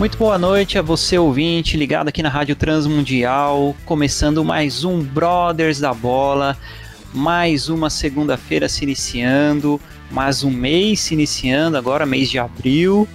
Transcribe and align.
Muito 0.00 0.16
boa 0.16 0.38
noite 0.38 0.78
a 0.78 0.82
você 0.82 1.18
ouvinte 1.18 1.76
ligado 1.76 2.08
aqui 2.08 2.22
na 2.22 2.30
Rádio 2.30 2.56
Transmundial, 2.56 3.76
começando 3.84 4.42
mais 4.42 4.82
um 4.82 5.02
Brothers 5.02 5.78
da 5.78 5.92
Bola, 5.92 6.56
mais 7.12 7.68
uma 7.68 7.90
segunda-feira 7.90 8.66
se 8.66 8.82
iniciando, 8.82 9.78
mais 10.10 10.42
um 10.42 10.50
mês 10.50 11.00
se 11.00 11.12
iniciando, 11.12 11.76
agora 11.76 12.06
mês 12.06 12.30
de 12.30 12.38
abril. 12.38 13.06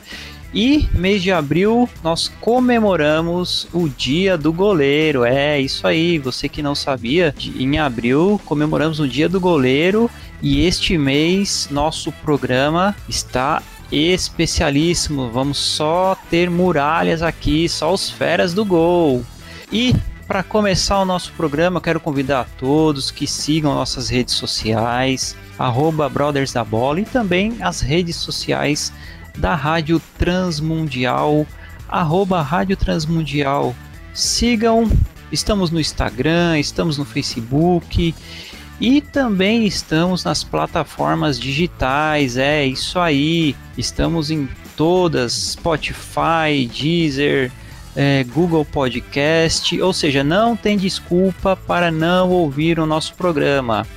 E 0.53 0.87
mês 0.93 1.23
de 1.23 1.31
abril 1.31 1.89
nós 2.03 2.31
comemoramos 2.39 3.67
o 3.73 3.89
Dia 3.89 4.37
do 4.37 4.53
Goleiro. 4.53 5.25
É 5.25 5.59
isso 5.59 5.87
aí, 5.87 6.19
você 6.19 6.47
que 6.47 6.61
não 6.61 6.75
sabia, 6.75 7.33
em 7.57 7.79
abril 7.79 8.39
comemoramos 8.45 8.99
o 8.99 9.07
Dia 9.07 9.27
do 9.27 9.39
Goleiro. 9.39 10.07
E 10.39 10.63
este 10.67 10.99
mês 10.99 11.67
nosso 11.71 12.11
programa 12.11 12.95
está 13.09 13.63
especialíssimo. 13.91 15.29
Vamos 15.29 15.57
só 15.57 16.17
ter 16.29 16.49
muralhas 16.49 17.21
aqui, 17.21 17.67
só 17.69 17.93
os 17.93 18.09
feras 18.09 18.53
do 18.53 18.65
gol. 18.65 19.23
E 19.71 19.95
para 20.27 20.41
começar 20.41 20.99
o 20.99 21.05
nosso 21.05 21.31
programa, 21.33 21.79
quero 21.79 21.99
convidar 21.99 22.41
a 22.41 22.45
todos 22.45 23.11
que 23.11 23.27
sigam 23.27 23.75
nossas 23.75 24.09
redes 24.09 24.33
sociais, 24.33 25.35
arroba 25.57 26.09
Brothers 26.09 26.51
da 26.51 26.63
Bola 26.63 27.01
e 27.01 27.05
também 27.05 27.57
as 27.61 27.79
redes 27.79 28.15
sociais 28.15 28.91
da 29.37 29.53
Rádio 29.53 30.01
Transmundial, 30.17 31.45
arroba 31.87 32.41
Rádio 32.41 32.75
Transmundial. 32.75 33.75
Sigam, 34.13 34.89
estamos 35.31 35.69
no 35.69 35.79
Instagram, 35.79 36.57
estamos 36.57 36.97
no 36.97 37.05
Facebook 37.05 38.15
e 38.79 38.99
também 39.01 39.65
estamos 39.65 40.23
nas 40.23 40.43
plataformas 40.43 41.39
digitais, 41.39 42.37
é 42.37 42.65
isso 42.65 42.99
aí. 42.99 43.55
Estamos 43.77 44.29
em 44.29 44.49
todas: 44.75 45.33
Spotify, 45.33 46.69
Deezer, 46.71 47.51
é, 47.95 48.23
Google 48.25 48.65
Podcast. 48.65 49.81
Ou 49.81 49.93
seja, 49.93 50.23
não 50.23 50.55
tem 50.55 50.77
desculpa 50.77 51.55
para 51.55 51.89
não 51.89 52.29
ouvir 52.29 52.79
o 52.79 52.85
nosso 52.85 53.13
programa. 53.13 53.87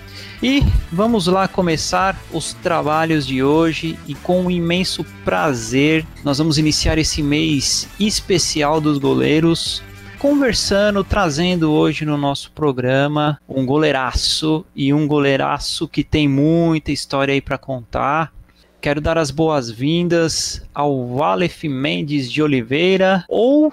E 0.40 0.62
vamos 0.92 1.26
lá 1.26 1.48
começar 1.48 2.16
os 2.32 2.52
trabalhos 2.54 3.26
de 3.26 3.42
hoje 3.42 3.98
e 4.06 4.14
com 4.14 4.42
um 4.42 4.50
imenso 4.50 5.04
prazer 5.24 6.06
nós 6.22 6.38
vamos 6.38 6.58
iniciar 6.58 6.96
esse 6.96 7.24
mês 7.24 7.88
especial 7.98 8.80
dos 8.80 8.98
goleiros 8.98 9.82
conversando, 10.18 11.04
trazendo 11.04 11.70
hoje 11.70 12.04
no 12.04 12.16
nosso 12.16 12.50
programa 12.50 13.40
um 13.48 13.64
goleiraço 13.64 14.66
e 14.74 14.92
um 14.92 15.06
goleiraço 15.06 15.86
que 15.86 16.02
tem 16.02 16.26
muita 16.26 16.90
história 16.90 17.32
aí 17.32 17.40
para 17.40 17.56
contar. 17.56 18.32
Quero 18.80 19.00
dar 19.00 19.16
as 19.16 19.30
boas-vindas 19.30 20.62
ao 20.74 21.06
Valef 21.06 21.68
Mendes 21.68 22.30
de 22.30 22.42
Oliveira, 22.42 23.24
ou 23.28 23.72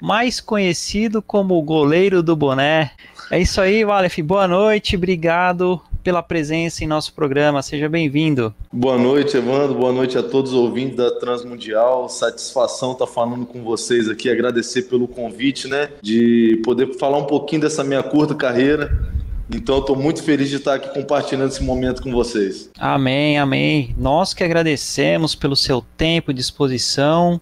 mais 0.00 0.40
conhecido 0.40 1.20
como 1.20 1.54
o 1.54 1.62
goleiro 1.62 2.22
do 2.22 2.34
boné. 2.34 2.92
É 3.30 3.38
isso 3.38 3.60
aí, 3.60 3.84
Valef. 3.84 4.22
Boa 4.22 4.48
noite, 4.48 4.96
obrigado 4.96 5.82
pela 6.06 6.22
presença 6.22 6.84
em 6.84 6.86
nosso 6.86 7.12
programa. 7.12 7.60
Seja 7.62 7.88
bem-vindo. 7.88 8.54
Boa 8.72 8.96
noite, 8.96 9.36
Evandro. 9.36 9.74
Boa 9.74 9.92
noite 9.92 10.16
a 10.16 10.22
todos 10.22 10.52
os 10.52 10.56
ouvintes 10.56 10.96
da 10.96 11.10
Transmundial. 11.10 12.08
Satisfação 12.08 12.92
estar 12.92 13.08
falando 13.08 13.44
com 13.44 13.64
vocês 13.64 14.08
aqui. 14.08 14.30
Agradecer 14.30 14.82
pelo 14.82 15.08
convite, 15.08 15.66
né? 15.66 15.88
De 16.00 16.62
poder 16.64 16.96
falar 16.96 17.18
um 17.18 17.24
pouquinho 17.24 17.62
dessa 17.62 17.82
minha 17.82 18.04
curta 18.04 18.36
carreira. 18.36 19.12
Então, 19.52 19.80
estou 19.80 19.96
muito 19.96 20.22
feliz 20.22 20.48
de 20.48 20.58
estar 20.58 20.74
aqui 20.74 20.94
compartilhando 20.94 21.50
esse 21.50 21.64
momento 21.64 22.00
com 22.00 22.12
vocês. 22.12 22.70
Amém, 22.78 23.36
amém. 23.36 23.92
Nós 23.98 24.32
que 24.32 24.44
agradecemos 24.44 25.34
pelo 25.34 25.56
seu 25.56 25.84
tempo 25.96 26.30
e 26.30 26.34
disposição. 26.34 27.40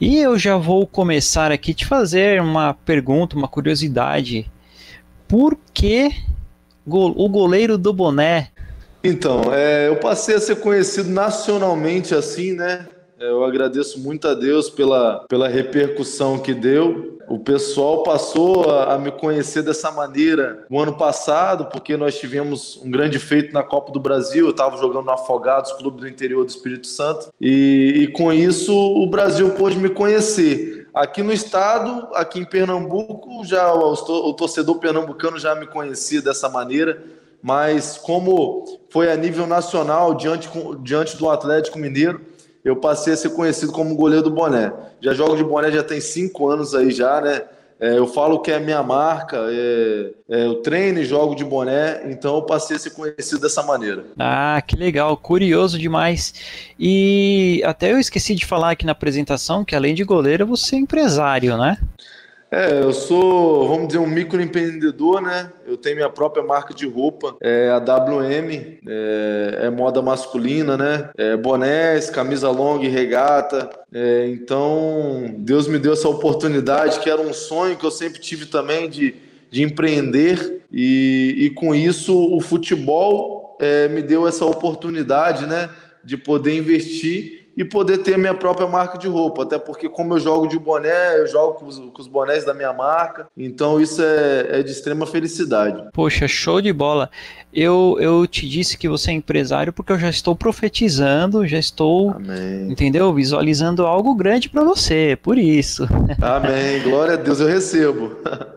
E 0.00 0.18
eu 0.18 0.36
já 0.36 0.56
vou 0.56 0.88
começar 0.88 1.52
aqui 1.52 1.72
te 1.72 1.86
fazer 1.86 2.42
uma 2.42 2.74
pergunta, 2.74 3.36
uma 3.36 3.46
curiosidade. 3.46 4.50
Por 5.28 5.56
que 5.72 6.10
o 6.86 7.28
goleiro 7.28 7.76
do 7.76 7.92
boné. 7.92 8.50
Então, 9.02 9.52
é, 9.52 9.88
eu 9.88 9.96
passei 9.96 10.34
a 10.34 10.40
ser 10.40 10.56
conhecido 10.56 11.10
nacionalmente 11.10 12.14
assim, 12.14 12.52
né? 12.52 12.86
É, 13.18 13.30
eu 13.30 13.44
agradeço 13.44 13.98
muito 13.98 14.28
a 14.28 14.34
Deus 14.34 14.68
pela, 14.68 15.24
pela 15.28 15.48
repercussão 15.48 16.38
que 16.38 16.52
deu. 16.52 17.16
O 17.28 17.38
pessoal 17.38 18.02
passou 18.02 18.70
a, 18.70 18.94
a, 18.94 18.98
me 18.98 19.10
conhecer 19.10 19.62
dessa 19.62 19.90
maneira 19.90 20.64
no 20.70 20.78
ano 20.78 20.96
passado, 20.96 21.66
porque 21.66 21.96
nós 21.96 22.18
tivemos 22.18 22.80
um 22.84 22.90
grande 22.90 23.18
feito 23.18 23.52
na 23.52 23.62
Copa 23.62 23.90
do 23.90 23.98
Brasil. 23.98 24.44
Eu 24.44 24.50
estava 24.50 24.76
jogando 24.76 25.06
no 25.06 25.12
Afogados, 25.12 25.72
clube 25.72 26.00
do 26.00 26.08
interior 26.08 26.44
do 26.44 26.50
Espírito 26.50 26.86
Santo, 26.86 27.32
e, 27.40 28.02
e 28.02 28.06
com 28.08 28.32
isso 28.32 28.72
o 28.74 29.06
Brasil 29.06 29.50
pôde 29.50 29.78
me 29.78 29.88
conhecer. 29.88 30.75
Aqui 30.96 31.22
no 31.22 31.30
estado, 31.30 32.08
aqui 32.14 32.40
em 32.40 32.44
Pernambuco, 32.46 33.44
já 33.44 33.70
o 33.70 34.32
torcedor 34.32 34.78
pernambucano 34.78 35.38
já 35.38 35.54
me 35.54 35.66
conhecia 35.66 36.22
dessa 36.22 36.48
maneira, 36.48 37.04
mas 37.42 37.98
como 37.98 38.64
foi 38.88 39.12
a 39.12 39.14
nível 39.14 39.46
nacional, 39.46 40.14
diante, 40.14 40.48
diante 40.80 41.18
do 41.18 41.28
Atlético 41.28 41.78
Mineiro, 41.78 42.22
eu 42.64 42.76
passei 42.76 43.12
a 43.12 43.16
ser 43.18 43.28
conhecido 43.34 43.72
como 43.72 43.94
goleiro 43.94 44.24
do 44.24 44.30
boné. 44.30 44.72
Já 44.98 45.12
jogo 45.12 45.36
de 45.36 45.44
boné 45.44 45.70
já 45.70 45.82
tem 45.82 46.00
cinco 46.00 46.48
anos 46.48 46.74
aí 46.74 46.90
já, 46.90 47.20
né? 47.20 47.42
É, 47.78 47.98
eu 47.98 48.06
falo 48.06 48.40
que 48.40 48.50
é 48.50 48.58
minha 48.58 48.82
marca, 48.82 49.36
é, 49.50 50.10
é, 50.30 50.46
eu 50.46 50.62
treino 50.62 50.98
e 50.98 51.04
jogo 51.04 51.34
de 51.34 51.44
boné, 51.44 52.10
então 52.10 52.36
eu 52.36 52.42
passei 52.42 52.76
a 52.76 52.78
ser 52.78 52.90
conhecido 52.90 53.40
dessa 53.40 53.62
maneira. 53.62 54.04
Ah, 54.18 54.62
que 54.66 54.74
legal, 54.76 55.14
curioso 55.16 55.78
demais. 55.78 56.32
E 56.78 57.62
até 57.66 57.92
eu 57.92 57.98
esqueci 57.98 58.34
de 58.34 58.46
falar 58.46 58.70
aqui 58.70 58.86
na 58.86 58.92
apresentação 58.92 59.64
que 59.64 59.76
além 59.76 59.94
de 59.94 60.04
goleiro, 60.04 60.46
você 60.46 60.76
é 60.76 60.78
empresário, 60.78 61.58
né? 61.58 61.76
É, 62.50 62.80
eu 62.80 62.92
sou, 62.92 63.66
vamos 63.68 63.88
dizer, 63.88 63.98
um 63.98 64.06
microempreendedor, 64.06 65.20
né? 65.20 65.50
Eu 65.66 65.76
tenho 65.76 65.96
minha 65.96 66.08
própria 66.08 66.44
marca 66.44 66.72
de 66.72 66.86
roupa, 66.86 67.36
é 67.40 67.70
a 67.70 67.78
WM, 67.78 68.78
é, 68.86 69.58
é 69.62 69.70
moda 69.70 70.00
masculina, 70.00 70.76
né? 70.76 71.10
É, 71.16 71.36
bonés, 71.36 72.08
camisa 72.08 72.48
longa 72.48 72.84
e 72.84 72.88
regata. 72.88 73.68
É, 73.92 74.28
então, 74.28 75.34
Deus 75.38 75.66
me 75.66 75.78
deu 75.78 75.92
essa 75.92 76.08
oportunidade, 76.08 77.00
que 77.00 77.10
era 77.10 77.20
um 77.20 77.32
sonho 77.32 77.76
que 77.76 77.84
eu 77.84 77.90
sempre 77.90 78.20
tive 78.20 78.46
também 78.46 78.88
de, 78.88 79.16
de 79.50 79.62
empreender, 79.62 80.62
e, 80.70 81.34
e 81.38 81.50
com 81.50 81.74
isso 81.74 82.16
o 82.16 82.40
futebol 82.40 83.58
é, 83.60 83.88
me 83.88 84.02
deu 84.02 84.26
essa 84.26 84.44
oportunidade, 84.44 85.46
né? 85.46 85.68
De 86.04 86.16
poder 86.16 86.56
investir 86.56 87.45
e 87.56 87.64
poder 87.64 87.98
ter 87.98 88.18
minha 88.18 88.34
própria 88.34 88.66
marca 88.66 88.98
de 88.98 89.08
roupa. 89.08 89.42
Até 89.42 89.58
porque, 89.58 89.88
como 89.88 90.14
eu 90.14 90.20
jogo 90.20 90.46
de 90.46 90.58
boné, 90.58 91.18
eu 91.18 91.26
jogo 91.26 91.54
com 91.54 91.66
os, 91.66 91.78
com 91.78 92.02
os 92.02 92.06
bonés 92.06 92.44
da 92.44 92.52
minha 92.52 92.72
marca. 92.72 93.26
Então, 93.36 93.80
isso 93.80 94.02
é, 94.02 94.58
é, 94.58 94.62
de 94.62 94.70
extrema 94.70 95.06
felicidade. 95.06 95.88
Poxa, 95.92 96.28
show 96.28 96.60
de 96.60 96.72
bola. 96.72 97.10
Eu, 97.52 97.96
eu 97.98 98.26
te 98.26 98.46
disse 98.46 98.76
que 98.76 98.88
você 98.88 99.10
é 99.10 99.14
empresário 99.14 99.72
porque 99.72 99.90
eu 99.90 99.98
já 99.98 100.10
estou 100.10 100.36
profetizando, 100.36 101.46
já 101.46 101.58
estou, 101.58 102.10
Amém. 102.10 102.70
entendeu? 102.70 103.14
Visualizando 103.14 103.86
algo 103.86 104.14
grande 104.14 104.50
para 104.50 104.62
você, 104.62 105.18
por 105.22 105.38
isso. 105.38 105.88
Amém. 106.20 106.82
Glória 106.82 107.14
a 107.14 107.16
Deus, 107.16 107.40
eu 107.40 107.46
recebo. 107.46 108.16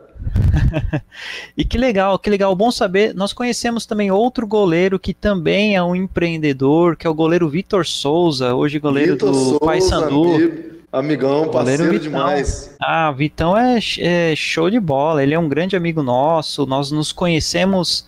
e 1.58 1.64
que 1.64 1.78
legal, 1.78 2.18
que 2.20 2.30
legal, 2.30 2.56
bom 2.56 2.72
saber. 2.72 3.14
Nós 3.14 3.34
conhecemos 3.34 3.86
também 3.86 4.12
outro 4.12 4.46
goleiro 4.48 5.00
que 5.00 5.14
também 5.14 5.76
é 5.76 5.84
um 5.84 5.96
empreendedor, 5.96 6.96
que 6.96 7.06
é 7.06 7.10
o 7.10 7.14
goleiro 7.14 7.50
Vitor 7.50 7.86
Souza, 7.86 8.54
hoje 8.54 8.80
goleiro 8.80 9.14
Vitor 9.14 9.32
do 9.32 9.60
Paysandu. 9.60 10.36
Amigo, 10.36 10.64
amigão, 10.92 11.50
parceiro 11.50 11.84
Vitão. 11.84 12.00
demais. 12.00 12.76
Ah, 12.80 13.12
Vitão 13.12 13.58
é, 13.58 13.80
é, 14.00 14.36
show 14.36 14.70
de 14.70 14.80
bola, 14.80 15.24
ele 15.24 15.34
é 15.34 15.40
um 15.40 15.50
grande 15.50 15.76
amigo 15.76 16.04
nosso, 16.04 16.66
nós 16.66 16.92
nos 16.92 17.12
conhecemos 17.12 18.06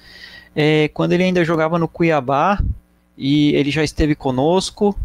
é, 0.56 0.90
quando 0.94 1.14
ele 1.14 1.24
ainda 1.24 1.44
jogava 1.44 1.78
no 1.80 1.88
Cuiabá 1.88 2.62
e 3.18 3.54
ele 3.56 3.72
já 3.72 3.84
esteve 3.84 4.16
conosco 4.16 4.98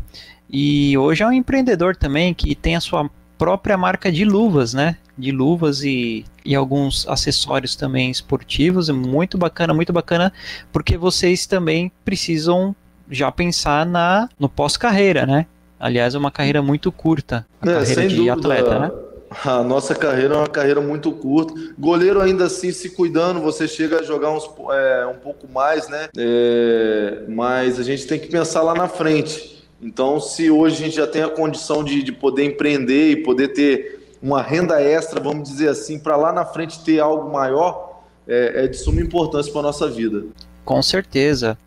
e 0.48 0.96
hoje 0.96 1.22
é 1.22 1.26
um 1.26 1.32
empreendedor 1.32 1.96
também 1.96 2.32
que 2.32 2.54
tem 2.54 2.76
a 2.76 2.80
sua 2.80 3.10
própria 3.38 3.76
marca 3.76 4.10
de 4.10 4.24
luvas, 4.24 4.72
né? 4.74 4.96
De 5.16 5.30
luvas 5.32 5.82
e, 5.82 6.24
e 6.44 6.54
alguns 6.54 7.06
acessórios 7.08 7.74
também 7.76 8.10
esportivos. 8.10 8.88
É 8.88 8.92
muito 8.92 9.36
bacana, 9.38 9.72
muito 9.74 9.92
bacana, 9.92 10.32
porque 10.72 10.96
vocês 10.96 11.46
também 11.46 11.90
precisam 12.04 12.74
já 13.10 13.30
pensar 13.32 13.86
na 13.86 14.28
no 14.38 14.48
pós-carreira, 14.48 15.24
né? 15.26 15.46
Aliás, 15.78 16.14
é 16.14 16.18
uma 16.18 16.30
carreira 16.30 16.62
muito 16.62 16.90
curta, 16.90 17.46
a 17.60 17.70
É, 17.70 17.74
carreira 17.74 18.08
de 18.08 18.16
dúvida. 18.16 18.32
atleta, 18.32 18.78
né? 18.78 18.90
A 19.44 19.62
nossa 19.62 19.94
carreira 19.94 20.34
é 20.34 20.38
uma 20.38 20.46
carreira 20.48 20.80
muito 20.80 21.10
curta. 21.12 21.52
Goleiro 21.78 22.20
ainda 22.20 22.44
assim 22.46 22.70
se 22.72 22.90
cuidando, 22.90 23.40
você 23.40 23.66
chega 23.68 24.00
a 24.00 24.02
jogar 24.02 24.30
uns, 24.30 24.48
é, 24.72 25.06
um 25.06 25.18
pouco 25.18 25.46
mais, 25.52 25.88
né? 25.88 26.08
É, 26.16 27.24
mas 27.28 27.78
a 27.78 27.82
gente 27.82 28.06
tem 28.06 28.18
que 28.18 28.28
pensar 28.28 28.62
lá 28.62 28.72
na 28.74 28.88
frente. 28.88 29.55
Então, 29.80 30.18
se 30.20 30.50
hoje 30.50 30.76
a 30.76 30.86
gente 30.86 30.96
já 30.96 31.06
tem 31.06 31.22
a 31.22 31.28
condição 31.28 31.84
de, 31.84 32.02
de 32.02 32.12
poder 32.12 32.44
empreender 32.44 33.10
e 33.10 33.16
poder 33.16 33.48
ter 33.48 34.16
uma 34.22 34.42
renda 34.42 34.80
extra, 34.80 35.20
vamos 35.20 35.48
dizer 35.48 35.68
assim, 35.68 35.98
para 35.98 36.16
lá 36.16 36.32
na 36.32 36.44
frente 36.44 36.82
ter 36.82 36.98
algo 36.98 37.30
maior, 37.30 38.02
é, 38.26 38.64
é 38.64 38.66
de 38.66 38.76
suma 38.76 39.00
importância 39.00 39.52
para 39.52 39.62
nossa 39.62 39.88
vida. 39.88 40.24
Com 40.64 40.82
certeza. 40.82 41.58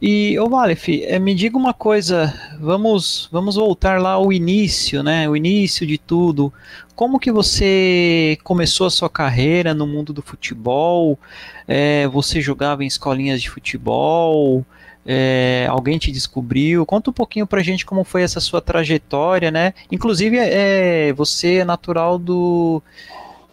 E, 0.00 0.38
ô 0.38 0.48
Malef, 0.48 1.02
eh, 1.02 1.18
me 1.18 1.34
diga 1.34 1.56
uma 1.56 1.72
coisa, 1.72 2.32
vamos, 2.60 3.28
vamos 3.32 3.56
voltar 3.56 4.00
lá 4.00 4.12
ao 4.12 4.32
início, 4.32 5.02
né? 5.02 5.28
O 5.28 5.36
início 5.36 5.86
de 5.86 5.96
tudo. 5.96 6.52
Como 6.94 7.18
que 7.18 7.32
você 7.32 8.36
começou 8.44 8.86
a 8.86 8.90
sua 8.90 9.08
carreira 9.08 9.72
no 9.72 9.86
mundo 9.86 10.12
do 10.12 10.20
futebol? 10.20 11.18
Eh, 11.66 12.06
você 12.08 12.40
jogava 12.40 12.84
em 12.84 12.86
escolinhas 12.86 13.40
de 13.40 13.48
futebol? 13.48 14.64
Eh, 15.06 15.66
alguém 15.68 15.98
te 15.98 16.10
descobriu? 16.10 16.86
Conta 16.86 17.10
um 17.10 17.12
pouquinho 17.12 17.46
pra 17.46 17.62
gente 17.62 17.84
como 17.84 18.04
foi 18.04 18.22
essa 18.22 18.40
sua 18.40 18.60
trajetória, 18.60 19.50
né? 19.50 19.74
Inclusive, 19.92 20.38
eh, 20.38 21.12
você 21.14 21.56
é 21.56 21.64
natural 21.64 22.18
do, 22.18 22.82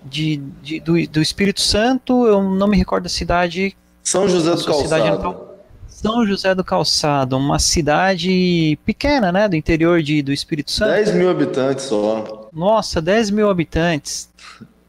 de, 0.06 0.38
de- 0.64 0.80
do, 0.80 1.08
do 1.08 1.22
Espírito 1.22 1.62
Santo, 1.62 2.26
eu 2.26 2.42
não 2.42 2.68
me 2.68 2.78
recordo 2.78 3.04
da 3.04 3.10
cidade 3.10 3.76
São 4.04 4.28
José 4.28 4.52
do 4.56 4.64
Calçado. 4.66 5.52
São 5.88 6.26
José 6.26 6.56
do 6.56 6.64
Calçado, 6.64 7.38
uma 7.38 7.60
cidade 7.60 8.80
pequena, 8.86 9.32
né, 9.32 9.48
do 9.48 9.56
interior 9.56 10.02
de, 10.02 10.24
do 10.24 10.32
Espírito 10.34 10.72
Santo. 10.72 10.90
10 10.92 11.14
mil 11.14 11.30
habitantes 11.30 11.86
só. 11.86 12.50
Nossa, 12.52 13.00
10 13.00 13.30
mil 13.30 13.50
habitantes. 13.50 14.28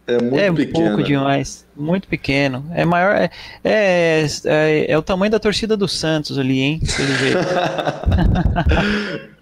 É 0.07 0.21
muito 0.21 0.39
é 0.39 0.53
pequeno. 0.53 0.89
pouco 0.89 1.03
demais, 1.05 1.67
muito 1.77 2.09
pequeno. 2.09 2.65
É 2.75 2.85
maior, 2.85 3.15
é, 3.15 3.31
é, 3.63 4.27
é, 4.45 4.91
é 4.91 4.99
o 4.99 5.03
tamanho 5.03 5.31
da 5.31 5.39
torcida 5.39 5.77
do 5.77 5.87
Santos 5.87 6.39
ali, 6.39 6.61
hein? 6.61 6.81
Pelo 6.97 7.15
jeito. 7.15 7.39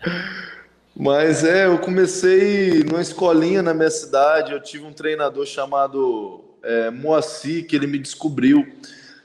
Mas 0.95 1.45
é, 1.45 1.65
eu 1.65 1.79
comecei 1.79 2.85
numa 2.85 3.01
escolinha 3.01 3.63
na 3.63 3.73
minha 3.73 3.91
cidade. 3.91 4.53
Eu 4.53 4.61
tive 4.61 4.85
um 4.85 4.93
treinador 4.93 5.47
chamado 5.47 6.45
é, 6.63 6.91
Moacir, 6.91 7.67
que 7.67 7.75
ele 7.75 7.87
me 7.87 7.99
descobriu. 7.99 8.67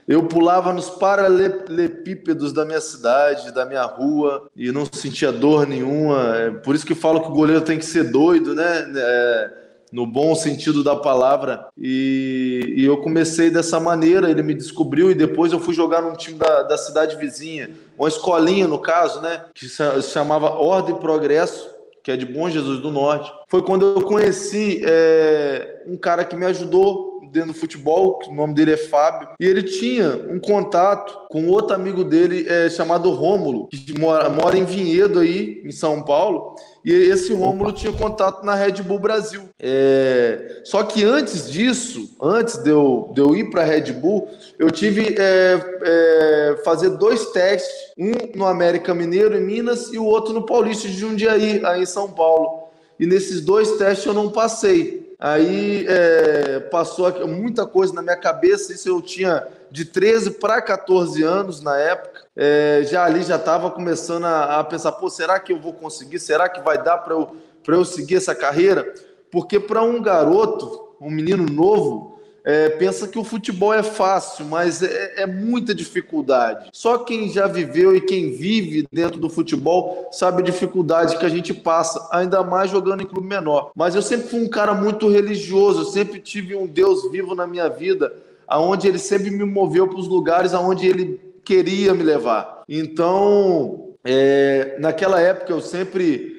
Eu 0.07 0.23
pulava 0.23 0.71
nos 0.71 0.89
paralelepípedos 0.89 2.53
da 2.53 2.63
minha 2.63 2.79
cidade, 2.79 3.51
da 3.51 3.65
minha 3.65 3.83
rua, 3.83 4.47
e 4.55 4.71
não 4.71 4.85
sentia 4.85 5.33
dor 5.33 5.67
nenhuma. 5.67 6.37
É 6.37 6.51
por 6.51 6.75
isso 6.75 6.85
que 6.85 6.95
falo 6.95 7.21
que 7.21 7.27
o 7.27 7.33
goleiro 7.33 7.61
tem 7.61 7.77
que 7.77 7.85
ser 7.85 8.05
doido, 8.05 8.55
né? 8.55 8.89
É, 8.95 9.64
no 9.95 10.05
bom 10.05 10.35
sentido 10.35 10.83
da 10.83 10.93
palavra. 10.93 11.67
E, 11.77 12.73
e 12.75 12.85
eu 12.85 12.97
comecei 12.97 13.49
dessa 13.49 13.79
maneira, 13.79 14.29
ele 14.29 14.43
me 14.43 14.53
descobriu, 14.53 15.09
e 15.09 15.15
depois 15.15 15.53
eu 15.53 15.59
fui 15.59 15.73
jogar 15.73 16.01
num 16.01 16.13
time 16.13 16.37
da, 16.37 16.63
da 16.63 16.77
cidade 16.77 17.15
vizinha, 17.15 17.69
uma 17.97 18.09
escolinha, 18.09 18.67
no 18.67 18.77
caso, 18.77 19.21
né? 19.21 19.45
Que 19.53 19.69
se 19.69 20.11
chamava 20.11 20.49
Ordem 20.49 20.95
e 20.95 20.99
Progresso 20.99 21.73
que 22.03 22.11
é 22.11 22.15
de 22.15 22.23
Bom 22.23 22.47
Jesus 22.47 22.79
do 22.81 22.91
Norte, 22.91 23.33
foi 23.47 23.63
quando 23.63 23.83
eu 23.83 24.01
conheci 24.03 24.79
é, 24.85 25.81
um 25.87 25.97
cara 25.97 26.23
que 26.23 26.35
me 26.35 26.45
ajudou 26.45 27.14
dentro 27.35 27.51
do 27.51 27.59
futebol, 27.59 28.19
o 28.27 28.33
nome 28.33 28.53
dele 28.53 28.71
é 28.71 28.77
Fábio, 28.77 29.27
e 29.37 29.45
ele 29.45 29.61
tinha 29.61 30.25
um 30.29 30.39
contato 30.39 31.27
com 31.29 31.49
outro 31.49 31.75
amigo 31.75 32.03
dele 32.03 32.47
é, 32.47 32.69
chamado 32.69 33.11
Rômulo, 33.11 33.67
que 33.67 33.99
mora, 33.99 34.29
mora 34.29 34.57
em 34.57 34.63
Vinhedo 34.63 35.19
aí, 35.19 35.61
em 35.65 35.71
São 35.71 36.01
Paulo, 36.01 36.55
e 36.83 36.93
esse 36.93 37.33
Rômulo 37.33 37.73
tinha 37.73 37.91
contato 37.91 38.45
na 38.45 38.55
Red 38.55 38.83
Bull 38.83 38.99
Brasil. 38.99 39.49
É, 39.59 40.61
só 40.63 40.83
que 40.83 41.03
antes 41.03 41.51
disso, 41.51 42.15
antes 42.21 42.57
de 42.57 42.69
eu, 42.69 43.11
de 43.13 43.19
eu 43.21 43.35
ir 43.35 43.49
para 43.49 43.63
a 43.63 43.65
Red 43.65 43.91
Bull, 43.91 44.29
eu 44.57 44.71
tive 44.71 45.15
é, 45.19 45.59
é, 45.83 46.61
fazer 46.63 46.91
dois 46.91 47.31
testes, 47.31 47.73
um 47.97 48.37
no 48.37 48.45
América 48.45 48.93
Mineiro 48.93 49.35
em 49.35 49.43
Minas 49.43 49.91
e 49.91 49.97
o 49.97 50.05
outro 50.05 50.33
no 50.33 50.45
Paulista 50.45 50.87
de 50.87 50.93
Jundiaí, 50.93 51.61
aí 51.65 51.81
em 51.81 51.85
São 51.87 52.09
Paulo. 52.09 52.65
E 52.97 53.05
nesses 53.05 53.41
dois 53.41 53.71
testes 53.73 54.05
eu 54.05 54.13
não 54.13 54.29
passei. 54.29 55.04
Aí 55.19 55.85
é, 55.87 56.59
passou 56.59 57.27
muita 57.27 57.65
coisa 57.65 57.93
na 57.93 58.01
minha 58.01 58.17
cabeça, 58.17 58.73
isso 58.73 58.89
eu 58.89 59.01
tinha 59.01 59.47
de 59.71 59.85
13 59.85 60.31
para 60.31 60.61
14 60.61 61.23
anos 61.23 61.61
na 61.61 61.77
época. 61.77 62.25
É, 62.35 62.81
já 62.85 63.05
ali 63.05 63.23
já 63.23 63.37
estava 63.37 63.71
começando 63.71 64.25
a, 64.25 64.59
a, 64.59 64.63
pensar, 64.63 64.91
pô, 64.93 65.09
será 65.09 65.39
que 65.39 65.53
eu 65.53 65.59
vou 65.59 65.73
conseguir? 65.73 66.19
Será 66.19 66.49
que 66.49 66.61
vai 66.61 66.81
dar 66.81 66.97
para 66.97 67.13
eu, 67.13 67.35
eu 67.67 67.85
seguir 67.85 68.15
essa 68.15 68.35
carreira? 68.35 68.93
Porque 69.31 69.59
para 69.59 69.81
um 69.81 70.01
garoto, 70.01 70.95
um 70.99 71.09
menino 71.09 71.45
novo, 71.45 72.14
é, 72.45 72.69
pensa 72.69 73.07
que 73.07 73.17
o 73.17 73.23
futebol 73.23 73.73
é 73.73 73.81
fácil, 73.81 74.45
mas 74.45 74.83
é, 74.83 75.23
é, 75.23 75.25
muita 75.25 75.73
dificuldade. 75.73 76.69
Só 76.71 76.99
quem 76.99 77.27
já 77.27 77.47
viveu 77.47 77.95
e 77.95 78.01
quem 78.01 78.33
vive 78.33 78.87
dentro 78.93 79.19
do 79.19 79.31
futebol 79.31 80.07
sabe 80.11 80.43
a 80.43 80.45
dificuldade 80.45 81.17
que 81.17 81.25
a 81.25 81.29
gente 81.29 81.55
passa, 81.55 82.07
ainda 82.11 82.43
mais 82.43 82.69
jogando 82.69 83.01
em 83.01 83.07
clube 83.07 83.27
menor. 83.27 83.71
Mas 83.75 83.95
eu 83.95 84.01
sempre 84.03 84.27
fui 84.27 84.43
um 84.43 84.47
cara 84.47 84.75
muito 84.75 85.09
religioso, 85.09 85.81
eu 85.81 85.85
sempre 85.85 86.19
tive 86.19 86.55
um 86.55 86.67
Deus 86.67 87.09
vivo 87.11 87.33
na 87.33 87.47
minha 87.47 87.67
vida, 87.67 88.13
aonde 88.47 88.87
ele 88.87 88.99
sempre 88.99 89.31
me 89.31 89.43
moveu 89.43 89.87
para 89.87 89.97
os 89.97 90.07
lugares 90.07 90.53
aonde 90.53 90.85
ele 90.85 91.19
queria 91.43 91.95
me 91.95 92.03
levar. 92.03 92.63
Então, 92.69 93.95
é, 94.03 94.77
naquela 94.79 95.19
época 95.19 95.51
eu 95.51 95.61
sempre 95.61 96.35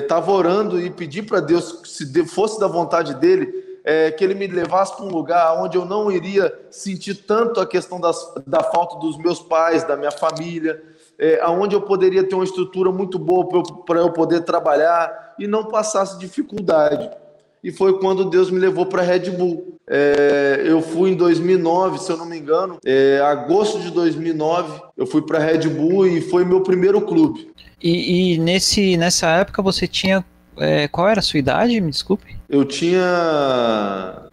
estava 0.00 0.32
orando 0.32 0.80
e 0.80 0.90
pedi 0.90 1.22
para 1.22 1.38
Deus, 1.38 1.82
se 1.84 2.24
fosse 2.24 2.58
da 2.58 2.66
vontade 2.66 3.14
dele, 3.14 3.63
é, 3.84 4.10
que 4.10 4.24
ele 4.24 4.34
me 4.34 4.46
levasse 4.46 4.96
para 4.96 5.04
um 5.04 5.10
lugar 5.10 5.62
onde 5.62 5.76
eu 5.76 5.84
não 5.84 6.10
iria 6.10 6.52
sentir 6.70 7.14
tanto 7.14 7.60
a 7.60 7.66
questão 7.66 8.00
das, 8.00 8.32
da 8.46 8.62
falta 8.62 8.98
dos 8.98 9.18
meus 9.18 9.40
pais, 9.40 9.84
da 9.84 9.94
minha 9.94 10.10
família, 10.10 10.82
é, 11.18 11.38
aonde 11.42 11.74
eu 11.74 11.82
poderia 11.82 12.24
ter 12.24 12.34
uma 12.34 12.44
estrutura 12.44 12.90
muito 12.90 13.18
boa 13.18 13.46
para 13.84 14.00
eu, 14.00 14.06
eu, 14.06 14.12
poder 14.12 14.40
trabalhar 14.40 15.34
e 15.38 15.46
não 15.46 15.66
passasse 15.66 16.18
dificuldade. 16.18 17.10
E 17.62 17.70
foi 17.70 17.98
quando 17.98 18.24
Deus 18.24 18.50
me 18.50 18.58
levou 18.58 18.86
para 18.86 19.02
Red 19.02 19.30
Bull. 19.30 19.78
É, 19.86 20.62
eu 20.64 20.80
fui 20.80 21.10
em 21.10 21.14
2009, 21.14 21.98
se 21.98 22.10
eu 22.10 22.16
não 22.16 22.24
me 22.24 22.38
engano, 22.38 22.78
é, 22.84 23.20
agosto 23.20 23.78
de 23.80 23.90
2009, 23.90 24.82
eu 24.96 25.06
fui 25.06 25.20
para 25.22 25.38
Red 25.38 25.68
Bull 25.68 26.06
e 26.06 26.22
foi 26.22 26.44
meu 26.44 26.62
primeiro 26.62 27.02
clube. 27.02 27.50
E, 27.82 28.34
e 28.34 28.38
nesse, 28.38 28.96
nessa 28.96 29.28
época 29.28 29.60
você 29.60 29.86
tinha 29.86 30.24
é, 30.58 30.88
qual 30.88 31.08
era 31.08 31.20
a 31.20 31.22
sua 31.22 31.38
idade? 31.38 31.80
Me 31.80 31.90
desculpe. 31.90 32.36
Eu 32.48 32.64
tinha 32.64 33.02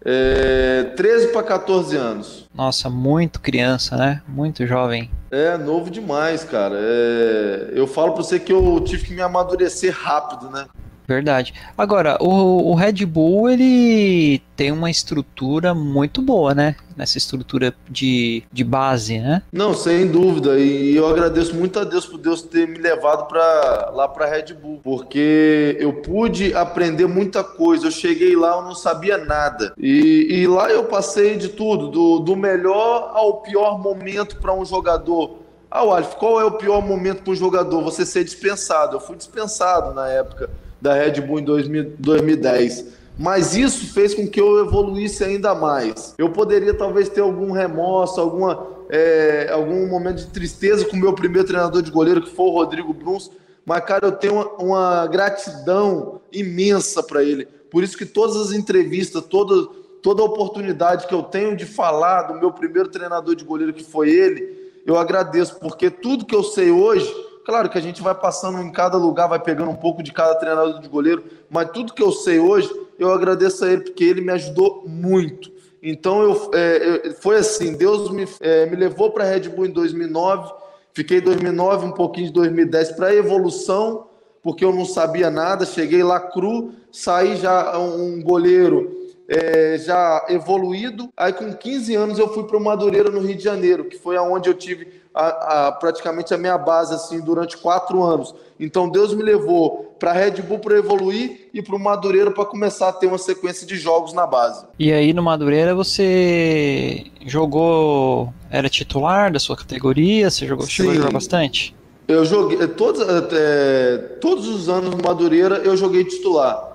é, 0.06 0.92
13 0.96 1.28
para 1.30 1.44
14 1.44 1.96
anos. 1.96 2.50
Nossa, 2.54 2.90
muito 2.90 3.40
criança, 3.40 3.96
né? 3.96 4.22
Muito 4.28 4.66
jovem. 4.68 5.10
É, 5.32 5.58
novo 5.58 5.90
demais, 5.90 6.44
cara. 6.44 6.76
É, 6.78 7.72
eu 7.74 7.88
falo 7.88 8.14
para 8.14 8.24
você 8.24 8.40
que 8.40 8.52
eu 8.52 8.80
tive 8.82 9.06
que 9.06 9.14
me 9.14 9.22
amadurecer 9.22 9.96
rápido, 9.98 10.50
né? 10.50 10.66
Verdade. 11.12 11.54
Agora, 11.78 12.18
o, 12.22 12.72
o, 12.72 12.74
Red 12.74 13.06
Bull, 13.06 13.50
ele 13.50 14.42
tem 14.56 14.72
uma 14.72 14.90
estrutura 14.90 15.74
muito 15.74 16.22
boa, 16.22 16.56
né? 16.56 16.78
Nessa 16.96 17.18
estrutura 17.18 17.74
de, 17.90 18.44
de 18.50 18.64
base, 18.64 19.20
né? 19.20 19.42
Não, 19.52 19.74
sem 19.74 20.08
dúvida. 20.08 20.58
E 20.58 20.96
eu 20.96 21.06
agradeço 21.08 21.54
muito 21.54 21.78
a 21.78 21.84
Deus 21.84 22.06
por 22.06 22.18
Deus 22.18 22.42
ter 22.42 22.66
me 22.66 22.78
levado 22.78 23.28
para 23.28 23.92
lá 23.94 24.08
para 24.08 24.26
Red 24.26 24.54
Bull, 24.54 24.80
porque 24.82 25.76
eu 25.82 25.94
pude 25.94 26.54
aprender 26.54 27.08
muita 27.08 27.44
coisa. 27.44 27.88
Eu 27.88 27.92
cheguei 27.92 28.34
lá, 28.34 28.56
eu 28.56 28.62
não 28.62 28.76
sabia 28.76 29.18
nada. 29.18 29.74
E, 29.78 30.28
e 30.30 30.48
lá 30.48 30.72
eu 30.72 30.86
passei 30.86 31.36
de 31.36 31.50
tudo, 31.50 31.90
do, 31.90 32.20
do 32.20 32.38
melhor 32.38 33.12
ao 33.14 33.42
pior 33.42 33.78
momento 33.78 34.38
para 34.38 34.54
um 34.54 34.64
jogador. 34.64 35.40
Ah, 35.70 35.80
Alf, 35.80 36.16
qual 36.16 36.40
é 36.40 36.46
o 36.46 36.52
pior 36.52 36.82
momento 36.82 37.24
para 37.24 37.34
um 37.34 37.36
jogador? 37.36 37.82
Você 37.84 38.06
ser 38.06 38.24
dispensado. 38.24 38.96
Eu 38.96 39.02
fui 39.02 39.18
dispensado 39.18 39.94
na 39.94 40.08
época 40.08 40.50
da 40.82 40.94
Red 40.94 41.22
Bull 41.22 41.40
em 41.40 41.44
2000, 41.44 41.94
2010. 42.00 42.86
Mas 43.18 43.56
isso 43.56 43.94
fez 43.94 44.16
com 44.16 44.28
que 44.28 44.42
eu 44.42 44.66
evoluísse 44.66 45.24
ainda 45.24 45.54
mais. 45.54 46.16
Eu 46.18 46.32
poderia 46.32 46.74
talvez 46.74 47.08
ter 47.08 47.22
algum 47.22 47.52
remorso, 47.52 48.20
alguma, 48.20 48.68
é, 48.90 49.50
algum 49.52 49.88
momento 49.88 50.18
de 50.18 50.28
tristeza 50.28 50.86
com 50.86 50.96
o 50.96 51.00
meu 51.00 51.14
primeiro 51.14 51.48
treinador 51.48 51.82
de 51.82 51.92
goleiro, 51.92 52.22
que 52.22 52.32
foi 52.32 52.46
o 52.46 52.52
Rodrigo 52.52 52.94
Bruns. 52.94 53.30
Mas, 53.64 53.86
cara, 53.86 54.08
eu 54.08 54.12
tenho 54.14 54.34
uma, 54.34 54.48
uma 54.56 55.08
gratidão 55.08 56.22
imensa 56.32 57.04
para 57.04 57.24
ele. 57.24 57.46
Por 57.70 57.84
isso 57.84 57.98
que 57.98 58.06
todas 58.06 58.36
as 58.36 58.52
entrevistas, 58.52 59.24
toda, 59.24 59.68
toda 60.02 60.24
oportunidade 60.24 61.06
que 61.06 61.14
eu 61.14 61.22
tenho 61.22 61.56
de 61.56 61.66
falar 61.66 62.24
do 62.24 62.40
meu 62.40 62.52
primeiro 62.52 62.90
treinador 62.90 63.36
de 63.36 63.46
goleiro, 63.46 63.72
que 63.72 63.84
foi 63.84 64.10
ele, 64.10 64.72
eu 64.86 64.98
agradeço, 64.98 65.60
porque 65.60 65.92
tudo 65.92 66.26
que 66.26 66.36
eu 66.36 66.44
sei 66.44 66.72
hoje 66.72 67.14
Claro 67.46 67.70
que 67.70 67.78
a 67.78 67.82
gente 67.82 68.02
vai 68.02 68.14
passando 68.14 68.60
em 68.60 68.72
cada 68.72 68.98
lugar, 68.98 69.28
vai 69.28 69.40
pegando 69.40 69.72
um 69.72 69.76
pouco 69.76 70.04
de 70.04 70.12
cada 70.12 70.36
treinador 70.36 70.80
de 70.80 70.88
goleiro, 70.88 71.24
mas 71.50 71.72
tudo 71.72 71.94
que 71.94 72.04
eu 72.04 72.12
sei 72.12 72.40
hoje, 72.40 72.72
eu 73.00 73.12
agradeço 73.12 73.66
a 73.66 73.72
ele, 73.72 73.82
porque 73.82 74.04
ele 74.04 74.22
me 74.22 74.32
ajudou 74.32 74.84
muito. 74.88 75.52
Então, 75.82 76.22
eu, 76.22 76.52
é, 76.54 77.08
eu 77.08 77.14
foi 77.16 77.38
assim: 77.38 77.74
Deus 77.74 78.12
me, 78.12 78.28
é, 78.40 78.68
me 78.68 78.76
levou 78.76 79.12
para 79.12 79.24
a 79.24 79.28
Red 79.28 79.50
Bull 79.50 79.66
em 79.66 79.72
2009, 79.72 80.54
fiquei 80.94 81.18
em 81.18 81.22
2009, 81.22 81.88
um 81.88 81.92
pouquinho 81.92 82.28
de 82.28 82.34
2010 82.34 82.92
para 82.92 83.16
evolução, 83.16 84.08
porque 84.44 84.64
eu 84.64 84.72
não 84.72 84.86
sabia 84.86 85.32
nada, 85.32 85.66
cheguei 85.66 86.04
lá 86.04 86.20
cru, 86.20 86.74
saí 86.92 87.38
já 87.38 87.78
um 87.80 88.22
goleiro 88.22 89.02
é, 89.28 89.78
já 89.80 90.26
evoluído. 90.30 91.10
Aí 91.18 91.34
com 91.34 91.52
15 91.54 91.96
anos 91.96 92.20
eu 92.20 92.32
fui 92.32 92.44
para 92.44 92.58
o 92.58 92.64
Madureira 92.64 93.10
no 93.10 93.22
Rio 93.22 93.36
de 93.36 93.44
Janeiro, 93.44 93.86
que 93.86 93.98
foi 93.98 94.18
aonde 94.18 94.50
eu 94.50 94.54
tive 94.54 95.01
a, 95.14 95.68
a, 95.68 95.72
praticamente 95.74 96.34
a 96.34 96.38
minha 96.38 96.58
base 96.58 96.94
assim 96.94 97.20
durante 97.20 97.58
quatro 97.58 98.04
anos. 98.04 98.34
Então 98.60 98.90
Deus 98.90 99.14
me 99.14 99.24
levou 99.24 99.96
para 100.00 100.14
Red 100.14 100.42
Bull 100.42 100.60
para 100.60 100.78
evoluir 100.78 101.50
e 101.54 101.62
para 101.62 101.76
o 101.76 101.80
Madureira 101.80 102.32
para 102.32 102.46
começar 102.46 102.90
a 102.90 102.94
ter 102.94 103.08
uma 103.08 103.18
sequência 103.18 103.68
de 103.68 103.76
jogos 103.76 104.14
na 104.14 104.26
base. 104.26 104.66
E 104.80 104.92
aí 104.92 105.14
no 105.14 105.22
Madureira 105.22 105.76
você 105.76 107.06
jogou, 107.26 108.34
era 108.50 108.70
titular 108.70 109.32
da 109.32 109.40
sua 109.40 109.58
categoria? 109.58 110.30
Você 110.30 110.48
jogou, 110.48 110.66
chegou 110.66 110.92
a 110.92 110.96
jogar 110.96 111.12
bastante? 111.12 111.76
Eu 112.08 112.26
joguei 112.26 112.68
todos, 112.68 113.02
é, 113.32 113.98
todos 114.20 114.48
os 114.48 114.70
anos 114.70 114.92
no 114.92 115.02
Madureira 115.04 115.58
eu 115.58 115.76
joguei 115.76 116.04
titular. 116.04 116.70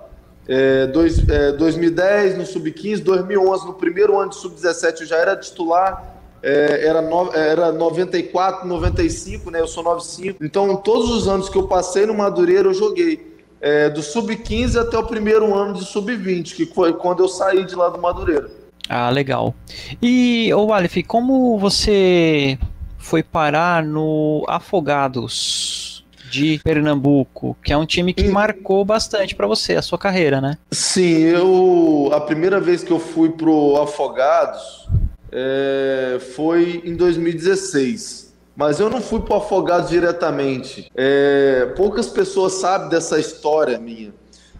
É, 0.49 0.87
dois, 0.87 1.29
é, 1.29 1.53
2010 1.53 2.39
no 2.39 2.47
sub-15, 2.47 3.03
2011 3.03 3.67
no 3.67 3.75
primeiro 3.75 4.17
ano 4.19 4.31
de 4.31 4.37
sub-17 4.37 5.01
eu 5.01 5.07
já 5.07 5.17
era 5.17 5.37
titular 5.37 6.16
é, 6.47 6.87
era, 6.87 7.03
no, 7.03 7.33
era 7.35 7.73
94, 7.73 8.69
95, 8.69 9.51
né? 9.51 9.61
Eu 9.61 9.67
sou 9.67 9.83
95. 9.83 10.45
Então, 10.45 10.77
todos 10.77 11.11
os 11.11 11.27
anos 11.27 11.49
que 11.49 11.59
eu 11.59 11.67
passei 11.67 12.07
no 12.07 12.15
Madureira, 12.15 12.69
eu 12.69 12.75
joguei. 12.75 13.35
É, 13.61 13.89
do 13.91 14.01
sub-15 14.01 14.79
até 14.81 14.97
o 14.97 15.05
primeiro 15.05 15.53
ano 15.53 15.75
de 15.75 15.85
sub-20, 15.85 16.55
que 16.55 16.67
foi 16.67 16.93
quando 16.93 17.25
eu 17.25 17.29
saí 17.29 17.65
de 17.65 17.75
lá 17.75 17.89
do 17.89 18.01
Madureira. 18.01 18.49
Ah, 18.89 19.11
legal. 19.11 19.55
E, 20.01 20.53
ô 20.55 20.73
Alif, 20.73 21.03
como 21.03 21.59
você 21.59 22.57
foi 22.97 23.25
parar 23.25 23.83
no 23.83 24.45
Afogados 24.47 26.05
de 26.31 26.61
Pernambuco, 26.63 27.57
que 27.65 27.73
é 27.73 27.77
um 27.77 27.87
time 27.87 28.13
que 28.13 28.29
marcou 28.29 28.85
bastante 28.85 29.35
para 29.35 29.47
você, 29.47 29.75
a 29.75 29.83
sua 29.83 29.99
carreira, 29.99 30.41
né? 30.41 30.59
Sim, 30.71 31.23
eu 31.23 32.11
a 32.13 32.21
primeira 32.21 32.61
vez 32.61 32.85
que 32.85 32.91
eu 32.93 32.99
fui 32.99 33.31
pro 33.31 33.81
Afogados, 33.81 34.89
é, 35.33 36.19
foi 36.35 36.83
em 36.85 36.95
2016. 36.95 38.27
Mas 38.57 38.81
eu 38.81 38.89
não 38.89 39.03
fui 39.03 39.21
para 39.21 39.35
o 39.35 39.37
Afogados 39.37 39.91
diretamente. 39.91 40.91
É, 40.95 41.73
poucas 41.77 42.09
pessoas 42.09 42.55
sabem 42.55 42.89
dessa 42.89 43.19
história 43.19 43.79
minha. 43.79 44.15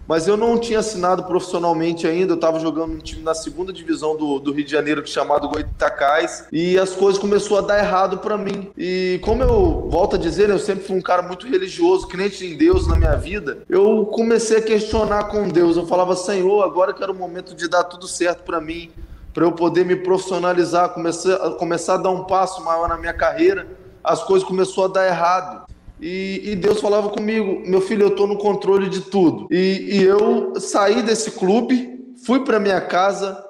Mas 0.07 0.29
eu 0.29 0.37
não 0.37 0.57
tinha 0.57 0.79
assinado 0.79 1.25
profissionalmente 1.25 2.07
ainda. 2.07 2.33
Eu 2.33 2.37
estava 2.37 2.61
jogando 2.61 2.93
um 2.93 2.99
time 2.99 3.23
na 3.23 3.35
segunda 3.35 3.73
divisão 3.73 4.17
do, 4.17 4.39
do 4.39 4.53
Rio 4.53 4.65
de 4.65 4.71
Janeiro, 4.71 5.05
chamado 5.07 5.49
Goitacás. 5.49 6.47
E 6.53 6.79
as 6.79 6.91
coisas 6.91 7.19
começaram 7.19 7.57
a 7.57 7.61
dar 7.63 7.79
errado 7.79 8.19
para 8.19 8.39
mim. 8.39 8.71
E 8.77 9.19
como 9.25 9.43
eu 9.43 9.89
volto 9.91 10.15
a 10.17 10.19
dizer, 10.19 10.49
eu 10.49 10.59
sempre 10.59 10.85
fui 10.85 10.97
um 10.97 11.03
cara 11.03 11.23
muito 11.23 11.49
religioso, 11.49 12.07
crente 12.07 12.47
em 12.47 12.57
Deus 12.57 12.87
na 12.87 12.97
minha 12.97 13.17
vida. 13.17 13.59
Eu 13.69 14.07
comecei 14.07 14.59
a 14.59 14.63
questionar 14.63 15.25
com 15.25 15.49
Deus. 15.49 15.77
Eu 15.77 15.87
falava, 15.87 16.15
Senhor, 16.15 16.63
agora 16.63 16.95
que 16.95 17.03
era 17.03 17.11
o 17.11 17.15
momento 17.15 17.55
de 17.55 17.67
dar 17.69 17.85
tudo 17.85 18.07
certo 18.07 18.45
para 18.45 18.61
mim 18.61 18.91
para 19.37 19.45
eu 19.45 19.53
poder 19.53 19.85
me 19.85 19.95
profissionalizar, 19.95 20.89
começar, 20.95 21.37
começar 21.59 21.95
a 21.97 21.99
dar 21.99 22.09
um 22.09 22.25
passo 22.25 22.65
maior 22.65 22.89
na 22.89 22.97
minha 22.97 23.13
carreira, 23.13 23.69
as 24.03 24.23
coisas 24.23 24.49
começaram 24.49 24.85
a 24.85 24.89
dar 24.89 25.07
errado. 25.07 25.67
E, 26.01 26.41
e 26.43 26.57
Deus 26.57 26.81
falava 26.81 27.11
comigo, 27.11 27.61
meu 27.69 27.83
filho, 27.83 28.05
eu 28.05 28.09
estou 28.09 28.27
no 28.27 28.39
controle 28.39 28.89
de 28.89 29.03
tudo. 29.03 29.47
E, 29.51 29.99
e 29.99 30.03
eu 30.03 30.59
saí 30.59 31.03
desse 31.03 31.33
clube, 31.33 32.15
fui 32.25 32.47
para 32.47 32.59
minha 32.59 32.81
casa, 32.81 33.45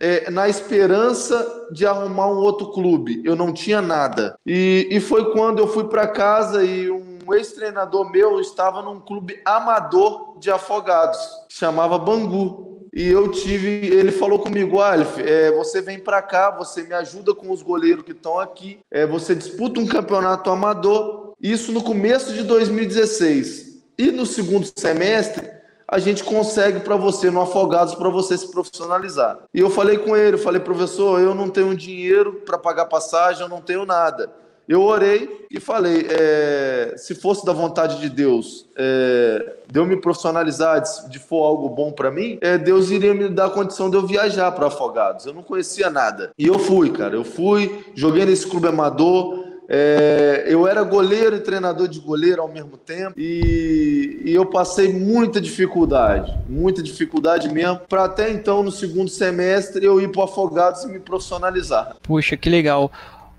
é, 0.00 0.30
na 0.30 0.48
esperança 0.48 1.44
de 1.72 1.84
arrumar 1.84 2.28
um 2.28 2.36
outro 2.36 2.68
clube. 2.70 3.20
Eu 3.24 3.34
não 3.34 3.52
tinha 3.52 3.82
nada. 3.82 4.38
E, 4.46 4.86
e 4.92 5.00
foi 5.00 5.32
quando 5.32 5.58
eu 5.58 5.66
fui 5.66 5.88
para 5.88 6.06
casa 6.06 6.62
e 6.62 6.88
um 6.88 7.34
ex-treinador 7.34 8.08
meu 8.12 8.40
estava 8.40 8.80
num 8.80 9.00
clube 9.00 9.40
amador 9.44 10.38
de 10.38 10.52
afogados, 10.52 11.18
chamava 11.48 11.98
Bangu 11.98 12.71
e 12.92 13.08
eu 13.08 13.30
tive, 13.30 13.86
ele 13.86 14.12
falou 14.12 14.38
comigo, 14.38 14.80
Alf, 14.80 15.18
é, 15.18 15.50
você 15.52 15.80
vem 15.80 15.98
para 15.98 16.20
cá, 16.20 16.50
você 16.50 16.82
me 16.82 16.92
ajuda 16.92 17.34
com 17.34 17.50
os 17.50 17.62
goleiros 17.62 18.04
que 18.04 18.12
estão 18.12 18.38
aqui, 18.38 18.80
é, 18.90 19.06
você 19.06 19.34
disputa 19.34 19.80
um 19.80 19.86
campeonato 19.86 20.50
amador, 20.50 21.32
isso 21.40 21.72
no 21.72 21.82
começo 21.82 22.34
de 22.34 22.42
2016. 22.42 23.82
E 23.96 24.10
no 24.10 24.26
segundo 24.26 24.68
semestre, 24.76 25.48
a 25.88 25.98
gente 25.98 26.22
consegue 26.22 26.80
para 26.80 26.96
você 26.96 27.30
no 27.30 27.40
Afogados 27.40 27.94
para 27.94 28.10
você 28.10 28.36
se 28.36 28.50
profissionalizar. 28.50 29.38
E 29.54 29.60
eu 29.60 29.70
falei 29.70 29.96
com 29.98 30.16
ele, 30.16 30.36
falei, 30.36 30.60
professor, 30.60 31.20
eu 31.20 31.34
não 31.34 31.48
tenho 31.48 31.74
dinheiro 31.74 32.42
para 32.44 32.58
pagar 32.58 32.86
passagem, 32.86 33.42
eu 33.42 33.48
não 33.48 33.60
tenho 33.60 33.86
nada. 33.86 34.30
Eu 34.68 34.82
orei 34.82 35.46
e 35.50 35.58
falei: 35.58 36.06
é, 36.08 36.94
se 36.96 37.14
fosse 37.14 37.44
da 37.44 37.52
vontade 37.52 38.00
de 38.00 38.08
Deus, 38.08 38.66
é, 38.76 39.56
de 39.70 39.78
eu 39.78 39.84
me 39.84 39.96
profissionalizar, 39.96 40.82
de, 41.08 41.18
for 41.18 41.44
algo 41.44 41.68
bom 41.68 41.92
para 41.92 42.10
mim, 42.10 42.38
é, 42.40 42.56
Deus 42.56 42.90
iria 42.90 43.14
me 43.14 43.28
dar 43.28 43.46
a 43.46 43.50
condição 43.50 43.90
de 43.90 43.96
eu 43.96 44.06
viajar 44.06 44.50
para 44.52 44.66
Afogados. 44.66 45.26
Eu 45.26 45.34
não 45.34 45.42
conhecia 45.42 45.90
nada. 45.90 46.30
E 46.38 46.46
eu 46.46 46.58
fui, 46.58 46.90
cara. 46.90 47.14
Eu 47.14 47.24
fui, 47.24 47.84
joguei 47.94 48.24
nesse 48.24 48.46
clube 48.46 48.68
amador. 48.68 49.52
É, 49.68 50.44
eu 50.48 50.66
era 50.66 50.82
goleiro 50.82 51.36
e 51.36 51.40
treinador 51.40 51.88
de 51.88 51.98
goleiro 51.98 52.42
ao 52.42 52.48
mesmo 52.48 52.76
tempo 52.76 53.14
e, 53.16 54.20
e 54.22 54.34
eu 54.34 54.44
passei 54.44 54.92
muita 54.92 55.40
dificuldade, 55.40 56.36
muita 56.46 56.82
dificuldade 56.82 57.48
mesmo, 57.48 57.80
para 57.88 58.04
até 58.04 58.30
então, 58.30 58.62
no 58.62 58.70
segundo 58.70 59.08
semestre, 59.08 59.86
eu 59.86 59.98
ir 59.98 60.08
para 60.10 60.24
Afogados 60.24 60.82
e 60.82 60.88
me 60.88 61.00
profissionalizar. 61.00 61.96
Puxa, 62.02 62.36
que 62.36 62.50
legal. 62.50 62.90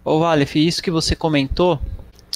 Ô 0.05 0.19
Valef, 0.19 0.55
isso 0.55 0.83
que 0.83 0.91
você 0.91 1.15
comentou 1.15 1.79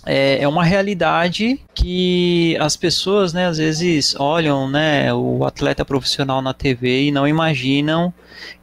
é, 0.05 0.41
é 0.41 0.47
uma 0.47 0.63
realidade 0.63 1.59
que 1.75 2.55
as 2.61 2.77
pessoas, 2.77 3.33
né, 3.33 3.45
às 3.45 3.57
vezes 3.57 4.15
olham, 4.17 4.69
né, 4.69 5.13
o 5.13 5.43
atleta 5.43 5.83
profissional 5.83 6.41
na 6.41 6.53
TV 6.53 7.03
e 7.03 7.11
não 7.11 7.27
imaginam. 7.27 8.13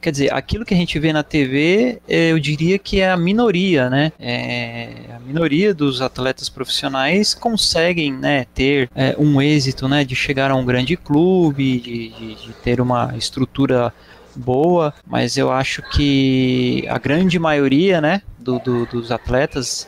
Quer 0.01 0.09
dizer, 0.09 0.33
aquilo 0.33 0.65
que 0.65 0.73
a 0.73 0.77
gente 0.77 0.97
vê 0.97 1.13
na 1.13 1.21
TV, 1.21 2.01
é, 2.07 2.31
eu 2.31 2.39
diria 2.39 2.79
que 2.79 2.99
é 2.99 3.11
a 3.11 3.17
minoria, 3.17 3.89
né? 3.89 4.11
É, 4.19 4.89
a 5.15 5.19
minoria 5.19 5.73
dos 5.73 6.01
atletas 6.01 6.49
profissionais 6.49 7.35
conseguem, 7.35 8.11
né, 8.11 8.47
ter 8.55 8.89
é, 8.95 9.15
um 9.19 9.39
êxito, 9.39 9.87
né, 9.87 10.03
de 10.03 10.15
chegar 10.15 10.49
a 10.49 10.55
um 10.55 10.65
grande 10.65 10.97
clube, 10.97 11.79
de, 11.79 12.09
de, 12.09 12.35
de 12.35 12.53
ter 12.63 12.81
uma 12.81 13.13
estrutura 13.15 13.93
boa, 14.35 14.93
mas 15.05 15.37
eu 15.37 15.51
acho 15.51 15.81
que 15.81 16.85
a 16.89 16.97
grande 16.97 17.39
maioria, 17.39 18.01
né, 18.01 18.21
do, 18.37 18.59
do, 18.59 18.85
dos 18.85 19.11
atletas 19.11 19.87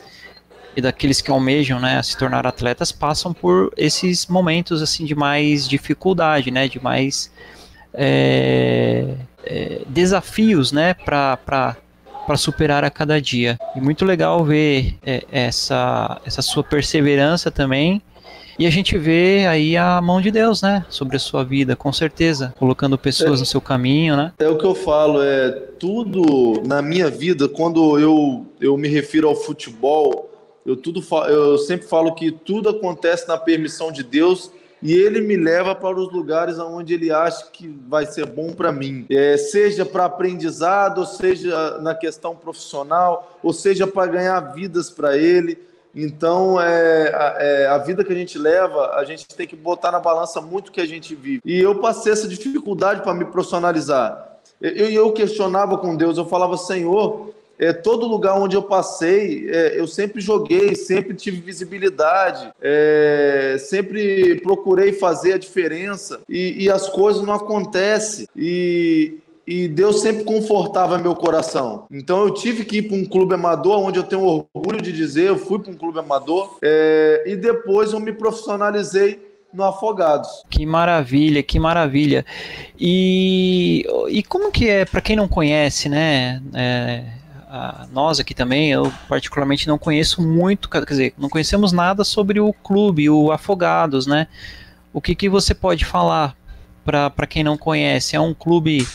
e 0.76 0.80
daqueles 0.80 1.20
que 1.20 1.30
almejam, 1.30 1.80
né, 1.80 2.02
se 2.02 2.16
tornar 2.16 2.46
atletas 2.46 2.92
passam 2.92 3.32
por 3.32 3.72
esses 3.76 4.26
momentos 4.26 4.82
assim 4.82 5.04
de 5.04 5.14
mais 5.14 5.68
dificuldade, 5.68 6.50
né, 6.50 6.68
de 6.68 6.82
mais 6.82 7.30
é, 7.94 9.14
é, 9.44 9.82
desafios, 9.88 10.72
né, 10.72 10.94
para 10.94 11.38
para 12.28 12.36
superar 12.36 12.84
a 12.84 12.90
cada 12.90 13.18
dia. 13.22 13.58
E 13.74 13.80
muito 13.80 14.04
legal 14.04 14.44
ver 14.44 14.98
é, 15.02 15.24
essa, 15.32 16.20
essa 16.26 16.42
sua 16.42 16.62
perseverança 16.62 17.50
também 17.50 18.02
e 18.58 18.66
a 18.66 18.70
gente 18.70 18.98
vê 18.98 19.46
aí 19.46 19.76
a 19.76 20.00
mão 20.00 20.20
de 20.20 20.30
Deus, 20.30 20.60
né? 20.62 20.84
Sobre 20.88 21.16
a 21.16 21.20
sua 21.20 21.44
vida, 21.44 21.76
com 21.76 21.92
certeza. 21.92 22.54
Colocando 22.58 22.98
pessoas 22.98 23.38
é, 23.38 23.40
no 23.40 23.46
seu 23.46 23.60
caminho, 23.60 24.16
né? 24.16 24.32
É 24.38 24.48
o 24.48 24.58
que 24.58 24.64
eu 24.64 24.74
falo, 24.74 25.22
é 25.22 25.50
tudo 25.78 26.62
na 26.66 26.82
minha 26.82 27.08
vida, 27.08 27.48
quando 27.48 27.98
eu, 27.98 28.46
eu 28.60 28.76
me 28.76 28.88
refiro 28.88 29.28
ao 29.28 29.36
futebol, 29.36 30.28
eu, 30.66 30.76
tudo, 30.76 31.02
eu 31.28 31.56
sempre 31.58 31.86
falo 31.86 32.14
que 32.14 32.30
tudo 32.30 32.68
acontece 32.68 33.26
na 33.28 33.38
permissão 33.38 33.92
de 33.92 34.02
Deus 34.02 34.50
e 34.82 34.92
ele 34.92 35.20
me 35.20 35.36
leva 35.36 35.74
para 35.74 35.98
os 35.98 36.12
lugares 36.12 36.58
onde 36.58 36.94
ele 36.94 37.10
acha 37.10 37.50
que 37.50 37.68
vai 37.88 38.06
ser 38.06 38.26
bom 38.26 38.52
para 38.52 38.70
mim, 38.70 39.06
é, 39.10 39.36
seja 39.36 39.84
para 39.84 40.04
aprendizado, 40.04 40.98
ou 40.98 41.06
seja 41.06 41.78
na 41.78 41.94
questão 41.94 42.36
profissional, 42.36 43.38
ou 43.42 43.52
seja 43.52 43.86
para 43.86 44.10
ganhar 44.10 44.40
vidas 44.52 44.90
para 44.90 45.16
ele. 45.16 45.58
Então, 45.94 46.60
é, 46.60 47.14
a, 47.14 47.36
é, 47.38 47.66
a 47.66 47.78
vida 47.78 48.04
que 48.04 48.12
a 48.12 48.16
gente 48.16 48.38
leva, 48.38 48.94
a 48.94 49.04
gente 49.04 49.26
tem 49.28 49.46
que 49.46 49.56
botar 49.56 49.90
na 49.90 49.98
balança 49.98 50.40
muito 50.40 50.68
o 50.68 50.72
que 50.72 50.80
a 50.80 50.86
gente 50.86 51.14
vive. 51.14 51.40
E 51.44 51.58
eu 51.58 51.76
passei 51.76 52.12
essa 52.12 52.28
dificuldade 52.28 53.02
para 53.02 53.14
me 53.14 53.24
profissionalizar. 53.24 54.38
Eu, 54.60 54.90
eu 54.90 55.12
questionava 55.12 55.78
com 55.78 55.96
Deus, 55.96 56.18
eu 56.18 56.26
falava, 56.26 56.56
Senhor, 56.56 57.32
é, 57.58 57.72
todo 57.72 58.06
lugar 58.06 58.34
onde 58.34 58.56
eu 58.56 58.62
passei, 58.62 59.50
é, 59.50 59.78
eu 59.78 59.86
sempre 59.86 60.20
joguei, 60.20 60.76
sempre 60.76 61.14
tive 61.14 61.40
visibilidade, 61.40 62.52
é, 62.60 63.56
sempre 63.58 64.40
procurei 64.40 64.92
fazer 64.92 65.32
a 65.32 65.38
diferença 65.38 66.20
e, 66.28 66.64
e 66.64 66.70
as 66.70 66.88
coisas 66.88 67.22
não 67.22 67.34
acontecem. 67.34 68.28
E, 68.36 69.18
e 69.48 69.66
Deus 69.66 70.02
sempre 70.02 70.24
confortava 70.24 70.98
meu 70.98 71.16
coração. 71.16 71.86
Então 71.90 72.24
eu 72.24 72.34
tive 72.34 72.66
que 72.66 72.78
ir 72.78 72.82
para 72.82 72.96
um 72.98 73.04
clube 73.06 73.34
amador, 73.34 73.78
onde 73.80 73.98
eu 73.98 74.02
tenho 74.02 74.46
orgulho 74.52 74.82
de 74.82 74.92
dizer, 74.92 75.28
eu 75.28 75.38
fui 75.38 75.58
para 75.58 75.72
um 75.72 75.76
clube 75.76 75.98
amador, 75.98 76.58
é, 76.62 77.24
e 77.26 77.34
depois 77.34 77.94
eu 77.94 78.00
me 78.00 78.12
profissionalizei 78.12 79.26
no 79.52 79.64
Afogados. 79.64 80.28
Que 80.50 80.66
maravilha, 80.66 81.42
que 81.42 81.58
maravilha. 81.58 82.26
E, 82.78 83.86
e 84.10 84.22
como 84.22 84.52
que 84.52 84.68
é, 84.68 84.84
para 84.84 85.00
quem 85.00 85.16
não 85.16 85.26
conhece, 85.26 85.88
né? 85.88 86.42
É, 86.54 87.04
nós 87.90 88.20
aqui 88.20 88.34
também, 88.34 88.70
eu 88.70 88.92
particularmente 89.08 89.66
não 89.66 89.78
conheço 89.78 90.20
muito, 90.20 90.68
quer 90.68 90.84
dizer, 90.84 91.14
não 91.16 91.30
conhecemos 91.30 91.72
nada 91.72 92.04
sobre 92.04 92.38
o 92.38 92.52
clube, 92.52 93.08
o 93.08 93.32
Afogados, 93.32 94.06
né? 94.06 94.26
o 94.92 95.00
que, 95.00 95.14
que 95.14 95.28
você 95.28 95.54
pode 95.54 95.84
falar 95.84 96.36
para 96.84 97.26
quem 97.26 97.44
não 97.44 97.56
conhece? 97.56 98.16
É 98.16 98.20
um 98.20 98.34
clube 98.34 98.86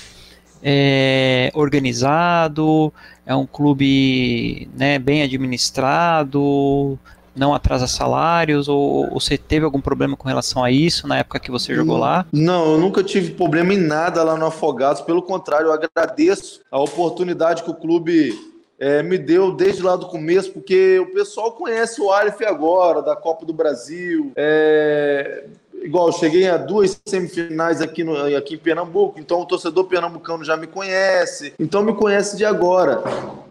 é, 0.63 1.51
organizado, 1.53 2.93
é 3.25 3.35
um 3.35 3.45
clube 3.45 4.69
né, 4.73 4.97
bem 4.97 5.21
administrado, 5.21 6.97
não 7.35 7.53
atrasa 7.53 7.85
salários, 7.85 8.69
ou, 8.69 9.11
ou, 9.11 9.19
você 9.19 9.37
teve 9.37 9.65
algum 9.65 9.81
problema 9.81 10.15
com 10.15 10.27
relação 10.27 10.63
a 10.63 10.71
isso 10.71 11.07
na 11.07 11.17
época 11.17 11.39
que 11.39 11.51
você 11.51 11.75
jogou 11.75 11.97
lá? 11.97 12.25
Não, 12.31 12.73
eu 12.73 12.77
nunca 12.77 13.03
tive 13.03 13.31
problema 13.31 13.73
em 13.73 13.77
nada 13.77 14.23
lá 14.23 14.37
no 14.37 14.45
Afogados, 14.45 15.01
pelo 15.01 15.21
contrário, 15.21 15.67
eu 15.67 15.73
agradeço 15.73 16.61
a 16.71 16.79
oportunidade 16.79 17.63
que 17.63 17.71
o 17.71 17.75
clube 17.75 18.33
é, 18.79 19.03
me 19.03 19.17
deu 19.17 19.51
desde 19.51 19.81
lá 19.81 19.95
do 19.95 20.07
começo, 20.07 20.51
porque 20.51 20.99
o 20.99 21.13
pessoal 21.13 21.51
conhece 21.51 22.01
o 22.01 22.11
Aleph 22.11 22.41
agora, 22.41 23.01
da 23.01 23.15
Copa 23.15 23.45
do 23.45 23.53
Brasil. 23.53 24.31
É, 24.35 25.45
igual, 25.83 26.11
cheguei 26.11 26.49
a 26.49 26.57
duas 26.57 26.99
semifinais 27.05 27.81
aqui, 27.81 28.03
no, 28.03 28.15
aqui 28.35 28.55
em 28.55 28.57
Pernambuco, 28.57 29.19
então 29.19 29.41
o 29.41 29.45
torcedor 29.45 29.85
pernambucano 29.85 30.43
já 30.43 30.57
me 30.57 30.67
conhece, 30.67 31.53
então 31.59 31.83
me 31.83 31.93
conhece 31.93 32.37
de 32.37 32.45
agora. 32.45 33.03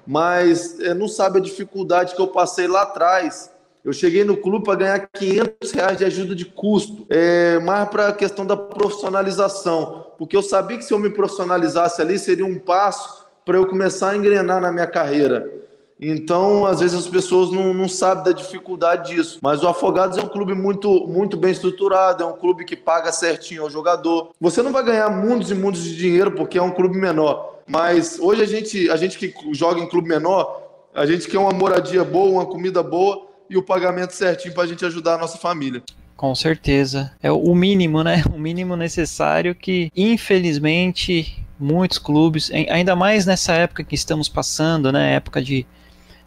Mas 0.07 0.81
é, 0.81 0.95
não 0.95 1.07
sabe 1.07 1.39
a 1.39 1.43
dificuldade 1.43 2.15
que 2.15 2.21
eu 2.21 2.29
passei 2.29 2.67
lá 2.67 2.83
atrás 2.83 3.53
eu 3.85 3.93
cheguei 3.93 4.25
no 4.25 4.37
clube 4.37 4.65
para 4.65 4.77
ganhar 4.77 5.09
500 5.12 5.73
reais 5.73 5.99
de 5.99 6.05
ajuda 6.05 6.37
de 6.37 6.45
custo, 6.45 7.05
é, 7.11 7.59
mais 7.59 7.89
para 7.89 8.09
a 8.09 8.12
questão 8.12 8.47
da 8.47 8.57
profissionalização, 8.57 10.07
porque 10.17 10.37
eu 10.37 10.43
sabia 10.43 10.79
que 10.79 10.85
se 10.85 10.95
eu 10.95 11.01
me 11.01 11.11
profissionalizasse 11.11 12.01
ali 12.01 12.17
seria 12.17 12.47
um 12.47 12.61
passo 12.61 13.27
para 13.45 13.59
eu 13.59 13.67
começar 13.67 14.11
a 14.11 14.17
engrenar 14.17 14.61
na 14.61 14.71
minha 14.71 14.87
carreira. 14.87 15.51
Então, 16.05 16.67
às 16.67 16.81
vezes 16.81 16.99
as 16.99 17.07
pessoas 17.07 17.53
não, 17.53 17.73
não 17.73 17.89
sabem 17.89 18.25
da 18.25 18.33
dificuldade 18.33 19.15
disso. 19.15 19.39
Mas 19.41 19.63
o 19.63 19.69
Afogados 19.69 20.19
é 20.19 20.21
um 20.21 20.29
clube 20.29 20.53
muito, 20.53 21.07
muito 21.07 21.37
bem 21.37 21.53
estruturado, 21.53 22.25
é 22.25 22.27
um 22.27 22.37
clube 22.37 22.65
que 22.65 22.75
paga 22.75 23.13
certinho 23.13 23.63
ao 23.63 23.71
jogador. 23.71 24.31
Você 24.41 24.63
não 24.63 24.73
vai 24.73 24.83
ganhar 24.85 25.09
mundos 25.09 25.53
e 25.53 25.55
mundos 25.55 25.85
de 25.85 25.97
dinheiro 25.97 26.33
porque 26.33 26.59
é 26.59 26.63
um 26.63 26.73
clube 26.73 26.99
menor. 26.99 27.61
Mas 27.69 28.19
hoje 28.19 28.43
a 28.43 28.47
gente, 28.47 28.91
a 28.91 28.97
gente 28.97 29.17
que 29.17 29.33
joga 29.53 29.81
em 29.81 29.89
clube 29.89 30.09
menor, 30.09 30.63
a 30.93 31.07
gente 31.07 31.29
quer 31.29 31.39
uma 31.39 31.53
moradia 31.53 32.03
boa, 32.03 32.33
uma 32.33 32.47
comida 32.47 32.83
boa 32.83 33.29
e 33.49 33.57
o 33.57 33.63
pagamento 33.63 34.13
certinho 34.13 34.53
para 34.53 34.65
a 34.65 34.67
gente 34.67 34.85
ajudar 34.85 35.15
a 35.15 35.19
nossa 35.19 35.39
família. 35.39 35.85
Com 36.17 36.35
certeza. 36.35 37.13
É 37.23 37.31
o 37.31 37.55
mínimo, 37.55 38.03
né? 38.03 38.25
O 38.35 38.39
mínimo 38.39 38.75
necessário 38.75 39.55
que, 39.55 39.89
infelizmente, 39.97 41.45
muitos 41.61 41.99
clubes, 41.99 42.51
ainda 42.69 42.97
mais 42.97 43.25
nessa 43.25 43.53
época 43.53 43.85
que 43.85 43.95
estamos 43.95 44.29
passando, 44.29 44.91
né? 44.91 45.15
Época 45.15 45.41
de 45.41 45.65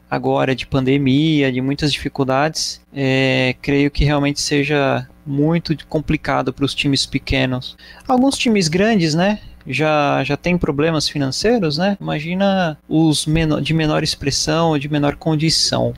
agora 0.09 0.55
de 0.55 0.65
pandemia, 0.65 1.51
de 1.51 1.61
muitas 1.61 1.91
dificuldades, 1.91 2.81
é, 2.93 3.55
creio 3.61 3.89
que 3.91 4.05
realmente 4.05 4.41
seja 4.41 5.07
muito 5.25 5.75
complicado 5.87 6.53
para 6.53 6.65
os 6.65 6.75
times 6.75 7.05
pequenos. 7.05 7.75
Alguns 8.07 8.37
times 8.37 8.67
grandes, 8.67 9.15
né? 9.15 9.39
Já, 9.67 10.23
já 10.23 10.37
tem 10.37 10.57
problemas 10.57 11.09
financeiros, 11.09 11.77
né? 11.77 11.97
Imagina 11.99 12.77
os 12.87 13.25
menor, 13.25 13.61
de 13.61 13.73
menor 13.73 14.03
expressão, 14.03 14.77
de 14.77 14.87
menor 14.87 15.15
condição. 15.15 15.93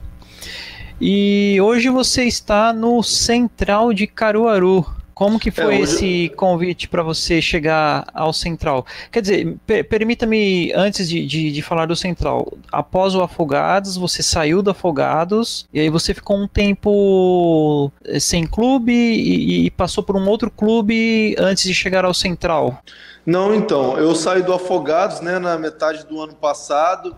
E 0.99 1.59
hoje 1.61 1.89
você 1.89 2.23
está 2.23 2.73
no 2.73 3.03
Central 3.03 3.93
de 3.93 4.07
Caruaru. 4.07 4.85
Como 5.17 5.39
que 5.39 5.49
foi 5.49 5.63
é, 5.63 5.67
hoje... 5.79 5.81
esse 5.81 6.29
convite 6.35 6.87
para 6.87 7.01
você 7.01 7.41
chegar 7.41 8.05
ao 8.13 8.31
Central? 8.31 8.85
Quer 9.11 9.21
dizer, 9.21 9.57
per 9.65 9.83
permita-me, 9.89 10.71
antes 10.75 11.09
de, 11.09 11.25
de, 11.25 11.51
de, 11.51 11.61
falar 11.63 11.87
do 11.87 11.95
Central, 11.95 12.53
após 12.71 13.15
o 13.15 13.23
Afogados, 13.23 13.97
você 13.97 14.21
saiu 14.21 14.61
do 14.61 14.69
Afogados 14.69 15.67
e 15.73 15.79
aí 15.79 15.89
você 15.89 16.13
ficou 16.13 16.37
um 16.37 16.47
tempo 16.47 17.91
eh, 18.05 18.19
sem 18.19 18.45
clube 18.45 18.93
e, 18.93 19.65
e 19.65 19.71
passou 19.71 20.03
por 20.03 20.15
um 20.15 20.29
outro 20.29 20.51
clube 20.51 21.35
antes 21.39 21.63
de 21.63 21.73
chegar 21.73 22.05
ao 22.05 22.13
Central? 22.13 22.79
Não, 23.25 23.55
então, 23.55 23.97
eu 23.97 24.13
saí 24.13 24.43
do 24.43 24.53
Afogados 24.53 25.19
né, 25.19 25.39
na 25.39 25.57
metade 25.57 26.05
do 26.05 26.21
ano 26.21 26.35
passado, 26.35 27.15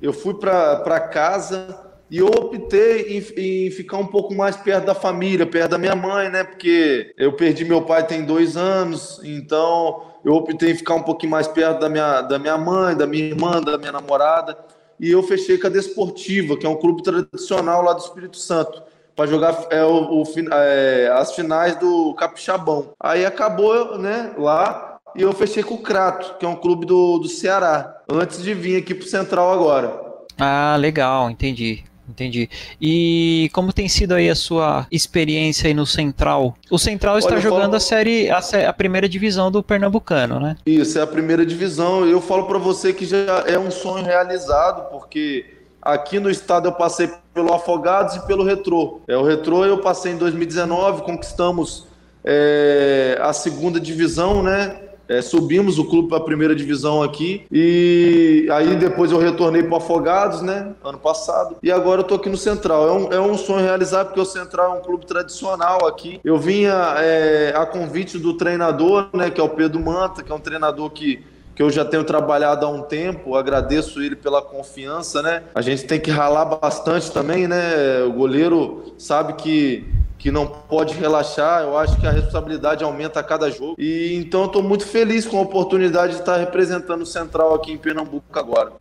eu 0.00 0.14
fui 0.14 0.32
para 0.32 1.00
casa 1.00 1.85
e 2.10 2.18
eu 2.18 2.26
optei 2.26 3.18
em, 3.18 3.66
em, 3.66 3.70
ficar 3.70 3.96
um 3.96 4.06
pouco 4.06 4.32
mais 4.34 4.56
perto 4.56 4.84
da 4.84 4.94
família, 4.94 5.44
perto 5.44 5.72
da 5.72 5.78
minha 5.78 5.96
mãe, 5.96 6.28
né? 6.30 6.44
Porque 6.44 7.12
eu 7.18 7.32
perdi 7.32 7.64
meu 7.64 7.82
pai 7.82 8.06
tem 8.06 8.24
dois 8.24 8.56
anos, 8.56 9.20
então 9.24 10.02
eu 10.24 10.34
optei 10.34 10.70
em 10.70 10.76
ficar 10.76 10.94
um 10.94 11.02
pouquinho 11.02 11.32
mais 11.32 11.48
perto 11.48 11.80
da 11.80 11.88
minha, 11.88 12.22
da 12.22 12.38
minha 12.38 12.56
mãe, 12.56 12.96
da 12.96 13.06
minha 13.06 13.24
irmã, 13.24 13.60
da 13.60 13.76
minha 13.76 13.92
namorada. 13.92 14.56
E 15.00 15.10
eu 15.10 15.22
fechei 15.22 15.58
com 15.58 15.66
a 15.66 15.70
Desportiva, 15.70 16.56
que 16.56 16.64
é 16.64 16.68
um 16.68 16.76
clube 16.76 17.02
tradicional 17.02 17.82
lá 17.82 17.92
do 17.92 18.00
Espírito 18.00 18.36
Santo, 18.36 18.82
para 19.14 19.26
jogar 19.26 19.66
é, 19.70 19.84
o, 19.84 20.22
o 20.22 20.24
é, 20.52 21.10
as 21.12 21.34
finais 21.34 21.76
do 21.76 22.14
Capixabão. 22.14 22.90
Aí 23.00 23.26
acabou, 23.26 23.98
né, 23.98 24.32
lá, 24.38 24.98
e 25.16 25.22
eu 25.22 25.32
fechei 25.32 25.62
com 25.62 25.74
o 25.74 25.82
Crato, 25.82 26.36
que 26.38 26.46
é 26.46 26.48
um 26.48 26.56
clube 26.56 26.86
do, 26.86 27.18
do 27.18 27.28
Ceará, 27.28 27.96
antes 28.08 28.42
de 28.42 28.54
vir 28.54 28.76
aqui 28.76 28.94
para 28.94 29.04
o 29.04 29.08
Central 29.08 29.52
agora. 29.52 30.06
Ah, 30.38 30.76
legal, 30.78 31.30
entendi. 31.30 31.84
Entendi. 32.08 32.48
E 32.80 33.50
como 33.52 33.72
tem 33.72 33.88
sido 33.88 34.14
aí 34.14 34.30
a 34.30 34.34
sua 34.34 34.86
experiência 34.90 35.68
aí 35.68 35.74
no 35.74 35.86
Central? 35.86 36.56
O 36.70 36.78
Central 36.78 37.18
está 37.18 37.32
Olha, 37.32 37.40
jogando 37.40 37.62
falo... 37.62 37.76
a 37.76 37.80
série, 37.80 38.30
a, 38.30 38.40
a, 38.68 38.72
primeira 38.72 39.08
divisão 39.08 39.50
do 39.50 39.62
Pernambucano, 39.62 40.38
né? 40.38 40.56
Isso, 40.64 40.98
é 40.98 41.02
a 41.02 41.06
primeira 41.06 41.44
divisão. 41.44 42.06
Eu 42.06 42.20
falo 42.20 42.44
para 42.44 42.58
você 42.58 42.92
que 42.92 43.04
já 43.04 43.44
é 43.46 43.58
um 43.58 43.70
sonho 43.70 44.04
realizado, 44.04 44.90
porque 44.90 45.56
aqui 45.82 46.20
no 46.20 46.30
estado 46.30 46.68
eu 46.68 46.72
passei 46.72 47.10
pelo 47.34 47.52
Afogados 47.52 48.16
e 48.16 48.26
pelo 48.26 48.44
Retrô. 48.44 49.00
É, 49.08 49.16
o 49.16 49.24
Retrô 49.24 49.64
eu 49.64 49.78
passei 49.78 50.12
em 50.12 50.16
2019, 50.16 51.02
conquistamos 51.02 51.86
é, 52.24 53.18
a 53.20 53.32
segunda 53.32 53.78
divisão, 53.78 54.42
né? 54.42 54.85
É, 55.08 55.22
subimos 55.22 55.78
o 55.78 55.84
clube 55.84 56.08
para 56.08 56.18
a 56.18 56.20
primeira 56.20 56.54
divisão 56.54 57.02
aqui 57.02 57.44
e 57.50 58.48
aí 58.50 58.76
depois 58.76 59.12
eu 59.12 59.18
retornei 59.18 59.62
para 59.62 59.76
Afogados, 59.76 60.42
né? 60.42 60.74
Ano 60.82 60.98
passado. 60.98 61.56
E 61.62 61.70
agora 61.70 62.00
eu 62.00 62.04
tô 62.04 62.16
aqui 62.16 62.28
no 62.28 62.36
Central. 62.36 62.88
É 62.88 62.92
um, 62.92 63.12
é 63.12 63.20
um 63.20 63.38
sonho 63.38 63.64
realizado 63.64 64.08
porque 64.08 64.20
o 64.20 64.24
Central 64.24 64.74
é 64.74 64.78
um 64.78 64.82
clube 64.82 65.06
tradicional 65.06 65.86
aqui. 65.86 66.20
Eu 66.24 66.38
vinha 66.38 66.94
é, 66.98 67.52
a 67.54 67.64
convite 67.64 68.18
do 68.18 68.34
treinador, 68.34 69.08
né? 69.12 69.30
Que 69.30 69.40
é 69.40 69.44
o 69.44 69.48
Pedro 69.48 69.80
Manta, 69.80 70.22
que 70.22 70.32
é 70.32 70.34
um 70.34 70.40
treinador 70.40 70.90
que 70.90 71.22
que 71.56 71.62
eu 71.62 71.70
já 71.70 71.86
tenho 71.86 72.04
trabalhado 72.04 72.66
há 72.66 72.68
um 72.68 72.82
tempo, 72.82 73.34
agradeço 73.34 74.02
ele 74.02 74.14
pela 74.14 74.42
confiança, 74.42 75.22
né? 75.22 75.42
A 75.54 75.62
gente 75.62 75.86
tem 75.86 75.98
que 75.98 76.10
ralar 76.10 76.44
bastante 76.44 77.10
também, 77.10 77.48
né? 77.48 78.02
O 78.02 78.12
goleiro 78.12 78.92
sabe 78.98 79.32
que 79.32 79.82
que 80.26 80.30
não 80.32 80.44
pode 80.44 80.92
relaxar. 80.94 81.62
Eu 81.62 81.78
acho 81.78 82.00
que 82.00 82.04
a 82.04 82.10
responsabilidade 82.10 82.82
aumenta 82.82 83.20
a 83.20 83.22
cada 83.22 83.48
jogo. 83.48 83.76
E 83.78 84.12
então 84.16 84.40
eu 84.40 84.46
estou 84.46 84.60
muito 84.60 84.84
feliz 84.84 85.24
com 85.24 85.38
a 85.38 85.42
oportunidade 85.42 86.14
de 86.14 86.18
estar 86.18 86.36
representando 86.36 87.02
o 87.02 87.06
Central 87.06 87.54
aqui 87.54 87.70
em 87.70 87.78
Pernambuco 87.78 88.36
agora. 88.36 88.72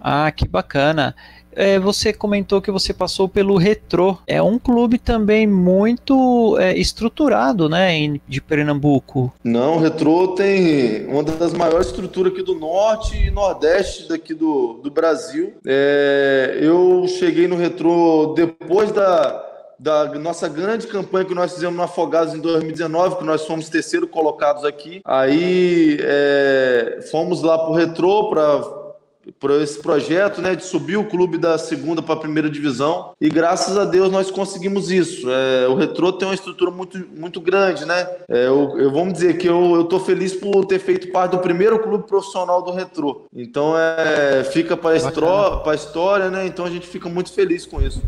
Ah, 0.00 0.30
que 0.30 0.46
bacana. 0.46 1.12
É, 1.50 1.76
você 1.76 2.12
comentou 2.12 2.62
que 2.62 2.70
você 2.70 2.94
passou 2.94 3.28
pelo 3.28 3.56
Retrô. 3.56 4.16
É 4.28 4.40
um 4.40 4.60
clube 4.60 4.96
também 4.96 5.44
muito 5.44 6.56
é, 6.60 6.78
estruturado, 6.78 7.68
né, 7.68 8.16
de 8.28 8.40
Pernambuco. 8.40 9.32
Não, 9.42 9.78
o 9.78 9.80
Retrô 9.80 10.28
tem 10.28 11.04
uma 11.08 11.24
das 11.24 11.52
maiores 11.52 11.88
estruturas 11.88 12.32
aqui 12.32 12.44
do 12.44 12.54
norte 12.54 13.16
e 13.16 13.28
nordeste 13.28 14.08
daqui 14.08 14.34
do, 14.34 14.74
do 14.74 14.88
Brasil. 14.88 15.54
É, 15.66 16.58
eu 16.60 17.04
cheguei 17.08 17.48
no 17.48 17.56
Retrô 17.56 18.34
depois 18.36 18.92
da 18.92 19.48
da 19.78 20.06
nossa 20.18 20.48
grande 20.48 20.86
campanha 20.86 21.24
que 21.24 21.34
nós 21.34 21.54
fizemos 21.54 21.76
no 21.76 21.82
Afogados 21.82 22.34
em 22.34 22.40
2019, 22.40 23.16
que 23.16 23.24
nós 23.24 23.46
fomos 23.46 23.68
terceiro 23.68 24.06
colocados 24.06 24.64
aqui. 24.64 25.00
Aí 25.04 25.98
é, 26.00 27.00
fomos 27.10 27.42
lá 27.42 27.58
para 27.58 27.70
o 27.70 27.74
Retrô 27.74 28.30
para 28.30 28.82
por 29.38 29.50
esse 29.52 29.78
projeto, 29.78 30.40
né, 30.40 30.54
de 30.56 30.64
subir 30.64 30.96
o 30.96 31.04
clube 31.04 31.38
da 31.38 31.56
segunda 31.56 32.02
para 32.02 32.14
a 32.14 32.18
primeira 32.18 32.50
divisão. 32.50 33.12
E 33.20 33.28
graças 33.28 33.76
a 33.76 33.84
Deus 33.84 34.10
nós 34.10 34.30
conseguimos 34.30 34.90
isso. 34.90 35.30
É, 35.30 35.68
o 35.68 35.74
Retrô 35.74 36.12
tem 36.12 36.26
uma 36.26 36.34
estrutura 36.34 36.70
muito, 36.70 36.98
muito 37.16 37.40
grande, 37.40 37.84
né? 37.84 38.08
É, 38.28 38.46
eu, 38.46 38.78
eu 38.78 38.90
vamos 38.90 39.14
dizer 39.14 39.38
que 39.38 39.48
eu, 39.48 39.74
eu 39.76 39.84
tô 39.84 40.00
feliz 40.00 40.34
por 40.34 40.64
ter 40.64 40.78
feito 40.78 41.12
parte 41.12 41.32
do 41.32 41.38
primeiro 41.38 41.78
clube 41.78 42.06
profissional 42.06 42.62
do 42.62 42.72
Retrô. 42.72 43.26
Então 43.34 43.74
é, 43.78 44.42
fica 44.44 44.76
para 44.76 44.90
a 44.90 45.74
história, 45.74 46.30
né? 46.30 46.46
Então 46.46 46.64
a 46.64 46.70
gente 46.70 46.86
fica 46.86 47.08
muito 47.08 47.32
feliz 47.32 47.64
com 47.64 47.80
isso. 47.80 48.02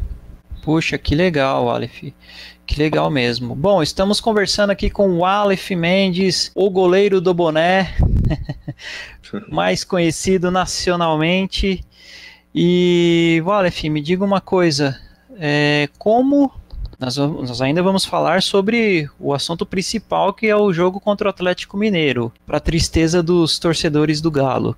Puxa, 0.65 0.97
que 0.97 1.15
legal, 1.15 1.69
Aleph. 1.69 2.05
Que 2.67 2.79
legal 2.79 3.11
mesmo. 3.11 3.55
Bom, 3.55 3.83
estamos 3.83 4.19
conversando 4.19 4.71
aqui 4.71 4.89
com 4.89 5.19
o 5.19 5.27
Aleph 5.27 5.73
Mendes, 5.73 6.51
o 6.55 6.71
goleiro 6.71 7.21
do 7.21 7.35
boné, 7.35 7.95
mais 9.53 9.85
conhecido 9.85 10.51
nacionalmente. 10.51 11.85
E, 12.55 13.43
Aleph, 13.47 13.85
me 13.85 14.01
diga 14.01 14.25
uma 14.25 14.41
coisa: 14.41 14.99
é, 15.37 15.91
como 15.99 16.51
nós, 16.99 17.19
nós, 17.19 17.61
ainda 17.61 17.83
vamos 17.83 18.07
falar 18.07 18.43
sobre 18.43 19.07
o 19.21 19.35
assunto 19.35 19.67
principal, 19.67 20.33
que 20.33 20.47
é 20.47 20.57
o 20.57 20.73
jogo 20.73 20.99
contra 20.99 21.27
o 21.27 21.31
Atlético 21.31 21.77
Mineiro, 21.77 22.33
para 22.47 22.59
tristeza 22.59 23.23
dos 23.23 23.59
torcedores 23.59 24.23
do 24.23 24.31
Galo. 24.31 24.75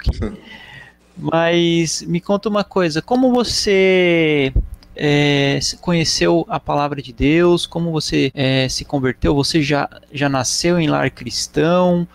Mas 1.17 2.03
me 2.03 2.21
conta 2.21 2.49
uma 2.49 2.65
coisa: 2.65 3.01
como 3.01 3.31
você 3.31 4.53
é, 4.97 5.59
conheceu 5.81 6.45
a 6.49 6.59
palavra 6.59 7.03
de 7.03 7.13
Deus, 7.13 7.67
como 7.67 7.93
você 7.93 8.31
é, 8.35 8.69
se 8.69 8.85
converteu, 8.85 9.35
você 9.35 9.63
já, 9.63 9.89
já 10.13 10.29
nasceu 10.29 10.79
em 10.81 10.89
lar 10.89 11.11
cristão, 11.11 12.09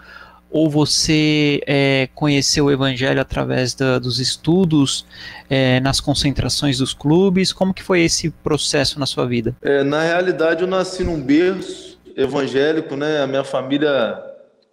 ou 0.50 0.70
você 0.70 1.62
é, 1.66 2.10
conheceu 2.14 2.66
o 2.66 2.72
evangelho 2.72 3.22
através 3.22 3.74
da, 3.74 3.98
dos 3.98 4.20
estudos 4.20 5.06
é, 5.50 5.80
nas 5.80 6.02
concentrações 6.02 6.80
dos 6.80 6.94
clubes? 6.94 7.54
Como 7.54 7.74
que 7.74 7.82
foi 7.82 8.02
esse 8.02 8.30
processo 8.30 9.00
na 9.00 9.06
sua 9.06 9.26
vida? 9.26 9.56
É, 9.62 9.82
na 9.84 10.02
realidade, 10.02 10.62
eu 10.62 10.68
nasci 10.68 11.04
num 11.04 11.22
berço 11.22 11.98
evangélico, 12.18 12.98
né? 12.98 13.22
A 13.22 13.28
minha 13.28 13.46
família 13.46 14.22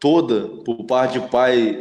toda, 0.01 0.49
por 0.64 0.85
parte 0.85 1.21
de 1.21 1.29
pai, 1.29 1.79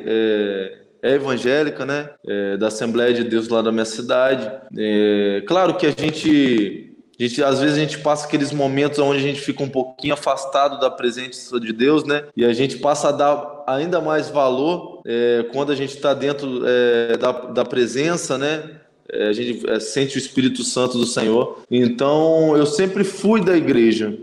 é, 1.01 1.13
evangélica, 1.13 1.85
né? 1.85 2.09
É, 2.27 2.57
da 2.57 2.67
Assembleia 2.67 3.13
de 3.13 3.23
Deus 3.23 3.47
lá 3.47 3.61
da 3.61 3.71
minha 3.71 3.85
cidade. 3.85 4.51
É, 4.77 5.43
claro 5.47 5.75
que 5.75 5.85
a 5.85 5.91
gente 5.91 6.93
a 7.19 7.23
gente, 7.23 7.43
às 7.43 7.59
vezes 7.59 7.77
a 7.77 7.79
gente 7.79 7.97
passa 7.97 8.27
aqueles 8.27 8.51
momentos 8.51 8.99
onde 8.99 9.17
a 9.17 9.21
gente 9.21 9.41
fica 9.41 9.63
um 9.63 9.69
pouquinho 9.69 10.13
afastado 10.13 10.79
da 10.79 10.89
presença 10.89 11.59
de 11.59 11.73
Deus, 11.73 12.03
né? 12.03 12.25
E 12.35 12.45
a 12.45 12.53
gente 12.53 12.77
passa 12.77 13.09
a 13.09 13.11
dar 13.11 13.63
ainda 13.65 13.99
mais 13.99 14.29
valor 14.29 15.01
é, 15.03 15.43
quando 15.51 15.71
a 15.71 15.75
gente 15.75 15.95
está 15.95 16.13
dentro 16.13 16.61
é, 16.63 17.17
da, 17.17 17.31
da 17.31 17.65
presença, 17.65 18.37
né? 18.37 18.81
É, 19.11 19.29
a 19.29 19.33
gente 19.33 19.67
é, 19.67 19.79
sente 19.79 20.15
o 20.15 20.19
Espírito 20.19 20.63
Santo 20.63 20.99
do 20.99 21.07
Senhor. 21.07 21.63
Então, 21.71 22.55
eu 22.55 22.67
sempre 22.67 23.03
fui 23.03 23.43
da 23.43 23.57
igreja. 23.57 24.15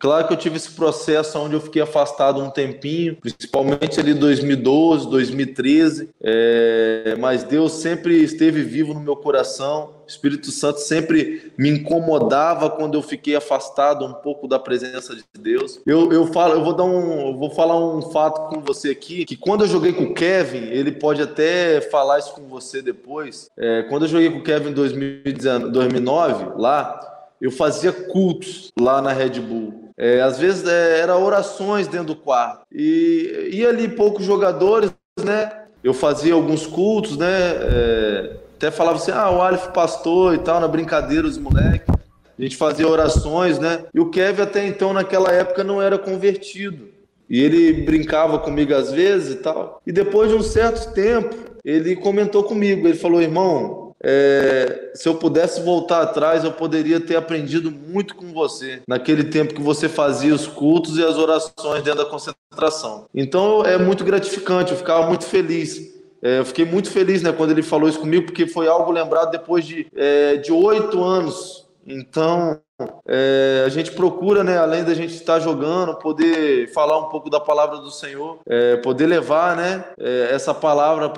Claro 0.00 0.26
que 0.26 0.32
eu 0.32 0.36
tive 0.38 0.56
esse 0.56 0.70
processo 0.70 1.38
onde 1.38 1.54
eu 1.54 1.60
fiquei 1.60 1.82
afastado 1.82 2.42
um 2.42 2.48
tempinho, 2.48 3.16
principalmente 3.16 4.00
ali 4.00 4.14
2012, 4.14 5.10
2013, 5.10 6.08
é, 6.22 7.14
mas 7.18 7.44
Deus 7.44 7.72
sempre 7.72 8.16
esteve 8.16 8.62
vivo 8.62 8.94
no 8.94 9.00
meu 9.00 9.14
coração. 9.14 9.90
O 10.06 10.08
Espírito 10.08 10.50
Santo 10.50 10.80
sempre 10.80 11.52
me 11.56 11.68
incomodava 11.68 12.70
quando 12.70 12.94
eu 12.94 13.02
fiquei 13.02 13.36
afastado 13.36 14.06
um 14.06 14.14
pouco 14.14 14.48
da 14.48 14.58
presença 14.58 15.14
de 15.14 15.22
Deus. 15.38 15.78
Eu, 15.84 16.10
eu 16.10 16.26
falo, 16.28 16.54
eu 16.54 16.64
vou 16.64 16.72
dar 16.72 16.84
um, 16.84 17.32
eu 17.32 17.36
vou 17.36 17.50
falar 17.50 17.76
um 17.76 18.00
fato 18.00 18.48
com 18.48 18.62
você 18.62 18.88
aqui, 18.88 19.26
que 19.26 19.36
quando 19.36 19.64
eu 19.64 19.68
joguei 19.68 19.92
com 19.92 20.04
o 20.04 20.14
Kevin, 20.14 20.64
ele 20.64 20.92
pode 20.92 21.20
até 21.20 21.82
falar 21.82 22.20
isso 22.20 22.32
com 22.32 22.48
você 22.48 22.80
depois. 22.80 23.50
É, 23.54 23.82
quando 23.82 24.04
eu 24.04 24.08
joguei 24.08 24.30
com 24.30 24.38
o 24.38 24.42
Kevin 24.42 24.70
em 24.70 24.72
2009, 24.72 26.52
lá, 26.56 26.98
eu 27.38 27.50
fazia 27.50 27.92
cultos 27.92 28.72
lá 28.78 29.02
na 29.02 29.12
Red 29.12 29.40
Bull. 29.40 29.79
É, 30.02 30.22
às 30.22 30.38
vezes 30.38 30.66
é, 30.66 31.00
era 31.00 31.14
orações 31.14 31.86
dentro 31.86 32.06
do 32.06 32.16
quarto. 32.16 32.62
E 32.72 33.50
ia 33.52 33.68
ali 33.68 33.86
poucos 33.86 34.24
jogadores, 34.24 34.90
né? 35.22 35.52
Eu 35.84 35.92
fazia 35.92 36.32
alguns 36.32 36.66
cultos, 36.66 37.18
né? 37.18 37.28
É, 37.28 38.36
até 38.56 38.70
falava 38.70 38.96
assim, 38.96 39.10
ah, 39.10 39.30
o 39.30 39.42
Aleph 39.42 39.66
pastor 39.74 40.34
e 40.34 40.38
tal, 40.38 40.58
na 40.58 40.66
brincadeira, 40.66 41.26
os 41.26 41.36
moleques. 41.36 41.94
A 42.38 42.42
gente 42.42 42.56
fazia 42.56 42.88
orações, 42.88 43.58
né? 43.58 43.84
E 43.92 44.00
o 44.00 44.08
Kevin 44.08 44.40
até 44.40 44.66
então, 44.66 44.94
naquela 44.94 45.30
época, 45.32 45.62
não 45.62 45.82
era 45.82 45.98
convertido. 45.98 46.88
E 47.28 47.38
ele 47.38 47.84
brincava 47.84 48.38
comigo 48.38 48.74
às 48.74 48.90
vezes 48.90 49.34
e 49.34 49.36
tal. 49.36 49.82
E 49.86 49.92
depois 49.92 50.30
de 50.30 50.36
um 50.36 50.42
certo 50.42 50.94
tempo, 50.94 51.36
ele 51.62 51.94
comentou 51.94 52.42
comigo. 52.42 52.88
Ele 52.88 52.96
falou, 52.96 53.20
irmão, 53.20 53.79
é, 54.02 54.92
se 54.94 55.08
eu 55.08 55.14
pudesse 55.14 55.60
voltar 55.62 56.02
atrás, 56.02 56.44
eu 56.44 56.52
poderia 56.52 57.00
ter 57.00 57.16
aprendido 57.16 57.70
muito 57.70 58.14
com 58.14 58.32
você, 58.32 58.82
naquele 58.88 59.24
tempo 59.24 59.54
que 59.54 59.62
você 59.62 59.88
fazia 59.88 60.34
os 60.34 60.46
cultos 60.46 60.96
e 60.98 61.04
as 61.04 61.16
orações 61.16 61.82
dentro 61.82 62.04
da 62.04 62.06
concentração. 62.06 63.06
Então 63.14 63.62
é 63.64 63.76
muito 63.76 64.04
gratificante, 64.04 64.72
eu 64.72 64.78
ficava 64.78 65.06
muito 65.06 65.24
feliz. 65.24 65.90
É, 66.22 66.40
eu 66.40 66.44
fiquei 66.44 66.64
muito 66.64 66.90
feliz 66.90 67.22
né, 67.22 67.32
quando 67.32 67.50
ele 67.50 67.62
falou 67.62 67.88
isso 67.88 67.98
comigo, 68.00 68.26
porque 68.26 68.46
foi 68.46 68.68
algo 68.68 68.90
lembrado 68.90 69.30
depois 69.30 69.64
de 69.64 69.86
é, 69.96 70.40
oito 70.50 71.02
anos. 71.02 71.66
Então 71.86 72.60
é, 73.06 73.64
a 73.66 73.68
gente 73.68 73.92
procura, 73.92 74.44
né, 74.44 74.58
além 74.58 74.84
da 74.84 74.94
gente 74.94 75.14
estar 75.14 75.40
jogando, 75.40 75.96
poder 75.96 76.72
falar 76.72 76.98
um 76.98 77.08
pouco 77.08 77.28
da 77.28 77.40
palavra 77.40 77.78
do 77.78 77.90
Senhor, 77.90 78.38
é, 78.46 78.76
poder 78.76 79.06
levar 79.06 79.56
né, 79.56 79.84
é, 79.98 80.28
essa 80.32 80.54
palavra 80.54 81.08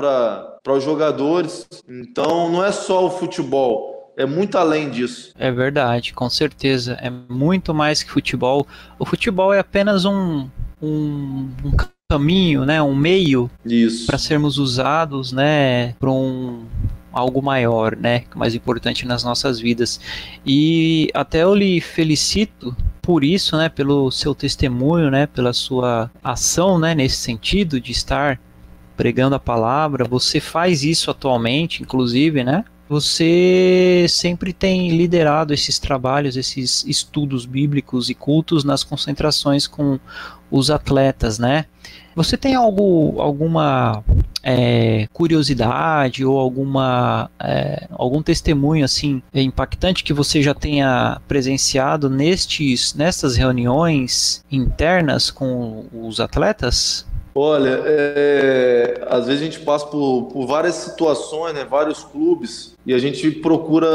para 0.63 0.75
os 0.75 0.85
jogadores. 0.85 1.67
Então, 1.89 2.51
não 2.51 2.65
é 2.65 2.73
só 2.73 3.07
o 3.07 3.11
futebol, 3.11 4.13
é 4.17 4.27
muito 4.27 4.57
além 4.57 4.91
disso. 4.91 5.33
É 5.39 5.51
verdade, 5.51 6.13
com 6.13 6.29
certeza. 6.29 6.99
É 7.01 7.11
muito 7.11 7.75
mais 7.75 8.03
que 8.03 8.11
futebol. 8.11 8.67
O 8.99 9.05
futebol 9.05 9.53
é 9.53 9.59
apenas 9.59 10.05
um, 10.05 10.49
um, 10.81 11.51
um 11.65 11.73
caminho, 12.11 12.67
né, 12.67 12.83
um 12.83 12.95
meio 12.95 13.51
para 14.07 14.19
sermos 14.19 14.59
usados 14.59 15.33
né, 15.33 15.95
para 15.95 16.11
um 16.11 16.67
algo 17.11 17.43
maior, 17.43 17.97
né, 17.97 18.25
mais 18.35 18.55
importante 18.55 19.07
nas 19.07 19.25
nossas 19.25 19.59
vidas. 19.59 20.01
E 20.45 21.11
até 21.15 21.43
eu 21.43 21.55
lhe 21.55 21.81
felicito 21.81 22.77
por 23.01 23.25
isso, 23.25 23.57
né, 23.57 23.69
pelo 23.69 24.11
seu 24.11 24.35
testemunho, 24.35 25.11
né, 25.11 25.27
pela 25.27 25.53
sua 25.53 26.11
ação, 26.23 26.79
né, 26.79 26.95
nesse 26.95 27.17
sentido 27.17 27.81
de 27.81 27.93
estar 27.93 28.39
pregando 29.03 29.35
a 29.35 29.41
palavra. 29.41 30.05
Você 30.05 30.39
faz 30.39 30.85
isso 30.85 31.11
atualmente, 31.11 31.83
inclusive, 31.83 32.45
né? 32.45 32.65
Você 32.89 34.07
sempre 34.09 34.53
tem 34.53 34.97
liderado 34.97 35.53
esses 35.53 35.77
trabalhos, 35.81 36.37
esses 36.37 36.85
estudos 36.87 37.45
bíblicos 37.45 38.09
e 38.09 38.15
cultos 38.15 38.63
nas 38.63 38.85
concentrações 38.85 39.67
com 39.67 39.99
os 40.53 40.71
atletas, 40.71 41.37
né? 41.37 41.65
Você 42.15 42.37
tem 42.37 42.55
algo, 42.55 43.21
alguma 43.21 44.05
é, 44.41 45.09
curiosidade 45.13 46.25
ou 46.25 46.39
alguma 46.39 47.29
é, 47.41 47.89
algum 47.91 48.23
testemunho 48.23 48.85
assim 48.85 49.21
impactante 49.35 50.05
que 50.05 50.13
você 50.13 50.41
já 50.41 50.55
tenha 50.55 51.21
presenciado 51.27 52.09
nestes 52.09 52.95
nessas 52.95 53.37
reuniões 53.37 54.45
internas 54.49 55.29
com 55.29 55.87
os 55.93 56.21
atletas? 56.21 57.05
Olha, 57.35 57.83
é, 57.85 59.07
às 59.09 59.27
vezes 59.27 59.41
a 59.41 59.45
gente 59.45 59.61
passa 59.61 59.87
por, 59.87 60.25
por, 60.25 60.47
várias 60.47 60.75
situações, 60.75 61.55
né, 61.55 61.65
vários 61.65 62.05
clubes, 62.05 62.77
e 62.85 62.93
a 62.93 62.99
gente 62.99 63.31
procura 63.31 63.89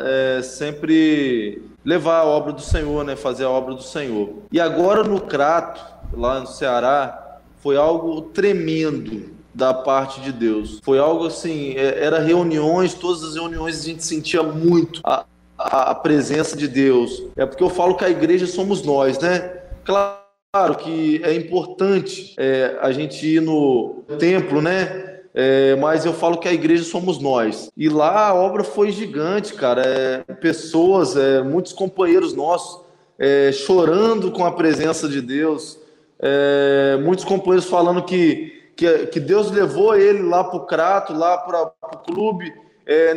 é, 0.00 0.42
sempre 0.42 1.62
levar 1.84 2.18
a 2.18 2.24
obra 2.24 2.52
do 2.52 2.60
Senhor, 2.60 3.04
né, 3.04 3.14
fazer 3.14 3.44
a 3.44 3.50
obra 3.50 3.74
do 3.74 3.82
Senhor. 3.82 4.30
E 4.50 4.60
agora 4.60 5.04
no 5.04 5.20
Crato, 5.20 5.80
lá 6.12 6.40
no 6.40 6.46
Ceará, 6.46 7.38
foi 7.62 7.76
algo 7.76 8.22
tremendo 8.22 9.30
da 9.54 9.72
parte 9.74 10.20
de 10.20 10.32
Deus. 10.32 10.80
Foi 10.82 10.98
algo 10.98 11.26
assim, 11.26 11.74
é, 11.76 12.04
era 12.04 12.18
reuniões, 12.18 12.94
todas 12.94 13.22
as 13.22 13.34
reuniões 13.34 13.80
a 13.80 13.84
gente 13.84 14.04
sentia 14.04 14.42
muito 14.42 15.00
a, 15.04 15.24
a, 15.56 15.94
presença 15.94 16.56
de 16.56 16.66
Deus. 16.66 17.22
É 17.36 17.46
porque 17.46 17.62
eu 17.62 17.70
falo 17.70 17.94
que 17.94 18.04
a 18.04 18.10
igreja 18.10 18.46
somos 18.46 18.82
nós, 18.82 19.18
né? 19.18 19.60
Claro 19.84 20.19
que 20.52 21.22
é 21.22 21.32
importante 21.32 22.34
é, 22.36 22.76
a 22.80 22.90
gente 22.90 23.24
ir 23.24 23.40
no 23.40 24.02
templo, 24.18 24.60
né? 24.60 25.20
É, 25.32 25.76
mas 25.76 26.04
eu 26.04 26.12
falo 26.12 26.38
que 26.38 26.48
a 26.48 26.52
igreja 26.52 26.82
somos 26.82 27.20
nós. 27.20 27.70
E 27.76 27.88
lá 27.88 28.26
a 28.26 28.34
obra 28.34 28.64
foi 28.64 28.90
gigante, 28.90 29.54
cara. 29.54 29.82
É, 29.86 30.34
pessoas, 30.34 31.16
é, 31.16 31.40
muitos 31.40 31.72
companheiros 31.72 32.34
nossos 32.34 32.84
é, 33.16 33.52
chorando 33.52 34.32
com 34.32 34.44
a 34.44 34.50
presença 34.50 35.08
de 35.08 35.20
Deus. 35.20 35.78
É, 36.18 36.98
muitos 37.00 37.24
companheiros 37.24 37.66
falando 37.66 38.02
que 38.02 38.58
que, 38.74 39.06
que 39.08 39.20
Deus 39.20 39.50
levou 39.50 39.94
ele 39.94 40.22
lá 40.22 40.42
para 40.42 40.56
o 40.56 40.64
Crato, 40.64 41.12
lá 41.12 41.36
para 41.36 41.70
o 41.92 41.98
clube, 41.98 42.50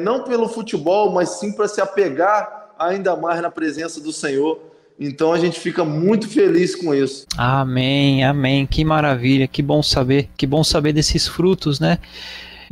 não 0.01 0.25
pelo 0.25 0.49
futebol, 0.49 1.09
mas 1.09 1.39
sim 1.39 1.53
para 1.53 1.69
se 1.69 1.79
apegar 1.79 2.73
ainda 2.77 3.15
mais 3.15 3.41
na 3.41 3.49
presença 3.49 4.01
do 4.01 4.11
Senhor. 4.11 4.59
Então 4.99 5.33
a 5.33 5.39
gente 5.39 5.59
fica 5.59 5.83
muito 5.83 6.27
feliz 6.27 6.75
com 6.75 6.93
isso. 6.93 7.25
Amém, 7.37 8.23
amém. 8.23 8.65
Que 8.65 8.85
maravilha, 8.85 9.47
que 9.47 9.61
bom 9.61 9.81
saber, 9.81 10.29
que 10.37 10.45
bom 10.45 10.63
saber 10.63 10.93
desses 10.93 11.27
frutos, 11.27 11.79
né? 11.79 11.97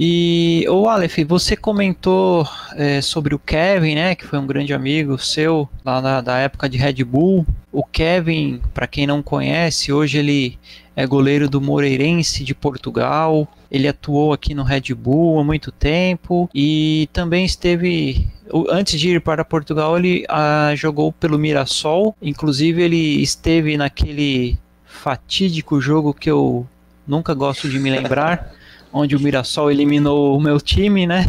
E 0.04 0.66
o 0.68 0.90
Aleph, 0.90 1.20
você 1.28 1.56
comentou 1.56 2.44
é, 2.76 3.02
sobre 3.02 3.36
o 3.36 3.40
Kevin, 3.40 3.94
né, 3.94 4.16
que 4.16 4.26
foi 4.26 4.40
um 4.40 4.48
grande 4.48 4.74
amigo 4.74 5.16
seu 5.20 5.70
lá 5.86 6.02
na, 6.02 6.22
da 6.22 6.40
época 6.40 6.68
de 6.68 6.76
Red 6.76 7.04
Bull. 7.04 7.46
O 7.72 7.84
Kevin, 7.84 8.60
para 8.74 8.88
quem 8.88 9.06
não 9.06 9.22
conhece, 9.22 9.94
hoje 9.94 10.18
ele 10.18 10.58
é 10.96 11.06
goleiro 11.06 11.48
do 11.48 11.62
Moreirense 11.62 12.44
de 12.44 12.56
Portugal. 12.56 13.48
Ele 13.70 13.88
atuou 13.88 14.34
aqui 14.34 14.56
no 14.56 14.64
Red 14.64 14.92
Bull 14.96 15.40
há 15.40 15.44
muito 15.44 15.72
tempo 15.72 16.50
e 16.52 17.08
também 17.14 17.46
esteve 17.46 18.28
antes 18.72 19.00
de 19.00 19.08
ir 19.08 19.22
para 19.22 19.46
Portugal 19.46 20.00
ele 20.00 20.26
ah, 20.28 20.74
jogou 20.76 21.12
pelo 21.12 21.38
Mirassol. 21.38 22.16
Inclusive 22.20 22.82
ele 22.82 23.22
esteve 23.22 23.78
naquele 23.78 24.58
fatídico 24.84 25.80
jogo 25.80 26.12
que 26.12 26.32
eu 26.32 26.68
nunca 27.08 27.36
gosto 27.36 27.70
de 27.70 27.78
me 27.78 27.92
lembrar, 27.92 28.52
onde 28.94 29.16
o 29.16 29.20
Mirassol 29.20 29.72
eliminou 29.72 30.38
o 30.38 30.42
meu 30.42 30.60
time, 30.60 31.06
né? 31.08 31.28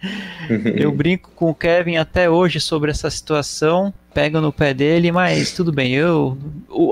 Eu 0.76 0.92
brinco 0.92 1.30
com 1.34 1.50
o 1.50 1.54
Kevin 1.54 1.96
até 1.96 2.28
hoje 2.28 2.60
sobre 2.60 2.90
essa 2.90 3.10
situação, 3.10 3.92
pego 4.12 4.40
no 4.40 4.52
pé 4.52 4.74
dele, 4.74 5.10
mas 5.10 5.52
tudo 5.52 5.72
bem. 5.72 5.92
Eu, 5.92 6.36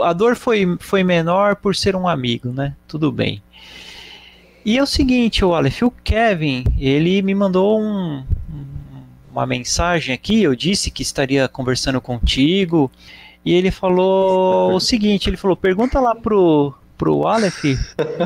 a 0.02 0.12
dor 0.12 0.36
foi, 0.36 0.76
foi 0.80 1.04
menor 1.04 1.56
por 1.56 1.76
ser 1.76 1.94
um 1.94 2.08
amigo, 2.08 2.48
né? 2.50 2.74
Tudo 2.88 3.12
bem. 3.12 3.42
E 4.64 4.78
é 4.78 4.82
o 4.82 4.86
seguinte, 4.86 5.44
o 5.44 5.54
Aleph, 5.54 5.82
o 5.82 5.90
Kevin, 5.90 6.64
ele 6.78 7.20
me 7.20 7.34
mandou 7.34 7.80
um, 7.80 8.24
uma 9.30 9.44
mensagem 9.44 10.14
aqui, 10.14 10.42
eu 10.42 10.54
disse 10.54 10.90
que 10.90 11.02
estaria 11.02 11.48
conversando 11.48 12.00
contigo, 12.00 12.90
e 13.44 13.52
ele 13.52 13.72
falou 13.72 14.74
o 14.74 14.80
seguinte, 14.80 15.28
ele 15.28 15.36
falou, 15.36 15.56
pergunta 15.56 15.98
lá 15.98 16.14
pro, 16.14 16.72
pro 17.02 17.26
Aleph 17.26 17.64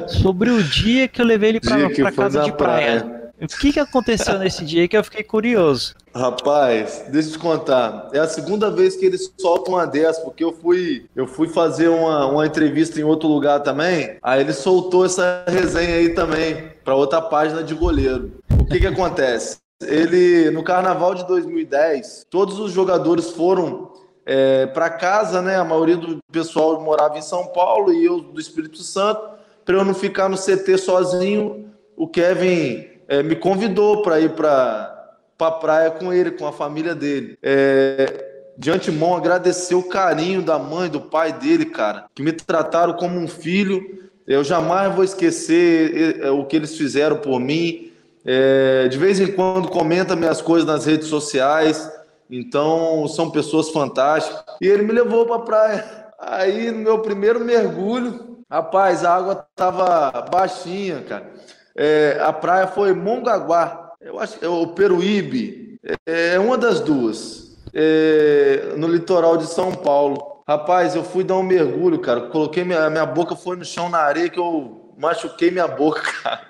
sobre 0.06 0.50
o 0.50 0.62
dia 0.62 1.08
que 1.08 1.22
eu 1.22 1.24
levei 1.24 1.48
ele 1.48 1.60
pra, 1.60 1.88
pra 1.88 2.12
casa 2.12 2.42
de 2.42 2.52
praia. 2.52 3.00
praia. 3.00 3.26
O 3.40 3.46
que, 3.46 3.72
que 3.72 3.80
aconteceu 3.80 4.38
nesse 4.38 4.64
dia 4.66 4.86
que 4.86 4.96
eu 4.96 5.02
fiquei 5.02 5.22
curioso? 5.22 5.94
Rapaz, 6.14 7.04
deixa 7.08 7.28
eu 7.28 7.32
te 7.32 7.38
contar. 7.38 8.10
É 8.12 8.18
a 8.18 8.28
segunda 8.28 8.70
vez 8.70 8.94
que 8.96 9.06
eles 9.06 9.32
soltam 9.38 9.74
uma 9.74 9.86
dessas, 9.86 10.22
porque 10.22 10.44
eu 10.44 10.52
fui, 10.52 11.06
eu 11.16 11.26
fui 11.26 11.48
fazer 11.48 11.88
uma, 11.88 12.26
uma 12.26 12.46
entrevista 12.46 13.00
em 13.00 13.04
outro 13.04 13.28
lugar 13.28 13.60
também. 13.60 14.18
Aí 14.22 14.40
ele 14.40 14.52
soltou 14.52 15.06
essa 15.06 15.44
resenha 15.48 15.96
aí 15.96 16.10
também, 16.10 16.70
para 16.84 16.94
outra 16.94 17.22
página 17.22 17.62
de 17.62 17.74
goleiro. 17.74 18.32
O 18.58 18.64
que, 18.66 18.80
que 18.80 18.86
acontece? 18.86 19.58
Ele, 19.82 20.50
no 20.50 20.62
carnaval 20.62 21.14
de 21.14 21.26
2010, 21.26 22.26
todos 22.30 22.58
os 22.58 22.72
jogadores 22.72 23.30
foram 23.30 23.90
é, 24.26 24.66
para 24.66 24.90
casa, 24.90 25.40
né? 25.40 25.56
A 25.56 25.64
maioria 25.64 25.96
do 25.96 26.18
pessoal 26.30 26.80
morava 26.80 27.16
em 27.16 27.22
São 27.22 27.46
Paulo 27.46 27.92
e 27.92 28.04
eu 28.04 28.20
do 28.20 28.40
Espírito 28.40 28.82
Santo. 28.82 29.36
Para 29.64 29.76
eu 29.76 29.84
não 29.84 29.94
ficar 29.94 30.28
no 30.28 30.36
CT 30.36 30.76
sozinho, 30.78 31.70
o 31.96 32.08
Kevin 32.08 32.86
é, 33.08 33.22
me 33.22 33.36
convidou 33.36 34.02
para 34.02 34.20
ir 34.20 34.30
para 34.30 34.92
a 34.92 34.96
pra 35.38 35.50
praia 35.50 35.90
com 35.90 36.12
ele, 36.12 36.30
com 36.30 36.46
a 36.46 36.52
família 36.52 36.94
dele. 36.94 37.38
É, 37.42 38.24
de 38.58 38.70
antemão, 38.70 39.14
agradecer 39.14 39.74
o 39.74 39.82
carinho 39.82 40.42
da 40.42 40.58
mãe, 40.58 40.88
do 40.88 41.00
pai 41.00 41.32
dele, 41.32 41.66
cara, 41.66 42.06
que 42.14 42.22
me 42.22 42.32
trataram 42.32 42.94
como 42.94 43.18
um 43.18 43.28
filho. 43.28 44.08
Eu 44.26 44.42
jamais 44.42 44.94
vou 44.94 45.04
esquecer 45.04 46.20
é, 46.22 46.30
o 46.30 46.44
que 46.44 46.56
eles 46.56 46.76
fizeram 46.76 47.18
por 47.18 47.38
mim. 47.38 47.92
É, 48.24 48.88
de 48.88 48.98
vez 48.98 49.20
em 49.20 49.30
quando 49.30 49.68
comenta 49.68 50.16
minhas 50.16 50.40
coisas 50.40 50.66
nas 50.66 50.86
redes 50.86 51.08
sociais. 51.08 51.88
Então, 52.30 53.06
são 53.08 53.30
pessoas 53.30 53.70
fantásticas. 53.70 54.44
E 54.60 54.66
ele 54.66 54.82
me 54.82 54.92
levou 54.92 55.26
para 55.26 55.36
a 55.36 55.40
praia. 55.40 56.06
Aí, 56.18 56.70
no 56.70 56.78
meu 56.78 56.98
primeiro 57.00 57.40
mergulho, 57.40 58.44
rapaz, 58.50 59.04
a 59.04 59.14
água 59.14 59.46
tava 59.54 60.10
baixinha, 60.30 61.02
cara. 61.02 61.30
É, 61.76 62.18
a 62.22 62.32
praia 62.32 62.66
foi 62.66 62.94
Mongaguá, 62.94 63.92
eu 64.00 64.18
acho 64.18 64.38
que 64.38 64.44
é 64.44 64.48
o 64.48 64.68
Peruíbe, 64.68 65.78
é, 66.06 66.34
é 66.34 66.38
uma 66.38 66.56
das 66.56 66.80
duas, 66.80 67.54
é, 67.74 68.72
no 68.76 68.88
litoral 68.88 69.36
de 69.36 69.46
São 69.46 69.72
Paulo. 69.72 70.42
Rapaz, 70.48 70.94
eu 70.94 71.04
fui 71.04 71.22
dar 71.22 71.36
um 71.36 71.42
mergulho, 71.42 71.98
cara. 71.98 72.28
Coloquei 72.28 72.64
minha, 72.64 72.88
minha 72.88 73.04
boca 73.04 73.36
foi 73.36 73.56
no 73.56 73.64
chão 73.64 73.90
na 73.90 73.98
areia 73.98 74.30
que 74.30 74.38
eu 74.38 74.94
machuquei 74.96 75.50
minha 75.50 75.68
boca, 75.68 76.00
cara. 76.22 76.40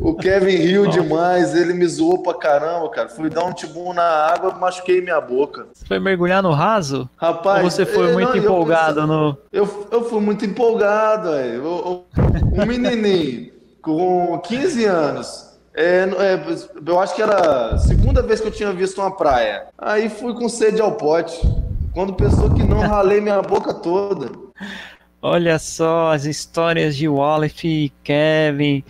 O 0.00 0.14
Kevin 0.14 0.56
riu 0.56 0.86
demais, 0.86 1.54
ele 1.54 1.74
me 1.74 1.86
zoou 1.86 2.22
pra 2.22 2.34
caramba, 2.34 2.88
cara. 2.90 3.08
Fui 3.08 3.28
dar 3.28 3.44
um 3.44 3.52
tibum 3.52 3.92
na 3.92 4.02
água, 4.02 4.54
machuquei 4.54 5.00
minha 5.00 5.20
boca. 5.20 5.66
Você 5.72 5.84
foi 5.86 5.98
mergulhar 5.98 6.42
no 6.42 6.52
raso? 6.52 7.08
Rapaz, 7.16 7.64
Ou 7.64 7.70
você 7.70 7.84
foi 7.84 8.12
muito 8.12 8.30
não, 8.30 8.36
empolgado 8.36 9.00
eu, 9.00 9.06
no. 9.06 9.38
Eu, 9.52 9.88
eu 9.90 10.04
fui 10.04 10.20
muito 10.20 10.44
empolgado, 10.44 11.30
velho. 11.30 12.04
Um 12.52 12.64
menininho 12.66 13.52
com 13.82 14.38
15 14.38 14.84
anos. 14.84 15.54
É, 15.74 16.08
é, 16.18 16.40
eu 16.86 17.00
acho 17.00 17.14
que 17.14 17.22
era 17.22 17.74
a 17.74 17.78
segunda 17.78 18.22
vez 18.22 18.40
que 18.40 18.46
eu 18.46 18.52
tinha 18.52 18.72
visto 18.72 19.00
uma 19.00 19.10
praia. 19.10 19.66
Aí 19.76 20.08
fui 20.08 20.32
com 20.34 20.48
sede 20.48 20.80
ao 20.80 20.92
pote. 20.92 21.40
Quando 21.92 22.14
pensou 22.14 22.52
que 22.52 22.62
não, 22.62 22.80
ralei 22.80 23.20
minha 23.20 23.42
boca 23.42 23.74
toda. 23.74 24.30
Olha 25.26 25.58
só 25.58 26.12
as 26.12 26.26
histórias 26.26 26.94
de 26.94 27.08
Wallace 27.08 27.66
e 27.66 27.92
Kevin. 28.04 28.84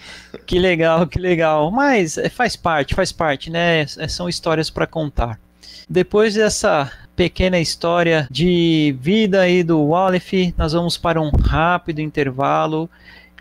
Que 0.45 0.59
legal, 0.59 1.07
que 1.07 1.17
legal. 1.17 1.71
Mas 1.71 2.19
é, 2.19 2.29
faz 2.29 2.57
parte, 2.57 2.93
faz 2.93 3.13
parte, 3.13 3.51
né? 3.51 3.83
É, 3.83 4.09
são 4.09 4.29
histórias 4.29 4.69
para 4.69 4.85
contar. 4.85 5.39
Depois 5.89 6.35
dessa 6.35 6.91
pequena 7.15 7.61
história 7.61 8.27
de 8.29 8.97
vida 8.99 9.43
aí 9.43 9.63
do 9.63 9.81
Wallace, 9.81 10.53
nós 10.59 10.73
vamos 10.73 10.99
para 10.99 11.21
um 11.21 11.31
rápido 11.31 12.01
intervalo 12.01 12.91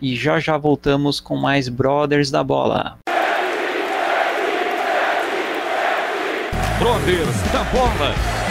e 0.00 0.14
já 0.14 0.38
já 0.38 0.56
voltamos 0.56 1.18
com 1.18 1.34
mais 1.34 1.68
Brothers 1.68 2.30
da 2.30 2.44
Bola. 2.44 2.96
Brothers 6.78 7.42
da 7.52 7.64
Bola. 7.72 8.43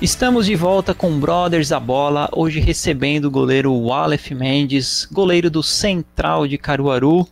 Estamos 0.00 0.46
de 0.46 0.56
volta 0.56 0.94
com 0.94 1.20
Brothers 1.20 1.68
da 1.68 1.78
Bola, 1.78 2.26
hoje 2.32 2.58
recebendo 2.58 3.26
o 3.26 3.30
goleiro 3.30 3.70
Wallace 3.74 4.34
Mendes, 4.34 5.06
goleiro 5.12 5.50
do 5.50 5.62
Central 5.62 6.48
de 6.48 6.56
Caruaru 6.56 7.28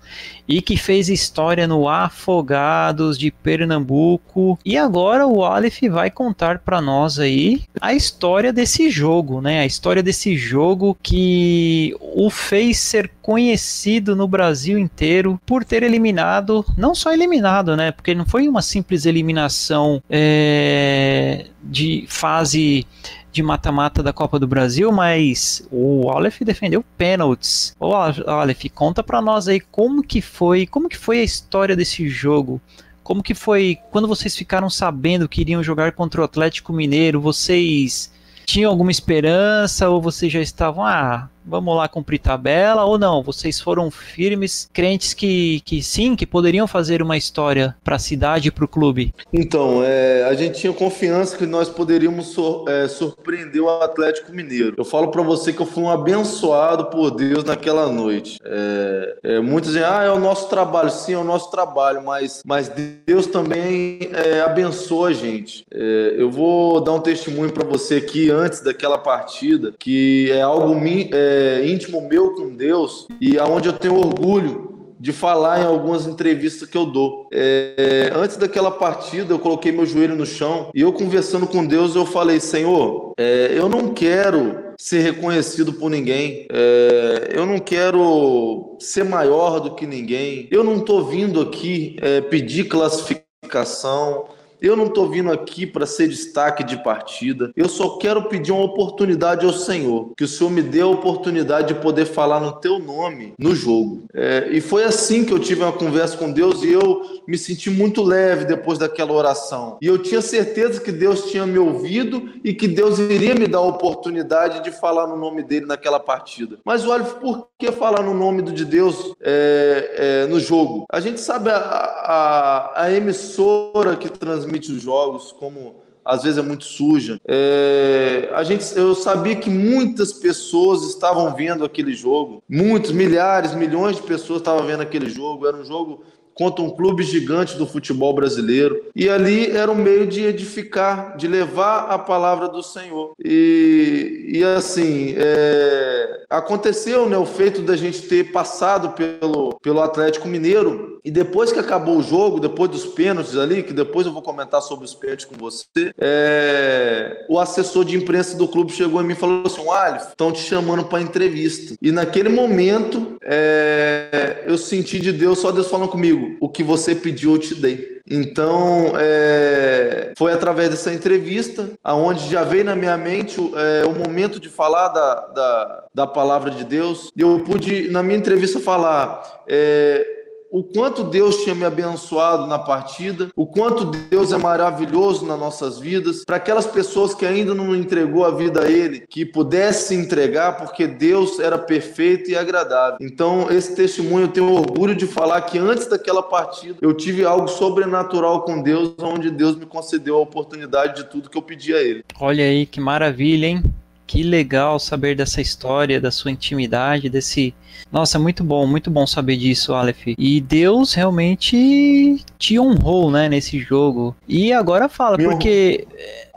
e 0.47 0.61
que 0.61 0.77
fez 0.77 1.09
história 1.09 1.67
no 1.67 1.89
Afogados 1.89 3.19
de 3.19 3.31
Pernambuco. 3.31 4.59
E 4.67 4.77
agora 4.77 5.27
o 5.27 5.39
Wallace 5.39 5.89
vai 5.89 6.11
contar 6.11 6.59
para 6.59 6.83
nós 6.83 7.19
aí 7.19 7.63
a 7.81 7.95
história 7.95 8.53
desse 8.53 8.91
jogo, 8.91 9.41
né? 9.41 9.61
A 9.61 9.67
história 9.67 10.03
desse 10.03 10.37
jogo 10.37 10.95
que 11.03 11.97
o 12.01 12.29
fez 12.29 12.79
ser 12.79 13.11
conhecido 13.23 14.15
no 14.15 14.29
Brasil 14.29 14.79
inteiro 14.79 15.41
por 15.47 15.65
ter 15.65 15.83
eliminado, 15.83 16.65
não 16.77 16.95
só 16.95 17.13
eliminado, 17.13 17.77
né? 17.77 17.93
Porque 17.93 18.15
não 18.15 18.27
foi 18.27 18.47
uma 18.47 18.61
simples 18.61 19.07
eliminação 19.07 20.03
é, 20.09 21.47
de 21.69 22.07
fase 22.09 22.87
de 23.31 23.43
mata-mata 23.43 24.03
da 24.03 24.13
Copa 24.13 24.39
do 24.39 24.47
Brasil, 24.47 24.91
mas 24.91 25.67
o 25.71 26.11
Aleph 26.11 26.41
defendeu 26.41 26.85
pênaltis. 26.97 27.77
Ô 27.79 27.95
Aleph, 27.95 28.65
conta 28.75 29.03
para 29.03 29.21
nós 29.21 29.47
aí 29.47 29.61
como 29.61 30.03
que 30.03 30.21
foi, 30.21 30.67
como 30.67 30.89
que 30.89 30.97
foi 30.97 31.21
a 31.21 31.25
história 31.25 31.77
desse 31.77 32.09
jogo. 32.09 32.61
Como 33.03 33.23
que 33.23 33.35
foi 33.35 33.79
quando 33.91 34.09
vocês 34.09 34.37
ficaram 34.37 34.69
sabendo 34.69 35.29
que 35.29 35.41
iriam 35.41 35.63
jogar 35.63 35.93
contra 35.93 36.21
o 36.21 36.25
Atlético 36.25 36.73
Mineiro? 36.73 37.21
Vocês 37.21 38.13
tinham 38.45 38.71
alguma 38.71 38.91
esperança 38.91 39.89
ou 39.89 40.01
vocês 40.01 40.33
já 40.33 40.41
estavam, 40.41 40.85
ah, 40.85 41.29
vamos 41.49 41.77
lá 41.77 41.89
cumprir 41.89 42.19
tabela, 42.19 42.85
ou 42.85 42.99
não, 42.99 43.23
vocês 43.23 43.61
foram 43.61 43.91
firmes, 43.91 44.69
crentes 44.73 45.15
que, 45.15 45.61
que 45.65 45.83
sim, 45.83 46.15
que 46.15 46.27
poderiam 46.27 46.67
fazer 46.67 47.03
uma 47.03 47.17
história 47.17 47.75
para 47.83 47.97
a 47.97 47.99
cidade 47.99 48.49
e 48.49 48.51
para 48.51 48.65
o 48.65 48.69
clube? 48.69 49.15
Então, 49.33 49.83
é, 49.83 50.25
a 50.25 50.35
gente 50.35 50.61
tinha 50.61 50.73
confiança 50.73 51.37
que 51.37 51.47
nós 51.47 51.69
poderíamos 51.69 52.37
é, 52.69 52.89
surpreender 52.89 53.63
o 53.63 53.69
Atlético 53.69 54.33
Mineiro. 54.33 54.75
Eu 54.77 54.85
falo 54.85 55.09
para 55.09 55.23
você 55.23 55.53
que 55.53 55.61
eu 55.61 55.67
fui 55.67 55.83
um 55.83 55.91
abençoado 55.91 56.87
por 56.87 57.11
Deus 57.11 57.45
naquela 57.45 57.91
noite. 57.91 58.39
É, 58.45 59.17
é, 59.23 59.41
muitos 59.41 59.73
dizem, 59.73 59.85
ah, 59.85 60.03
é 60.03 60.11
o 60.11 60.19
nosso 60.19 60.49
trabalho. 60.49 60.91
Sim, 60.91 61.15
é 61.15 61.19
o 61.19 61.25
nosso 61.25 61.51
trabalho, 61.51 62.03
mas, 62.03 62.43
mas 62.45 62.71
Deus 63.07 63.27
também 63.27 64.11
é, 64.13 64.41
abençoa 64.41 65.09
a 65.09 65.13
gente. 65.13 65.65
É, 65.73 66.15
eu 66.17 66.31
vou 66.31 66.81
dar 66.81 66.93
um 66.93 67.01
testemunho 67.01 67.53
para 67.53 67.65
você 67.65 67.97
aqui 67.97 68.31
antes 68.31 68.61
daquela 68.61 68.99
partida, 68.99 69.75
que 69.79 70.31
é 70.31 70.41
algo 70.41 70.75
é, 71.13 71.38
íntimo 71.67 72.09
meu 72.09 72.35
com 72.35 72.55
Deus 72.55 73.07
e 73.21 73.39
aonde 73.39 73.69
eu 73.69 73.73
tenho 73.73 73.97
orgulho 73.97 74.69
de 75.01 75.13
falar 75.13 75.61
em 75.61 75.65
algumas 75.65 76.07
entrevistas 76.07 76.69
que 76.69 76.77
eu 76.77 76.85
dou. 76.85 77.29
É, 77.33 78.11
antes 78.15 78.37
daquela 78.37 78.71
partida, 78.71 79.33
eu 79.33 79.39
coloquei 79.39 79.71
meu 79.71 79.87
joelho 79.87 80.17
no 80.17 80.27
chão 80.27 80.71
e 80.75 80.81
eu 80.81 80.93
conversando 80.93 81.47
com 81.47 81.65
Deus, 81.65 81.95
eu 81.95 82.05
falei: 82.05 82.41
Senhor, 82.41 83.13
é, 83.17 83.53
eu 83.55 83.69
não 83.69 83.95
quero 83.95 84.69
ser 84.79 85.01
reconhecido 85.01 85.73
por 85.73 85.91
ninguém. 85.91 86.47
É, 86.53 87.31
eu 87.33 87.45
não 87.45 87.59
quero 87.59 88.77
ser 88.79 89.05
maior 89.05 89.61
do 89.61 89.75
que 89.75 89.87
ninguém. 89.87 90.49
Eu 90.51 90.65
não 90.65 90.79
estou 90.79 91.05
vindo 91.05 91.41
aqui 91.41 91.97
é, 92.01 92.21
pedir 92.21 92.65
classificação. 92.65 94.27
Eu 94.61 94.77
não 94.77 94.87
estou 94.87 95.09
vindo 95.09 95.31
aqui 95.31 95.67
para 95.67 95.87
ser 95.87 96.09
destaque 96.09 96.65
de 96.65 96.83
partida. 96.83 97.53
Eu 97.57 97.69
só 97.69 97.97
quero 97.97 98.25
pedir 98.25 98.51
uma 98.51 98.65
oportunidade 98.65 99.47
ao 99.47 99.53
Senhor. 99.53 100.13
Que 100.17 100.25
o 100.25 100.29
Senhor 100.29 100.51
me 100.51 100.63
dê 100.63 100.81
a 100.81 100.87
oportunidade 100.87 101.69
de 101.69 101.81
poder 101.81 102.07
falar 102.07 102.41
no 102.41 102.53
teu 102.53 102.79
nome 102.79 103.35
no 103.39 103.55
jogo. 103.55 104.05
É, 104.13 104.49
e 104.51 104.61
foi 104.61 104.85
assim 104.85 105.25
que 105.25 105.33
eu 105.33 105.39
tive 105.39 105.63
uma 105.63 105.73
conversa 105.73 106.17
com 106.17 106.33
Deus 106.33 106.63
e 106.63 106.73
eu 106.73 107.23
me 107.27 107.39
senti 107.39 107.71
muito 107.71 108.03
leve 108.03 108.45
depois 108.45 108.79
daquela 108.79 109.13
oração. 109.13 109.79
E 109.81 109.87
eu 109.87 109.99
tinha 109.99 110.21
certeza 110.21 110.81
que 110.81 110.91
Deus 110.91 111.31
tinha 111.31 111.47
me 111.47 111.59
ouvido 111.59 112.31
e 112.43 112.53
que 112.53 112.67
Deus 112.67 112.99
iria 112.99 113.35
me 113.35 113.47
dar 113.47 113.59
a 113.59 113.63
oportunidade 113.63 114.65
de 114.65 114.73
falar 114.73 115.07
no 115.07 115.17
nome 115.17 115.43
dele 115.43 115.67
naquela 115.67 116.01
partida. 116.01 116.59
Mas 116.65 116.85
olha, 116.85 117.05
por 117.05 117.49
que 117.59 117.71
falar 117.71 118.03
no 118.03 118.15
nome 118.15 118.43
de 118.43 118.65
Deus 118.65 119.13
é, 119.21 120.25
é, 120.25 120.27
no 120.27 120.41
jogo? 120.41 120.85
A 120.91 121.01
gente 121.01 121.21
sabe 121.21 121.51
a, 121.51 121.57
a, 121.57 122.83
a 122.83 122.93
emissora 122.93 123.97
que 123.97 124.09
transmite 124.09 124.48
transmite 124.49 124.73
os 124.73 124.83
jogos, 124.83 125.33
como 125.33 125.77
às 126.05 126.23
vezes 126.23 126.39
é 126.39 126.43
muito 126.43 126.65
suja. 126.65 127.21
É, 127.27 128.31
a 128.33 128.43
gente, 128.43 128.65
eu 128.77 128.95
sabia 128.95 129.37
que 129.37 129.51
muitas 129.51 130.13
pessoas 130.13 130.83
estavam 130.85 131.35
vendo 131.35 131.65
aquele 131.65 131.93
jogo, 131.93 132.43
muitos, 132.49 132.91
milhares, 132.91 133.55
milhões 133.55 133.97
de 133.97 134.03
pessoas 134.03 134.41
estavam 134.41 134.67
vendo 134.67 134.81
aquele 134.81 135.11
jogo. 135.11 135.47
Era 135.47 135.57
um 135.57 135.65
jogo 135.65 136.03
contra 136.39 136.65
um 136.65 136.71
clube 136.71 137.03
gigante 137.03 137.57
do 137.57 137.67
futebol 137.67 138.15
brasileiro. 138.15 138.81
E 138.95 139.09
ali 139.09 139.51
era 139.51 139.73
um 139.73 139.75
meio 139.75 140.07
de 140.07 140.25
edificar, 140.25 141.17
de 141.17 141.27
levar 141.27 141.87
a 141.91 141.99
palavra 141.99 142.49
do 142.49 142.63
Senhor. 142.63 143.13
E, 143.23 144.31
e 144.35 144.45
assim, 144.45 145.15
é, 145.17 146.25
aconteceu 146.31 147.09
né, 147.09 147.19
o 147.19 147.27
feito 147.27 147.61
da 147.61 147.77
gente 147.77 148.03
ter 148.03 148.31
passado 148.31 148.91
pelo, 148.91 149.59
pelo 149.61 149.81
Atlético 149.81 150.29
Mineiro. 150.29 150.99
E 151.05 151.11
depois 151.11 151.51
que 151.51 151.59
acabou 151.59 151.97
o 151.97 152.03
jogo, 152.03 152.39
depois 152.39 152.71
dos 152.71 152.85
pênaltis 152.85 153.37
ali, 153.37 153.63
que 153.63 153.73
depois 153.73 154.07
eu 154.07 154.13
vou 154.13 154.21
comentar 154.21 154.61
sobre 154.61 154.85
os 154.85 154.95
pênaltis 154.95 155.25
com 155.25 155.37
você, 155.37 155.91
é, 155.99 157.25
o 157.31 157.39
assessor 157.39 157.85
de 157.85 157.97
imprensa 157.97 158.37
do 158.37 158.47
clube 158.47 158.73
chegou 158.73 159.01
em 159.01 159.05
mim 159.05 159.13
e 159.15 159.17
falou 159.17 159.43
assim: 159.47 159.67
Alif, 159.71 160.09
estão 160.09 160.31
te 160.31 160.41
chamando 160.41 160.85
para 160.85 161.01
entrevista. 161.01 161.75
E 161.81 161.91
naquele 161.91 162.29
momento, 162.29 163.17
é, 163.23 164.45
eu 164.47 164.59
senti 164.59 164.99
de 164.99 165.13
Deus, 165.13 165.39
só 165.39 165.51
Deus 165.51 165.69
falando 165.69 165.89
comigo: 165.89 166.28
o 166.41 166.49
que 166.49 166.63
você 166.63 166.95
pediu, 166.95 167.33
eu 167.33 167.39
te 167.39 167.55
dei. 167.55 167.99
Então, 168.11 168.93
é, 168.99 170.13
foi 170.17 170.33
através 170.33 170.71
dessa 170.71 170.93
entrevista, 170.93 171.71
aonde 171.85 172.31
já 172.31 172.43
veio 172.43 172.65
na 172.65 172.75
minha 172.75 172.97
mente 172.97 173.39
é, 173.39 173.85
o 173.85 173.93
momento 173.93 174.41
de 174.41 174.49
falar 174.49 174.89
da, 174.89 175.15
da, 175.27 175.85
da 175.95 176.07
palavra 176.07 176.51
de 176.51 176.65
Deus. 176.65 177.13
Eu 177.17 177.41
pude, 177.41 177.91
na 177.91 178.03
minha 178.03 178.19
entrevista, 178.19 178.59
falar. 178.59 179.43
É, 179.47 180.18
o 180.51 180.63
quanto 180.63 181.05
Deus 181.05 181.43
tinha 181.43 181.55
me 181.55 181.65
abençoado 181.65 182.47
na 182.47 182.59
partida, 182.59 183.29
o 183.37 183.47
quanto 183.47 183.85
Deus 183.85 184.33
é 184.33 184.39
maravilhoso 184.39 185.27
nas 185.27 185.39
nossas 185.39 185.79
vidas, 185.79 186.25
para 186.25 186.37
aquelas 186.37 186.67
pessoas 186.67 187.15
que 187.15 187.27
ainda 187.27 187.55
não 187.55 187.75
entregou 187.75 188.25
a 188.25 188.31
vida 188.31 188.63
a 188.63 188.71
Ele, 188.71 189.05
que 189.09 189.25
pudesse 189.25 189.95
entregar, 189.95 190.57
porque 190.57 190.87
Deus 190.87 191.39
era 191.39 191.59
perfeito 191.59 192.31
e 192.31 192.37
agradável. 192.37 192.99
Então, 193.01 193.51
esse 193.51 193.75
testemunho 193.75 194.25
eu 194.25 194.29
tenho 194.33 194.53
orgulho 194.53 194.95
de 194.95 195.07
falar 195.07 195.41
que 195.43 195.59
antes 195.59 195.87
daquela 195.87 196.23
partida 196.23 196.79
eu 196.81 196.95
tive 196.95 197.25
algo 197.25 197.49
sobrenatural 197.49 198.43
com 198.43 198.63
Deus, 198.63 198.95
onde 199.01 199.31
Deus 199.31 199.57
me 199.57 199.67
concedeu 199.67 200.17
a 200.17 200.21
oportunidade 200.21 201.03
de 201.03 201.11
tudo 201.11 201.31
que 201.31 201.37
eu 201.37 201.43
pedi 201.43 201.75
a 201.75 201.83
Ele. 201.83 202.05
Olha 202.21 202.45
aí 202.45 202.67
que 202.67 202.81
maravilha, 202.81 203.47
hein? 203.47 203.63
Que 204.09 204.23
legal 204.23 204.79
saber 204.79 205.15
dessa 205.15 205.39
história, 205.39 206.01
da 206.01 206.11
sua 206.11 206.31
intimidade, 206.31 207.11
desse. 207.11 207.55
Nossa, 207.93 208.19
muito 208.19 208.43
bom, 208.43 208.67
muito 208.67 208.91
bom 208.91 209.07
saber 209.07 209.37
disso, 209.37 209.75
Aleph. 209.75 210.15
E 210.17 210.41
Deus 210.41 210.95
realmente 210.95 212.25
te 212.39 212.59
honrou, 212.59 213.11
né, 213.11 213.29
nesse 213.29 213.59
jogo. 213.59 214.17
E 214.27 214.51
agora 214.51 214.89
fala, 214.89 215.19
Me 215.19 215.25
porque. 215.25 215.87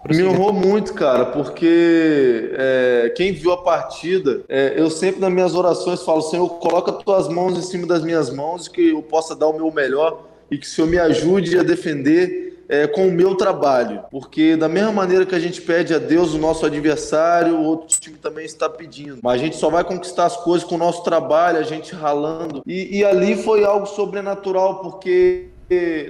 Me 0.10 0.22
honrou 0.24 0.52
muito, 0.52 0.94
cara, 0.94 1.28
porque 1.28 2.52
é, 2.56 3.14
quem 3.16 3.32
viu 3.32 3.54
a 3.54 3.64
partida, 3.64 4.42
é, 4.50 4.74
eu 4.76 4.90
sempre 4.90 5.22
nas 5.22 5.32
minhas 5.32 5.56
orações 5.56 6.04
falo, 6.04 6.22
Senhor, 6.24 6.50
coloca 6.60 6.92
tuas 6.92 7.30
mãos 7.30 7.58
em 7.58 7.62
cima 7.62 7.88
das 7.88 8.04
minhas 8.04 8.30
mãos, 8.30 8.68
que 8.68 8.90
eu 8.90 9.02
possa 9.02 9.34
dar 9.34 9.48
o 9.48 9.54
meu 9.54 9.72
melhor 9.72 10.26
e 10.50 10.58
que 10.58 10.66
o 10.66 10.70
Senhor 10.70 10.88
me 10.88 10.98
ajude 10.98 11.58
a 11.58 11.64
defender 11.64 12.51
é, 12.72 12.88
com 12.88 13.06
o 13.06 13.12
meu 13.12 13.36
trabalho, 13.36 14.06
porque 14.10 14.56
da 14.56 14.70
mesma 14.70 14.94
maneira 14.94 15.26
que 15.26 15.36
a 15.36 15.40
gente 15.40 15.62
pede 15.62 15.94
a 15.94 15.98
Deus 15.98 16.34
o 16.34 16.38
nosso 16.38 16.66
adversário, 16.66 17.58
o 17.58 17.66
outro 17.66 18.00
time 18.00 18.16
também 18.18 18.46
está 18.46 18.70
pedindo. 18.70 19.20
Mas 19.22 19.42
a 19.42 19.44
gente 19.44 19.58
só 19.58 19.70
vai 19.70 19.84
conquistar 19.84 20.28
as 20.28 20.38
coisas 20.38 20.66
com 20.66 20.76
o 20.76 20.78
nosso 20.78 21.04
trabalho, 21.04 21.58
a 21.58 21.64
gente 21.64 21.94
ralando. 21.94 22.64
E, 22.66 23.00
e 23.00 23.04
ali 23.04 23.36
foi 23.36 23.66
algo 23.66 23.86
sobrenatural, 23.86 24.80
porque 24.80 25.50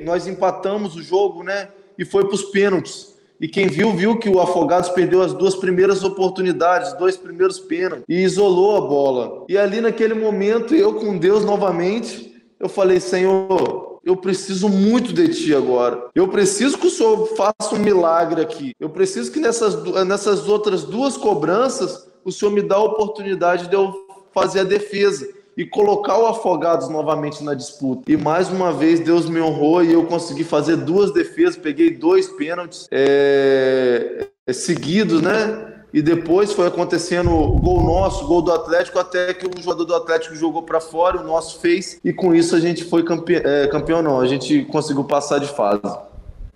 nós 0.06 0.28
empatamos 0.28 0.96
o 0.96 1.02
jogo, 1.02 1.42
né? 1.42 1.70
E 1.98 2.06
foi 2.06 2.26
para 2.26 2.36
os 2.36 2.44
pênaltis. 2.44 3.16
E 3.40 3.48
quem 3.48 3.68
viu, 3.68 3.92
viu 3.94 4.20
que 4.20 4.30
o 4.30 4.40
Afogados 4.40 4.90
perdeu 4.90 5.24
as 5.24 5.34
duas 5.34 5.56
primeiras 5.56 6.04
oportunidades, 6.04 6.94
dois 6.94 7.18
primeiros 7.18 7.60
pênaltis, 7.60 8.06
e 8.08 8.22
isolou 8.22 8.78
a 8.78 8.82
bola. 8.82 9.46
E 9.50 9.58
ali 9.58 9.82
naquele 9.82 10.14
momento, 10.14 10.76
eu 10.76 10.94
com 10.94 11.18
Deus 11.18 11.44
novamente, 11.44 12.40
eu 12.60 12.70
falei, 12.70 13.00
Senhor, 13.00 13.91
eu 14.04 14.18
preciso 14.18 14.68
muito 14.68 15.14
de 15.14 15.28
ti 15.30 15.54
agora. 15.54 16.10
Eu 16.16 16.28
preciso 16.28 16.78
que 16.78 16.88
o 16.88 16.90
Senhor 16.90 17.28
faça 17.36 17.76
um 17.76 17.80
milagre 17.80 18.42
aqui. 18.42 18.74
Eu 18.80 18.90
preciso 18.90 19.32
que 19.32 19.40
nessas, 19.40 19.76
nessas 20.06 20.48
outras 20.48 20.84
duas 20.84 21.18
cobranças, 21.18 22.08
o 22.26 22.32
Senhor 22.32 22.52
me 22.52 22.62
dá 22.62 22.76
a 22.76 22.84
oportunidade 22.84 23.68
de 23.68 23.76
eu 23.76 23.94
fazer 24.34 24.62
a 24.62 24.64
defesa 24.64 25.28
e 25.56 25.66
colocar 25.66 26.18
o 26.18 26.26
Afogados 26.28 26.90
novamente 26.90 27.44
na 27.44 27.54
disputa. 27.54 28.12
E 28.12 28.18
mais 28.18 28.50
uma 28.50 28.72
vez 28.72 29.00
Deus 29.00 29.30
me 29.30 29.42
honrou 29.42 29.84
e 29.84 29.94
eu 29.94 30.06
consegui 30.06 30.44
fazer 30.44 30.78
duas 30.78 31.14
defesas, 31.14 31.58
peguei 31.58 31.92
dois 31.92 32.28
pênaltis 32.28 32.88
é, 32.90 34.28
seguidos, 34.52 35.22
né? 35.22 35.81
E 35.94 36.02
depois 36.02 36.54
foi 36.54 36.68
acontecendo 36.68 37.32
o 37.32 37.60
gol 37.60 37.84
nosso, 37.84 38.26
gol 38.28 38.42
do 38.42 38.52
Atlético, 38.52 39.00
até 39.00 39.34
que 39.34 39.46
o 39.46 39.62
jogador 39.62 39.86
do 39.86 39.96
Atlético 39.96 40.36
jogou 40.36 40.64
para 40.64 40.80
fora, 40.80 41.20
o 41.20 41.24
nosso 41.24 41.60
fez, 41.60 42.00
e 42.04 42.14
com 42.14 42.34
isso 42.34 42.56
a 42.56 42.60
gente 42.60 42.84
foi 42.84 43.04
campe... 43.04 43.36
é, 43.36 43.68
campeão, 43.68 44.02
não, 44.02 44.20
a 44.20 44.28
gente 44.28 44.64
conseguiu 44.66 45.04
passar 45.04 45.40
de 45.40 45.48
fase. 45.48 46.11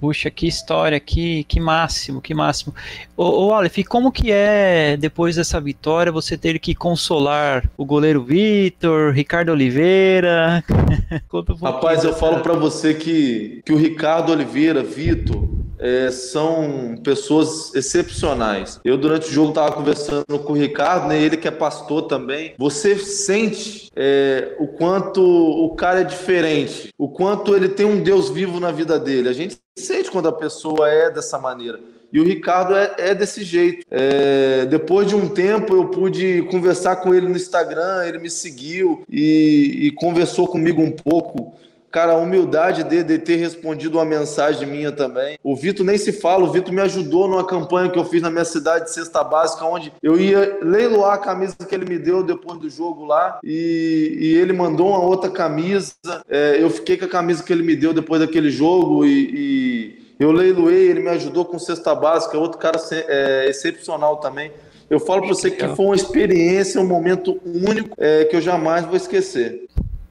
Puxa, 0.05 0.29
que 0.29 0.45
história, 0.45 0.99
que, 0.99 1.45
que 1.45 1.59
máximo, 1.59 2.21
que 2.21 2.31
máximo. 2.31 2.75
Ô, 3.17 3.47
ô 3.47 3.53
Aleph, 3.55 3.79
como 3.89 4.11
que 4.11 4.31
é, 4.31 4.95
depois 4.95 5.35
dessa 5.35 5.59
vitória, 5.59 6.11
você 6.11 6.37
ter 6.37 6.59
que 6.59 6.75
consolar 6.75 7.67
o 7.75 7.83
goleiro 7.83 8.23
Vitor, 8.23 9.11
Ricardo 9.11 9.51
Oliveira? 9.51 10.63
Rapaz, 11.59 12.03
eu 12.03 12.13
falo 12.13 12.41
para 12.41 12.53
você 12.53 12.93
que, 12.93 13.63
que 13.65 13.73
o 13.73 13.77
Ricardo 13.77 14.31
Oliveira, 14.31 14.83
Vitor, 14.83 15.49
é, 15.79 16.11
são 16.11 16.95
pessoas 17.03 17.73
excepcionais. 17.73 18.79
Eu, 18.85 18.97
durante 18.97 19.27
o 19.27 19.31
jogo, 19.31 19.49
estava 19.49 19.71
conversando 19.71 20.39
com 20.43 20.53
o 20.53 20.55
Ricardo, 20.55 21.07
né, 21.07 21.19
ele 21.19 21.35
que 21.35 21.47
é 21.47 21.51
pastor 21.51 22.03
também. 22.03 22.53
Você 22.57 22.95
sente 22.97 23.89
é, 23.95 24.55
o 24.59 24.67
quanto 24.67 25.21
o 25.23 25.75
cara 25.75 26.01
é 26.01 26.03
diferente, 26.03 26.89
o 26.95 27.09
quanto 27.09 27.55
ele 27.55 27.69
tem 27.69 27.85
um 27.85 28.01
Deus 28.01 28.29
vivo 28.29 28.59
na 28.59 28.71
vida 28.71 28.99
dele. 28.99 29.29
A 29.29 29.33
gente 29.33 29.57
sente 29.77 30.09
quando 30.09 30.27
a 30.27 30.33
pessoa 30.33 30.89
é 30.89 31.09
dessa 31.09 31.38
maneira. 31.38 31.79
E 32.11 32.19
o 32.19 32.23
Ricardo 32.23 32.75
é, 32.75 32.95
é 32.97 33.15
desse 33.15 33.43
jeito. 33.43 33.85
É, 33.91 34.65
depois 34.65 35.07
de 35.07 35.15
um 35.15 35.27
tempo, 35.27 35.75
eu 35.75 35.89
pude 35.89 36.43
conversar 36.43 36.97
com 36.97 37.13
ele 37.13 37.27
no 37.27 37.35
Instagram, 37.35 38.05
ele 38.05 38.19
me 38.19 38.29
seguiu 38.29 39.03
e, 39.09 39.88
e 39.88 39.91
conversou 39.91 40.47
comigo 40.47 40.81
um 40.81 40.91
pouco 40.91 41.57
Cara, 41.95 42.12
a 42.12 42.17
humildade 42.17 42.84
dele 42.84 43.05
de 43.05 43.19
ter 43.19 43.38
respondido 43.38 43.97
uma 43.97 44.03
mensagem 44.03 44.67
minha 44.67 44.91
também. 44.91 45.39
O 45.41 45.55
Vitor 45.55 45.86
nem 45.86 45.97
se 45.97 46.12
fala, 46.12 46.43
o 46.43 46.51
Vitor 46.51 46.73
me 46.73 46.81
ajudou 46.81 47.25
numa 47.25 47.47
campanha 47.47 47.89
que 47.89 47.97
eu 47.97 48.03
fiz 48.03 48.21
na 48.21 48.29
minha 48.29 48.43
cidade 48.43 48.84
de 48.84 48.91
cesta 48.91 49.23
básica, 49.23 49.63
onde 49.63 49.93
eu 50.03 50.19
ia 50.19 50.60
leiloar 50.62 51.13
a 51.13 51.17
camisa 51.17 51.55
que 51.55 51.73
ele 51.73 51.86
me 51.86 51.97
deu 51.97 52.21
depois 52.21 52.60
do 52.60 52.69
jogo 52.69 53.05
lá, 53.05 53.39
e, 53.41 54.17
e 54.19 54.36
ele 54.36 54.51
mandou 54.51 54.89
uma 54.89 54.99
outra 54.99 55.29
camisa. 55.29 55.93
É, 56.27 56.62
eu 56.62 56.69
fiquei 56.69 56.97
com 56.97 57.05
a 57.05 57.08
camisa 57.08 57.41
que 57.41 57.53
ele 57.53 57.63
me 57.63 57.77
deu 57.77 57.93
depois 57.93 58.19
daquele 58.19 58.49
jogo 58.49 59.05
e, 59.05 59.29
e 59.34 60.15
eu 60.19 60.34
leiloei, 60.34 60.89
ele 60.89 60.99
me 60.99 61.12
ajudou 61.12 61.45
com 61.45 61.58
cesta 61.58 61.95
básica, 61.95 62.38
outro 62.38 62.60
cara 62.60 62.77
é, 62.91 63.47
excepcional 63.47 64.17
também. 64.17 64.51
Eu 64.89 64.99
falo 64.99 65.21
para 65.21 65.29
você 65.29 65.49
que 65.49 65.67
foi 65.69 65.86
uma 65.86 65.95
experiência, 65.95 66.79
um 66.79 66.88
momento 66.88 67.39
único 67.45 67.95
é, 67.97 68.25
que 68.25 68.36
eu 68.36 68.41
jamais 68.41 68.86
vou 68.86 68.95
esquecer. 68.95 69.64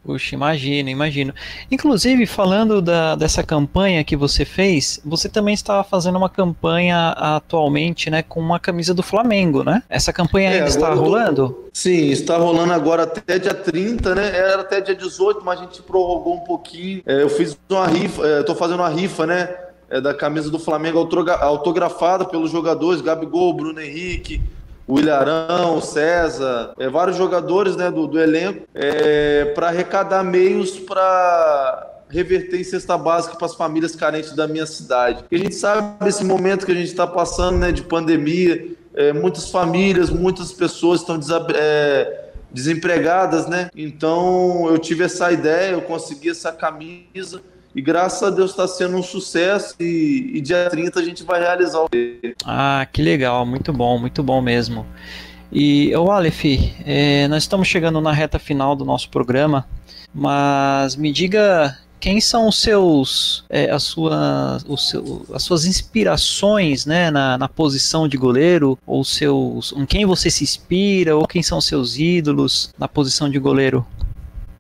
Puxa, 0.05 0.35
imagino, 0.35 0.91
imagino. 0.91 1.33
Inclusive, 1.71 2.27
falando 2.27 2.83
da, 2.83 3.15
dessa 3.15 3.43
campanha 3.43 4.05
que 4.05 4.15
você 4.15 4.45
fez, 4.45 5.01
você 5.03 5.31
também 5.31 5.55
estava 5.55 5.83
fazendo 5.83 6.17
uma 6.17 6.29
campanha 6.29 7.11
atualmente, 7.17 8.11
né, 8.11 8.23
com 8.23 8.39
uma 8.39 8.61
camisa 8.61 8.93
do 8.93 9.03
Flamengo, 9.03 9.65
né? 9.65 9.83
Essa 9.89 10.13
campanha 10.13 10.51
é, 10.51 10.55
ainda 10.57 10.69
está 10.69 10.93
rolando? 10.93 11.49
Tô... 11.49 11.65
Sim, 11.73 12.11
está 12.11 12.37
rolando 12.37 12.75
agora 12.75 13.05
até 13.05 13.39
dia 13.39 13.55
30, 13.55 14.15
né? 14.15 14.37
Era 14.37 14.61
até 14.61 14.81
dia 14.83 14.95
18, 14.95 15.43
mas 15.43 15.59
a 15.59 15.63
gente 15.63 15.81
prorrogou 15.81 16.35
um 16.35 16.41
pouquinho. 16.41 17.03
É, 17.07 17.23
eu 17.23 17.31
fiz 17.31 17.59
uma 17.71 17.87
rifa, 17.87 18.27
é, 18.27 18.43
tô 18.43 18.55
fazendo 18.55 18.81
uma 18.81 18.91
rifa, 18.91 19.27
né? 19.27 19.49
É, 19.89 20.01
da 20.03 20.13
camisa 20.13 20.51
do 20.51 20.59
Flamengo 20.59 20.99
autografada 20.99 22.27
pelos 22.27 22.51
jogadores 22.51 23.01
Gabigol, 23.01 23.55
Bruno 23.55 23.81
Henrique, 23.81 24.43
o 24.87 24.99
Ilharão, 24.99 25.79
o 25.79 25.81
César, 25.81 26.75
é, 26.79 26.89
vários 26.89 27.17
jogadores 27.17 27.77
né, 27.77 27.91
do, 27.91 28.07
do 28.07 28.21
elenco, 28.21 28.67
é, 28.75 29.47
para 29.55 29.69
arrecadar 29.69 30.23
meios 30.23 30.79
para 30.79 31.91
reverter 32.09 32.61
em 32.61 32.65
cesta 32.65 32.97
básica 32.97 33.37
para 33.37 33.47
as 33.47 33.55
famílias 33.55 33.97
carentes 33.97 34.33
da 34.33 34.47
minha 34.47 34.67
cidade. 34.67 35.25
A 35.31 35.37
gente 35.37 35.55
sabe 35.55 36.09
esse 36.09 36.25
momento 36.25 36.67
que 36.67 36.73
a 36.73 36.75
gente 36.75 36.89
está 36.89 37.07
passando 37.07 37.59
né, 37.59 37.73
de 37.73 37.83
pandemia, 37.83 38.73
é, 38.95 39.13
muitas 39.13 39.51
famílias, 39.51 40.11
muitas 40.11 40.53
pessoas 40.53 41.01
estão 41.01 41.19
é, 41.55 42.31
desempregadas, 42.53 43.49
né? 43.49 43.69
Então 43.75 44.69
eu 44.69 44.79
tive 44.79 45.05
essa 45.05 45.33
ideia, 45.33 45.73
eu 45.73 45.83
consegui 45.83 46.31
essa 46.31 46.53
camisa 46.53 47.43
e 47.75 47.83
graças 47.83 48.23
a 48.23 48.31
Deus 48.31 48.53
está 48.53 48.69
sendo 48.69 48.97
um 48.97 49.03
sucesso 49.03 49.75
e, 49.81 50.33
e, 50.35 50.41
dia 50.41 50.69
30 50.71 51.01
a 51.01 51.03
gente 51.03 51.25
vai 51.25 51.41
realizar 51.41 51.81
o 51.81 51.89
Ah, 52.45 52.87
que 52.93 53.03
legal, 53.03 53.45
muito 53.45 53.73
bom, 53.73 53.99
muito 53.99 54.23
bom 54.23 54.41
mesmo. 54.41 54.87
E, 55.53 55.95
o 55.97 56.11
Aleph, 56.11 56.45
é, 56.85 57.27
nós 57.29 57.43
estamos 57.43 57.67
chegando 57.67 58.01
na 58.01 58.13
reta 58.13 58.39
final 58.39 58.77
do 58.77 58.85
nosso 58.85 59.09
programa, 59.09 59.67
mas 60.15 60.97
me 60.97 61.13
diga 61.13 61.77
quem 62.05 62.21
são 62.21 62.49
os 62.49 62.61
seus, 62.61 63.45
é, 63.49 63.71
as, 63.71 63.83
suas, 63.85 64.63
os 64.69 64.91
seu, 64.91 65.27
as 65.33 65.43
suas 65.43 65.65
inspirações 65.65 66.85
né, 66.85 67.11
na, 67.11 67.39
na 67.39 67.49
posição 67.49 68.07
de 68.07 68.19
goleiro, 68.19 68.79
ou 68.87 69.03
seus, 69.03 69.73
em 69.73 69.87
quem 69.87 70.05
você 70.05 70.31
se 70.31 70.45
inspira, 70.45 71.17
ou 71.17 71.27
quem 71.27 71.43
são 71.43 71.59
os 71.59 71.65
seus 71.65 71.97
ídolos 71.97 72.73
na 72.79 72.87
posição 72.87 73.31
de 73.31 73.39
goleiro? 73.39 73.87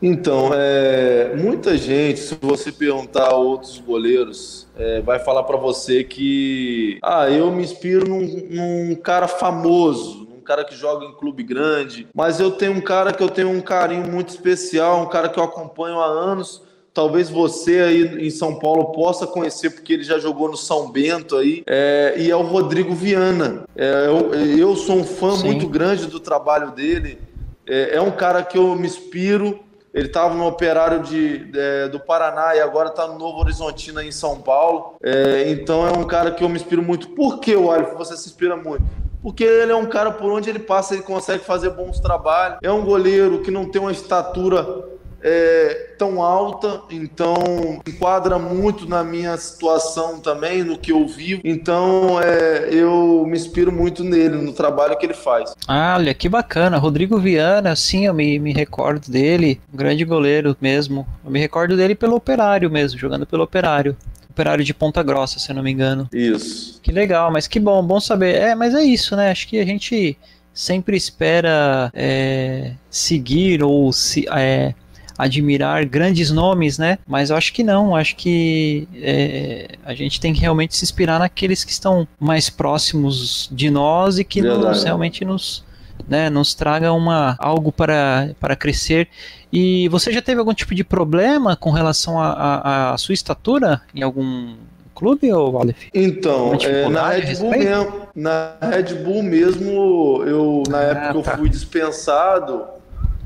Então, 0.07 0.51
é, 0.53 1.35
muita 1.35 1.79
gente, 1.79 2.21
se 2.21 2.37
você 2.39 2.71
perguntar 2.71 3.29
a 3.29 3.37
outros 3.37 3.79
goleiros, 3.79 4.67
é, 4.77 5.01
vai 5.01 5.19
falar 5.19 5.45
para 5.45 5.57
você 5.57 6.05
que 6.05 6.99
ah, 7.03 7.31
eu 7.31 7.51
me 7.51 7.63
inspiro 7.63 8.07
num, 8.07 8.21
num 8.51 8.95
cara 8.97 9.27
famoso, 9.27 10.29
num 10.29 10.43
cara 10.43 10.63
que 10.63 10.77
joga 10.77 11.07
em 11.07 11.15
clube 11.15 11.43
grande, 11.43 12.07
mas 12.15 12.39
eu 12.39 12.51
tenho 12.51 12.73
um 12.73 12.83
cara 12.83 13.15
que 13.15 13.23
eu 13.23 13.31
tenho 13.31 13.49
um 13.49 13.63
carinho 13.63 14.07
muito 14.07 14.29
especial, 14.29 15.01
um 15.01 15.09
cara 15.09 15.27
que 15.31 15.41
eu 15.41 15.45
acompanho 15.45 15.99
há 15.99 16.07
anos 16.07 16.63
talvez 16.93 17.31
você 17.31 17.81
aí 17.81 18.27
em 18.27 18.31
São 18.31 18.59
Paulo 18.59 18.93
possa 18.93 19.27
conhecer, 19.27 19.71
porque 19.71 19.95
ele 19.95 20.05
já 20.05 20.19
jogou 20.19 20.51
no 20.51 20.57
São 20.57 20.93
Bento 20.93 21.37
aí, 21.37 21.65
é, 21.67 22.15
e 22.19 22.31
é 22.31 22.37
o 22.37 22.43
Rodrigo 22.43 22.95
Viana. 22.95 23.65
É, 23.75 24.07
eu, 24.07 24.33
eu, 24.35 24.77
sou 24.77 24.99
um 24.99 25.05
fã 25.05 25.35
Sim. 25.35 25.47
muito 25.47 25.67
grande 25.67 26.07
do 26.07 26.21
trabalho 26.21 26.71
dele. 26.71 27.19
É, 27.67 27.97
é, 27.97 28.01
um 28.01 28.13
cara 28.13 28.45
que 28.45 28.57
eu 28.57 28.77
me 28.77 28.87
inspiro. 28.87 29.65
Ele 29.95 30.09
estava 30.09 30.35
no 30.35 30.47
Operário 30.47 31.01
de, 31.05 31.51
é, 31.55 31.89
do 31.89 32.01
Paraná 32.01 32.55
e 32.57 32.61
agora 32.61 32.89
está 32.89 33.07
no 33.07 33.17
Novo 33.17 33.39
Horizontino 33.39 34.03
em 34.03 34.11
São 34.11 34.41
Paulo. 34.41 34.97
É, 35.03 35.51
então 35.51 35.87
é 35.87 35.93
um 35.93 36.05
cara 36.05 36.33
que 36.33 36.43
eu 36.43 36.49
me 36.49 36.57
inspiro 36.57 36.83
muito. 36.83 37.11
Por 37.11 37.39
que, 37.39 37.55
Alif, 37.55 37.95
você 37.95 38.17
se 38.17 38.29
inspira 38.29 38.57
muito? 38.57 38.85
porque 39.25 39.43
ele 39.43 39.73
é 39.73 39.75
um 39.75 39.87
cara 39.87 40.11
por 40.11 40.31
onde 40.31 40.51
ele 40.51 40.59
passa, 40.59 40.93
ele 40.93 41.03
consegue 41.03 41.43
fazer 41.43 41.71
bons 41.71 41.99
trabalhos. 41.99 42.59
É 42.63 42.71
um 42.71 42.85
goleiro 42.85 43.41
que 43.41 43.51
não 43.51 43.65
tem 43.65 43.81
uma 43.81 43.91
estatura 43.91 44.85
é, 45.27 45.95
tão 45.99 46.23
alta, 46.23 46.83
então 46.91 47.81
enquadra 47.87 48.39
muito 48.39 48.87
na 48.87 49.03
minha 49.03 49.35
situação 49.39 50.21
também, 50.21 50.63
no 50.63 50.77
que 50.77 50.93
eu 50.93 51.09
vivo. 51.09 51.41
Então 51.43 52.21
é, 52.21 52.69
eu 52.71 53.25
me 53.27 53.39
inspiro 53.39 53.73
muito 53.73 54.05
nele, 54.05 54.37
no 54.37 54.53
trabalho 54.53 54.99
que 54.99 55.07
ele 55.07 55.15
faz. 55.15 55.55
Ah, 55.67 55.97
olha, 55.99 56.13
que 56.13 56.29
bacana. 56.29 56.77
Rodrigo 56.77 57.19
Viana, 57.19 57.75
sim, 57.75 58.05
eu 58.05 58.13
me, 58.13 58.39
me 58.39 58.53
recordo 58.53 59.11
dele, 59.11 59.59
um 59.73 59.77
grande 59.79 60.05
goleiro 60.05 60.55
mesmo. 60.61 61.07
Eu 61.25 61.31
me 61.31 61.41
recordo 61.41 61.75
dele 61.75 61.95
pelo 61.95 62.17
operário 62.17 62.71
mesmo, 62.71 62.99
jogando 62.99 63.27
pelo 63.27 63.45
operário. 63.45 63.97
Operário 64.29 64.65
de 64.65 64.75
Ponta 64.75 65.03
Grossa, 65.03 65.39
se 65.39 65.51
eu 65.51 65.55
não 65.55 65.63
me 65.63 65.71
engano. 65.71 66.09
Isso. 66.13 66.81
Que 66.83 66.93
legal, 66.93 67.33
mas 67.33 67.47
que 67.47 67.61
bom, 67.61 67.83
bom 67.83 68.01
saber. 68.01 68.35
É, 68.35 68.55
mas 68.55 68.75
é 68.75 68.83
isso, 68.83 69.17
né? 69.17 69.31
Acho 69.31 69.47
que 69.49 69.61
a 69.61 69.65
gente 69.65 70.19
sempre 70.53 70.97
espera 70.97 71.91
é, 71.95 72.73
seguir 72.91 73.63
ou 73.63 73.93
se, 73.93 74.27
é, 74.29 74.75
admirar 75.17 75.85
grandes 75.85 76.31
nomes, 76.31 76.79
né? 76.79 76.99
Mas 77.07 77.31
eu 77.31 77.37
acho 77.37 77.53
que 77.53 77.63
não, 77.63 77.95
acho 77.95 78.17
que 78.17 78.89
é, 78.97 79.69
a 79.85 79.95
gente 79.95 80.21
tem 80.21 80.33
que 80.33 80.41
realmente 80.41 80.77
se 80.77 80.85
inspirar 80.85 81.19
naqueles 81.19 81.65
que 81.65 81.73
estão 81.73 82.07
mais 82.19 82.51
próximos 82.51 83.49
de 83.53 83.71
nós 83.71 84.19
e 84.19 84.25
que 84.25 84.43
nos, 84.43 84.85
realmente 84.85 85.25
nos, 85.25 85.65
né, 86.09 86.29
nos 86.29 86.55
traga 86.55 86.93
uma, 86.93 87.37
algo 87.39 87.71
para, 87.71 88.35
para 88.41 88.57
crescer. 88.57 89.09
E 89.53 89.89
você 89.89 90.13
já 90.13 90.21
teve 90.21 90.41
algum 90.41 90.53
tipo 90.53 90.75
de 90.75 90.83
problema 90.83 91.55
com 91.55 91.71
relação 91.71 92.21
à 92.21 92.97
sua 92.99 93.15
estatura 93.15 93.81
em 93.95 94.03
algum 94.03 94.55
clube 94.95 95.33
ou 95.33 95.61
Aleph? 95.61 95.89
Então, 95.93 96.55
é, 96.63 96.89
na 96.89 97.09
Red 97.09 97.35
Bull 97.37 97.51
mesmo, 97.51 98.09
na 98.15 98.57
Red 98.61 98.95
Bull 98.95 99.23
mesmo, 99.23 100.23
eu 100.25 100.63
na 100.69 100.79
ah, 100.79 100.83
época 100.83 101.23
tá. 101.23 101.33
eu 101.33 101.39
fui 101.39 101.49
dispensado 101.49 102.74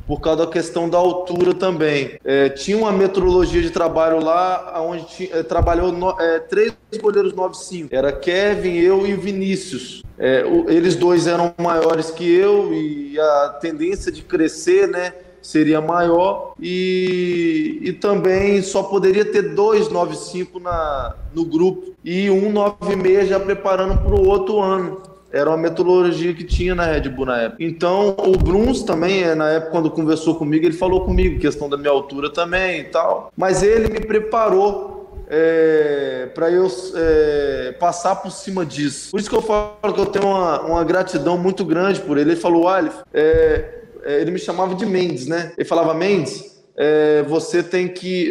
por 0.09 0.23
causa 0.23 0.47
da 0.47 0.51
questão 0.51 0.89
da 0.89 0.97
altura 0.97 1.53
também. 1.53 2.19
É, 2.25 2.49
tinha 2.49 2.79
uma 2.79 2.91
metrologia 2.91 3.61
de 3.61 3.71
trabalho 3.71 4.25
lá, 4.25 4.81
onde 4.81 5.05
tinha, 5.05 5.29
é, 5.35 5.43
trabalhou 5.43 5.93
no, 5.93 6.19
é, 6.19 6.39
três 6.41 6.73
goleiros 6.99 7.35
9-5. 7.35 7.89
Era 7.91 8.11
Kevin, 8.11 8.79
eu 8.79 9.07
e 9.07 9.13
Vinícius. 9.15 10.03
É, 10.19 10.47
o, 10.47 10.71
eles 10.71 10.97
dois 10.97 11.27
eram 11.27 11.55
maiores 11.59 12.11
que 12.11 12.27
eu 12.27 12.73
e 12.73 13.21
a 13.21 13.59
tendência 13.61 14.11
de 14.11 14.23
crescer, 14.23 14.89
né? 14.89 15.13
seria 15.41 15.81
maior 15.81 16.53
e, 16.61 17.79
e 17.81 17.93
também 17.93 18.61
só 18.61 18.83
poderia 18.83 19.25
ter 19.25 19.55
dois 19.55 19.89
95 19.89 20.59
na, 20.59 21.15
no 21.33 21.45
grupo 21.45 21.95
e 22.05 22.29
um 22.29 22.51
96 22.51 23.29
já 23.29 23.41
preparando 23.41 23.97
para 23.97 24.15
o 24.15 24.29
outro 24.29 24.61
ano. 24.61 25.01
Era 25.33 25.51
uma 25.51 25.57
metodologia 25.59 26.33
que 26.33 26.45
tinha 26.45 26.75
na 26.75 26.85
Red 26.85 27.09
Bull 27.11 27.27
na 27.27 27.43
época. 27.43 27.63
Então, 27.63 28.17
o 28.19 28.37
Bruns 28.37 28.83
também, 28.83 29.23
é, 29.23 29.35
na 29.35 29.51
época, 29.51 29.73
quando 29.73 29.91
conversou 29.91 30.37
comigo, 30.37 30.65
ele 30.65 30.75
falou 30.75 31.05
comigo, 31.05 31.39
questão 31.39 31.69
da 31.69 31.77
minha 31.77 31.91
altura 31.91 32.33
também 32.33 32.81
e 32.81 32.85
tal. 32.85 33.31
Mas 33.37 33.63
ele 33.63 33.89
me 33.89 34.01
preparou 34.01 34.99
é, 35.29 36.31
para 36.35 36.51
eu 36.51 36.67
é, 36.95 37.73
passar 37.79 38.17
por 38.17 38.31
cima 38.31 38.65
disso. 38.65 39.11
Por 39.11 39.21
isso 39.21 39.29
que 39.29 39.37
eu 39.37 39.43
falo 39.43 39.93
que 39.95 40.01
eu 40.01 40.07
tenho 40.07 40.27
uma, 40.27 40.63
uma 40.63 40.85
gratidão 40.85 41.37
muito 41.37 41.65
grande 41.65 42.01
por 42.01 42.17
ele. 42.17 42.31
Ele 42.31 42.41
falou, 42.41 42.67
Alif, 42.67 42.97
é, 43.13 43.83
ele 44.05 44.31
me 44.31 44.39
chamava 44.39 44.75
de 44.75 44.87
Mendes, 44.87 45.27
né? 45.27 45.53
Ele 45.59 45.69
falava, 45.69 45.93
Mendes, 45.93 46.57
você, 47.27 47.63
tem 47.63 47.89
que, 47.89 48.31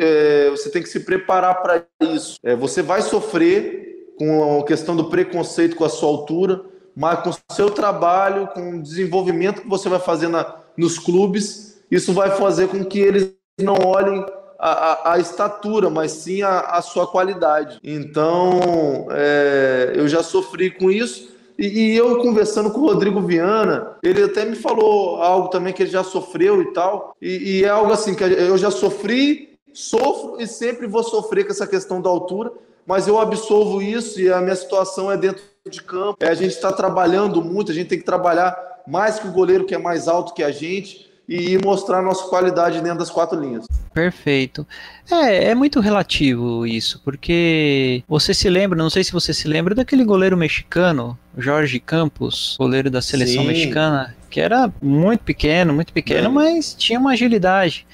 você 0.50 0.70
tem 0.70 0.82
que 0.82 0.88
se 0.88 1.02
preparar 1.02 1.62
para 1.62 1.84
isso. 2.00 2.38
você 2.58 2.82
vai 2.82 3.02
sofrer 3.02 4.14
com 4.18 4.62
a 4.62 4.66
questão 4.66 4.96
do 4.96 5.10
preconceito 5.10 5.76
com 5.76 5.84
a 5.84 5.90
sua 5.90 6.08
altura, 6.08 6.62
mas 6.98 7.20
com 7.20 7.30
o 7.30 7.54
seu 7.54 7.70
trabalho, 7.70 8.48
com 8.48 8.72
o 8.72 8.82
desenvolvimento 8.82 9.62
que 9.62 9.70
você 9.70 9.88
vai 9.88 10.00
fazer 10.00 10.30
na, 10.30 10.56
nos 10.76 10.98
clubes, 10.98 11.80
isso 11.92 12.12
vai 12.12 12.32
fazer 12.32 12.70
com 12.70 12.84
que 12.84 12.98
eles 13.00 13.32
não 13.62 13.76
olhem 13.76 14.26
a, 14.58 14.70
a, 14.70 15.14
a 15.14 15.20
estatura, 15.20 15.92
mas 15.92 16.12
sim 16.12 16.42
a, 16.42 16.60
a 16.62 16.82
sua 16.82 17.06
qualidade. 17.06 17.80
Então, 17.84 19.08
é, 19.12 19.94
eu 19.96 20.08
já 20.08 20.24
sofri 20.24 20.72
com 20.72 20.90
isso. 20.90 21.30
E, 21.60 21.68
e, 21.68 21.96
eu 21.96 22.18
conversando 22.18 22.72
com 22.72 22.82
o 22.82 22.88
Rodrigo 22.88 23.22
Viana, 23.22 23.96
ele 24.02 24.24
até 24.24 24.44
me 24.44 24.56
falou 24.56 25.22
algo 25.22 25.50
também 25.50 25.74
que 25.74 25.84
ele 25.84 25.92
já 25.92 26.04
sofreu 26.04 26.64
e 26.64 26.74
tal. 26.74 27.16
E, 27.22 27.60
e 27.60 27.64
é 27.64 27.70
algo 27.70 27.92
assim 27.92 28.16
que 28.16 28.24
eu 28.24 28.58
já 28.58 28.72
sofri, 28.72 29.56
sofro 29.72 30.42
e 30.42 30.48
sempre 30.48 30.88
vou 30.88 31.04
sofrer 31.04 31.46
com 31.46 31.52
essa 31.52 31.68
questão 31.68 32.02
da 32.02 32.10
altura, 32.10 32.52
mas 32.88 33.08
eu 33.08 33.20
absolvo 33.20 33.84
isso 33.84 34.20
e 34.20 34.32
a 34.32 34.42
minha 34.42 34.56
situação 34.56 35.12
é 35.12 35.18
dentro 35.18 35.44
de 35.70 35.82
campo. 35.82 36.18
É, 36.20 36.30
a 36.30 36.34
gente 36.34 36.52
está 36.52 36.72
trabalhando 36.72 37.44
muito, 37.44 37.72
a 37.72 37.76
gente 37.76 37.88
tem 37.88 38.00
que 38.00 38.06
trabalhar 38.06 38.56
mais 38.88 39.20
que 39.20 39.28
o 39.28 39.32
goleiro 39.32 39.66
que 39.66 39.76
é 39.76 39.78
mais 39.78 40.08
alto 40.08 40.34
que 40.34 40.44
a 40.44 40.52
gente 40.52 41.08
e 41.28 41.58
mostrar 41.58 42.00
a 42.00 42.02
nossa 42.02 42.24
qualidade 42.30 42.80
dentro 42.80 43.00
das 43.00 43.10
quatro 43.10 43.40
linhas. 43.40 43.66
Perfeito. 43.94 44.66
É, 45.12 45.50
é 45.50 45.56
muito 45.56 45.80
relativo 45.80 46.66
isso, 46.66 47.02
porque 47.04 48.02
você 48.08 48.34
se 48.34 48.50
lembra, 48.50 48.78
não 48.78 48.90
sei 48.90 49.04
se 49.04 49.12
você 49.12 49.34
se 49.34 49.48
lembra 49.48 49.76
daquele 49.76 50.06
goleiro 50.06 50.38
mexicano, 50.38 51.18
Jorge 51.38 51.80
Campos, 51.80 52.56
goleiro 52.58 52.90
da 52.90 53.02
seleção 53.02 53.42
Sim. 53.42 53.48
mexicana, 53.48 54.16
que 54.30 54.40
era 54.40 54.72
muito 54.82 55.22
pequeno, 55.22 55.74
muito 55.74 55.92
pequeno, 55.92 56.28
é. 56.28 56.32
mas 56.32 56.74
tinha 56.74 57.00
uma 57.00 57.12
agilidade. 57.12 57.86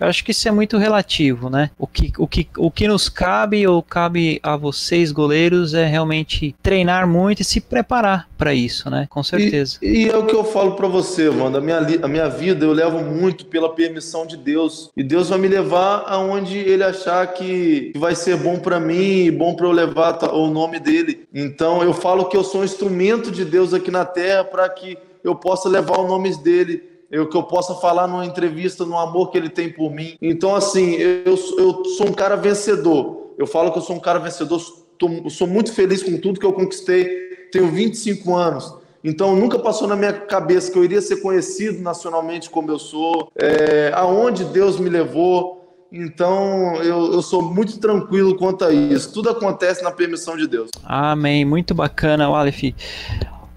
Eu 0.00 0.06
acho 0.06 0.24
que 0.24 0.30
isso 0.30 0.48
é 0.48 0.50
muito 0.50 0.78
relativo, 0.78 1.50
né? 1.50 1.70
O 1.78 1.86
que, 1.86 2.10
o 2.16 2.26
que, 2.26 2.48
o 2.56 2.70
que 2.70 2.88
nos 2.88 3.10
cabe 3.10 3.66
ou 3.66 3.82
cabe 3.82 4.40
a 4.42 4.56
vocês, 4.56 5.12
goleiros, 5.12 5.74
é 5.74 5.84
realmente 5.84 6.54
treinar 6.62 7.06
muito 7.06 7.42
e 7.42 7.44
se 7.44 7.60
preparar 7.60 8.26
para 8.38 8.54
isso, 8.54 8.88
né? 8.88 9.06
Com 9.10 9.22
certeza. 9.22 9.76
E, 9.82 10.06
e, 10.06 10.08
é 10.08 10.16
o 10.16 10.24
que 10.24 10.34
eu 10.34 10.42
falo 10.42 10.72
para 10.72 10.88
você, 10.88 11.28
Wanda. 11.28 11.58
A 11.58 11.60
minha, 11.60 11.78
a 12.02 12.08
minha 12.08 12.28
vida 12.30 12.64
eu 12.64 12.72
levo 12.72 13.02
muito 13.02 13.44
pela 13.44 13.74
permissão 13.74 14.26
de 14.26 14.38
Deus. 14.38 14.90
E 14.96 15.02
Deus 15.02 15.28
vai 15.28 15.38
me 15.38 15.48
levar 15.48 16.04
aonde 16.06 16.56
Ele 16.56 16.82
achar 16.82 17.26
que, 17.26 17.90
que 17.92 17.98
vai 17.98 18.14
ser 18.14 18.38
bom 18.38 18.58
para 18.58 18.80
mim 18.80 19.26
e 19.26 19.30
bom 19.30 19.54
para 19.54 19.66
eu 19.66 19.72
levar 19.72 20.24
o 20.32 20.48
nome 20.48 20.80
dele. 20.80 21.28
Então 21.34 21.82
eu 21.82 21.92
falo 21.92 22.24
que 22.24 22.36
eu 22.36 22.42
sou 22.42 22.62
um 22.62 22.64
instrumento 22.64 23.30
de 23.30 23.44
Deus 23.44 23.74
aqui 23.74 23.90
na 23.90 24.06
terra 24.06 24.44
para 24.44 24.66
que 24.70 24.96
eu 25.22 25.34
possa 25.34 25.68
levar 25.68 25.98
o 25.98 26.08
nome 26.08 26.34
dele 26.42 26.89
eu, 27.10 27.28
que 27.28 27.36
eu 27.36 27.42
possa 27.42 27.74
falar 27.74 28.06
numa 28.06 28.24
entrevista 28.24 28.84
no 28.84 28.98
amor 28.98 29.30
que 29.30 29.38
ele 29.38 29.48
tem 29.48 29.70
por 29.70 29.90
mim. 29.90 30.16
Então, 30.22 30.54
assim, 30.54 30.92
eu, 30.94 31.36
eu 31.58 31.84
sou 31.96 32.06
um 32.08 32.12
cara 32.12 32.36
vencedor. 32.36 33.34
Eu 33.36 33.46
falo 33.46 33.72
que 33.72 33.78
eu 33.78 33.82
sou 33.82 33.96
um 33.96 34.00
cara 34.00 34.18
vencedor, 34.18 34.60
tô, 34.96 35.28
sou 35.28 35.46
muito 35.46 35.72
feliz 35.72 36.02
com 36.02 36.16
tudo 36.18 36.38
que 36.38 36.46
eu 36.46 36.52
conquistei. 36.52 37.08
Tenho 37.50 37.68
25 37.68 38.36
anos. 38.36 38.74
Então, 39.02 39.34
nunca 39.34 39.58
passou 39.58 39.88
na 39.88 39.96
minha 39.96 40.12
cabeça 40.12 40.70
que 40.70 40.78
eu 40.78 40.84
iria 40.84 41.00
ser 41.00 41.16
conhecido 41.16 41.82
nacionalmente 41.82 42.50
como 42.50 42.70
eu 42.70 42.78
sou, 42.78 43.32
é, 43.34 43.90
aonde 43.94 44.44
Deus 44.44 44.78
me 44.78 44.90
levou. 44.90 45.58
Então, 45.90 46.76
eu, 46.76 47.14
eu 47.14 47.22
sou 47.22 47.42
muito 47.42 47.80
tranquilo 47.80 48.36
quanto 48.36 48.64
a 48.64 48.72
isso. 48.72 49.12
Tudo 49.12 49.30
acontece 49.30 49.82
na 49.82 49.90
permissão 49.90 50.36
de 50.36 50.46
Deus. 50.46 50.70
Amém. 50.84 51.44
Muito 51.44 51.74
bacana, 51.74 52.30
Walef. 52.30 52.74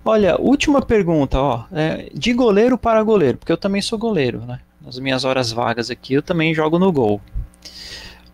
Olha, 0.06 0.40
última 0.40 0.82
pergunta, 0.82 1.40
ó. 1.40 1.64
É, 1.72 2.10
de 2.14 2.34
goleiro 2.34 2.78
para 2.78 3.02
goleiro, 3.04 3.38
porque 3.38 3.52
eu 3.52 3.58
também 3.58 3.82
sou 3.82 3.98
goleiro, 3.98 4.42
né? 4.46 4.60
Nas 4.82 5.00
minhas 5.00 5.24
horas 5.24 5.52
vagas 5.52 5.90
aqui, 5.90 6.14
eu 6.14 6.22
também 6.22 6.54
jogo 6.54 6.78
no 6.78 6.92
gol. 6.92 7.22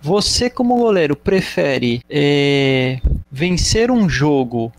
Você, 0.01 0.49
como 0.49 0.77
goleiro, 0.77 1.15
prefere 1.15 2.01
é, 2.09 2.99
vencer 3.31 3.91
um 3.91 4.09
jogo 4.09 4.71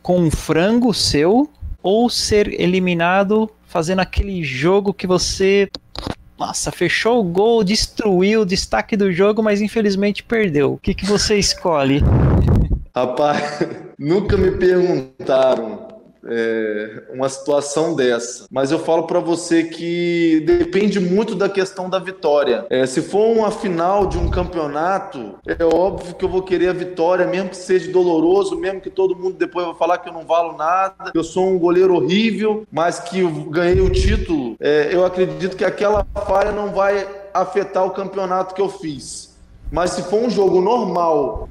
com 0.00 0.18
um 0.18 0.30
frango 0.30 0.94
seu 0.94 1.50
ou 1.82 2.08
ser 2.08 2.60
eliminado 2.60 3.50
fazendo 3.66 4.00
aquele 4.00 4.42
jogo 4.42 4.94
que 4.94 5.06
você. 5.06 5.68
Nossa, 6.38 6.72
fechou 6.72 7.20
o 7.20 7.24
gol, 7.24 7.62
destruiu 7.62 8.42
o 8.42 8.46
destaque 8.46 8.96
do 8.96 9.12
jogo, 9.12 9.42
mas 9.42 9.60
infelizmente 9.60 10.22
perdeu. 10.22 10.72
O 10.72 10.78
que, 10.78 10.94
que 10.94 11.04
você 11.04 11.38
escolhe? 11.38 12.00
Rapaz, 12.96 13.60
nunca 13.98 14.38
me 14.38 14.52
perguntaram 14.52 15.89
é, 16.26 17.02
uma 17.12 17.28
situação 17.28 17.94
dessa. 17.94 18.46
Mas 18.50 18.70
eu 18.70 18.78
falo 18.78 19.04
para 19.04 19.20
você 19.20 19.64
que 19.64 20.42
depende 20.46 21.00
muito 21.00 21.34
da 21.34 21.48
questão 21.48 21.88
da 21.88 21.98
vitória. 21.98 22.66
É, 22.70 22.86
se 22.86 23.02
for 23.02 23.36
uma 23.36 23.50
final 23.50 24.06
de 24.06 24.18
um 24.18 24.30
campeonato, 24.30 25.36
é 25.46 25.64
óbvio 25.64 26.14
que 26.14 26.24
eu 26.24 26.28
vou 26.28 26.42
querer 26.42 26.68
a 26.68 26.72
vitória, 26.72 27.26
mesmo 27.26 27.50
que 27.50 27.56
seja 27.56 27.90
doloroso, 27.90 28.56
mesmo 28.56 28.80
que 28.80 28.90
todo 28.90 29.16
mundo 29.16 29.36
depois 29.36 29.66
vai 29.66 29.74
falar 29.74 29.98
que 29.98 30.08
eu 30.08 30.12
não 30.12 30.24
valo 30.24 30.56
nada, 30.56 31.10
que 31.10 31.18
eu 31.18 31.24
sou 31.24 31.46
um 31.46 31.58
goleiro 31.58 31.94
horrível, 31.94 32.66
mas 32.70 33.00
que 33.00 33.22
ganhei 33.48 33.80
o 33.80 33.90
título. 33.90 34.56
É, 34.60 34.88
eu 34.92 35.04
acredito 35.04 35.56
que 35.56 35.64
aquela 35.64 36.06
falha 36.26 36.52
não 36.52 36.70
vai 36.70 37.06
afetar 37.32 37.84
o 37.84 37.90
campeonato 37.90 38.54
que 38.54 38.60
eu 38.60 38.68
fiz. 38.68 39.30
Mas 39.70 39.90
se 39.90 40.02
for 40.02 40.20
um 40.20 40.30
jogo 40.30 40.60
normal 40.60 41.48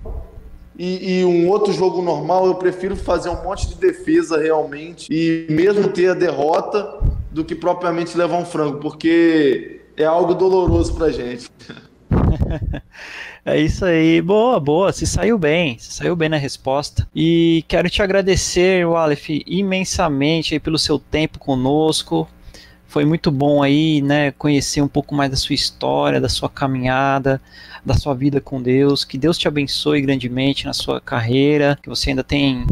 e, 0.80 1.20
e, 1.20 1.26
um 1.26 1.50
outro 1.50 1.74
jogo 1.74 2.02
normal, 2.02 2.48
eu 2.48 2.56
prefiro 2.56 2.96
fazer 2.96 3.30
um 3.30 3.44
monte 3.44 3.68
de 3.68 3.76
defesa 3.76 4.40
realmente 4.40 5.10
e 5.12 5.46
mesmo 5.50 5.90
ter 5.90 6.12
a 6.12 6.14
derrota 6.14 7.02
do 7.30 7.44
que 7.44 7.54
propriamente 7.54 8.18
levar 8.18 8.38
um 8.38 8.46
frango, 8.46 8.78
porque 8.78 9.82
é 9.98 10.06
algo 10.06 10.34
doloroso 10.34 10.96
pra 10.96 11.12
gente. 11.12 11.52
É 13.46 13.58
isso 13.58 13.86
aí, 13.86 14.22
boa, 14.22 14.60
boa, 14.60 14.92
se 14.92 15.08
saiu 15.08 15.38
bem, 15.38 15.78
se 15.80 15.94
saiu 15.94 16.16
bem 16.16 16.28
na 16.30 16.38
resposta. 16.38 17.08
E 17.16 17.64
quero 17.68 17.90
te 17.90 18.02
agradecer, 18.02 18.86
Walef, 18.86 19.42
imensamente 19.48 20.60
pelo 20.60 20.78
seu 20.78 21.00
tempo 21.00 21.40
conosco, 21.40 22.28
foi 22.90 23.06
muito 23.06 23.30
bom 23.30 23.62
aí, 23.62 24.02
né, 24.02 24.32
conhecer 24.32 24.82
um 24.82 24.88
pouco 24.88 25.14
mais 25.14 25.30
da 25.30 25.38
sua 25.38 25.54
história, 25.54 26.20
da 26.20 26.28
sua 26.28 26.50
caminhada, 26.50 27.40
da 27.86 27.94
sua 27.94 28.16
vida 28.16 28.42
com 28.42 28.60
Deus. 28.60 29.06
Que 29.06 29.16
Deus 29.16 29.38
te 29.38 29.48
abençoe 29.48 30.02
grandemente 30.02 30.66
na 30.66 30.74
sua 30.74 31.00
carreira, 31.00 31.78
que 31.84 31.88
você 31.88 32.10
ainda 32.10 32.24
tem 32.24 32.66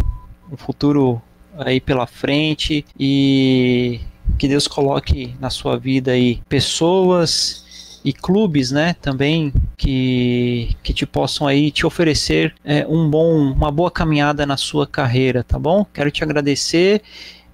um 0.51 0.57
futuro 0.57 1.22
aí 1.59 1.80
pela 1.80 2.07
frente 2.07 2.84
e 2.99 4.01
que 4.39 4.47
Deus 4.47 4.68
coloque 4.68 5.36
na 5.39 5.51
sua 5.51 5.78
vida 5.78 6.11
aí 6.11 6.41
pessoas 6.49 7.99
e 8.03 8.11
clubes, 8.11 8.72
né, 8.72 8.95
também 8.99 9.53
que, 9.78 10.76
que 10.82 10.93
te 10.95 11.05
possam 11.05 11.45
aí 11.45 11.70
te 11.70 11.86
oferecer 11.86 12.55
é, 12.65 12.88
um 12.88 13.07
bom, 13.07 13.51
uma 13.51 13.72
boa 13.72 13.91
caminhada 13.91 14.47
na 14.47 14.57
sua 14.57 14.88
carreira, 14.88 15.43
tá 15.43 15.59
bom? 15.59 15.86
Quero 15.93 16.09
te 16.09 16.24
agradecer 16.24 17.03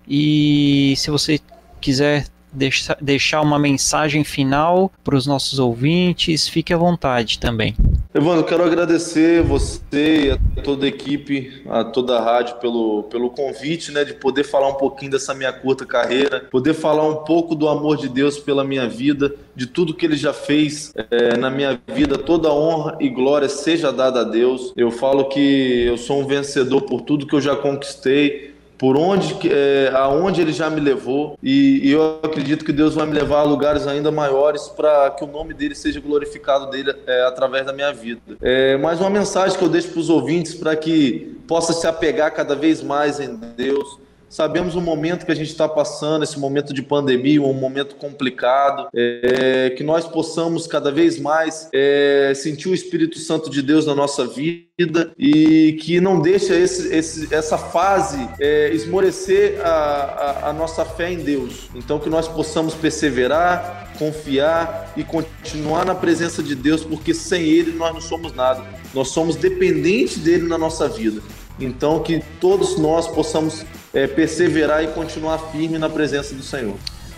e 0.08 0.94
se 0.96 1.12
você 1.12 1.42
quiser 1.82 2.26
deixa, 2.54 2.98
deixar 3.02 3.42
uma 3.42 3.60
mensagem 3.60 4.24
final 4.24 4.92
para 5.04 5.16
os 5.16 5.26
nossos 5.26 5.60
ouvintes, 5.60 6.48
fique 6.48 6.74
à 6.74 6.78
vontade 6.78 7.40
também. 7.40 7.76
Evandro, 8.16 8.44
quero 8.44 8.64
agradecer 8.64 9.42
você 9.42 10.28
e 10.28 10.32
a 10.32 10.38
toda 10.62 10.86
a 10.86 10.88
equipe, 10.88 11.64
a 11.68 11.84
toda 11.84 12.16
a 12.16 12.22
rádio 12.22 12.58
pelo, 12.58 13.04
pelo 13.04 13.32
convite, 13.32 13.92
né, 13.92 14.06
de 14.06 14.14
poder 14.14 14.44
falar 14.44 14.68
um 14.68 14.76
pouquinho 14.76 15.10
dessa 15.10 15.34
minha 15.34 15.52
curta 15.52 15.84
carreira, 15.84 16.42
poder 16.52 16.76
falar 16.76 17.08
um 17.08 17.24
pouco 17.24 17.56
do 17.56 17.68
amor 17.68 17.98
de 17.98 18.08
Deus 18.08 18.38
pela 18.38 18.64
minha 18.64 18.88
vida, 18.88 19.34
de 19.56 19.66
tudo 19.66 19.96
que 19.96 20.06
Ele 20.06 20.16
já 20.16 20.32
fez 20.32 20.94
é, 21.10 21.36
na 21.38 21.50
minha 21.50 21.82
vida, 21.88 22.16
toda 22.16 22.54
honra 22.54 22.98
e 23.00 23.10
glória 23.10 23.50
seja 23.50 23.92
dada 23.92 24.22
a 24.22 24.24
Deus. 24.24 24.74
Eu 24.78 24.92
falo 24.92 25.26
que 25.26 25.86
eu 25.88 25.98
sou 25.98 26.20
um 26.20 26.28
vencedor 26.28 26.84
por 26.84 27.02
tudo 27.02 27.26
que 27.26 27.34
eu 27.34 27.42
já 27.42 27.56
conquistei, 27.56 28.53
por 28.84 28.98
onde, 28.98 29.38
é, 29.50 29.94
aonde 29.96 30.42
ele 30.42 30.52
já 30.52 30.70
me 30.70 30.82
levou 30.82 31.40
e, 31.42 31.88
e, 31.88 31.92
eu 31.92 32.20
acredito 32.22 32.66
que 32.66 32.74
Deus 32.74 32.94
vai 32.96 33.06
me 33.06 33.14
levar 33.14 33.40
a 33.40 33.44
lugares 33.44 33.88
ainda 33.88 34.12
maiores 34.12 34.68
para 34.68 35.10
que 35.12 35.24
o 35.24 35.28
nome 35.28 35.54
dele 35.54 35.74
seja 35.74 36.02
glorificado 36.02 36.70
dele 36.70 36.94
é, 37.08 37.22
através 37.26 37.66
da 37.66 37.72
minha 37.72 37.94
vida. 37.94 38.20
É, 38.42 38.76
mais 38.76 39.00
uma 39.00 39.10
mensagem 39.10 39.58
que 39.58 39.64
eu 39.64 39.70
deixo 39.70 39.88
para 39.88 40.02
os 40.02 40.10
ouvintes 40.10 40.54
para 40.54 40.76
que 40.76 41.34
possa 41.48 41.72
se 41.72 41.88
apegar 41.88 42.34
cada 42.34 42.58
vez 42.58 42.84
mais 42.84 43.22
em 43.22 43.38
Deus, 43.56 43.88
Sabemos 44.34 44.74
o 44.74 44.82
momento 44.82 45.28
que 45.28 45.32
a 45.32 45.36
gente 45.36 45.52
está 45.52 45.70
passando, 45.70 46.24
esse 46.24 46.40
momento 46.40 46.74
de 46.74 46.82
pandemia, 46.82 47.40
um 47.40 47.54
momento 47.54 47.94
complicado, 47.98 48.88
é, 48.92 49.70
que 49.78 49.84
nós 49.84 50.08
possamos 50.08 50.66
cada 50.66 50.92
vez 50.92 51.20
mais 51.20 51.70
é, 51.72 52.34
sentir 52.36 52.68
o 52.68 52.74
Espírito 52.74 53.20
Santo 53.20 53.48
de 53.48 53.62
Deus 53.62 53.86
na 53.86 53.94
nossa 53.94 54.26
vida 54.26 55.14
e 55.20 55.78
que 55.80 56.02
não 56.02 56.20
deixe 56.20 56.52
esse, 56.52 56.92
esse, 56.92 57.32
essa 57.32 57.60
fase 57.60 58.28
é, 58.40 58.74
esmorecer 58.74 59.62
a, 59.64 59.70
a, 59.70 60.50
a 60.50 60.54
nossa 60.54 60.84
fé 60.84 61.12
em 61.12 61.18
Deus. 61.18 61.70
Então, 61.76 62.00
que 62.00 62.10
nós 62.10 62.28
possamos 62.28 62.74
perseverar, 62.74 63.94
confiar 64.00 64.94
e 64.98 65.04
continuar 65.04 65.86
na 65.86 65.94
presença 65.94 66.42
de 66.42 66.56
Deus, 66.56 66.84
porque 66.84 67.14
sem 67.14 67.44
Ele 67.44 67.72
nós 67.74 67.94
não 67.94 68.02
somos 68.02 68.34
nada. 68.34 68.64
Nós 68.96 69.10
somos 69.10 69.36
dependentes 69.36 70.18
dele 70.18 70.48
na 70.48 70.58
nossa 70.58 70.90
vida. 70.90 71.22
Então, 71.60 72.02
que 72.02 72.20
todos 72.42 72.80
nós 72.80 73.08
possamos 73.08 73.64
é, 73.94 74.08
perseverar 74.08 74.84
e 74.84 74.88
continuar 74.88 75.38
firme 75.52 75.78
na 75.78 75.90
presença 75.90 76.34
do 76.34 76.42
Senhor. 76.42 76.76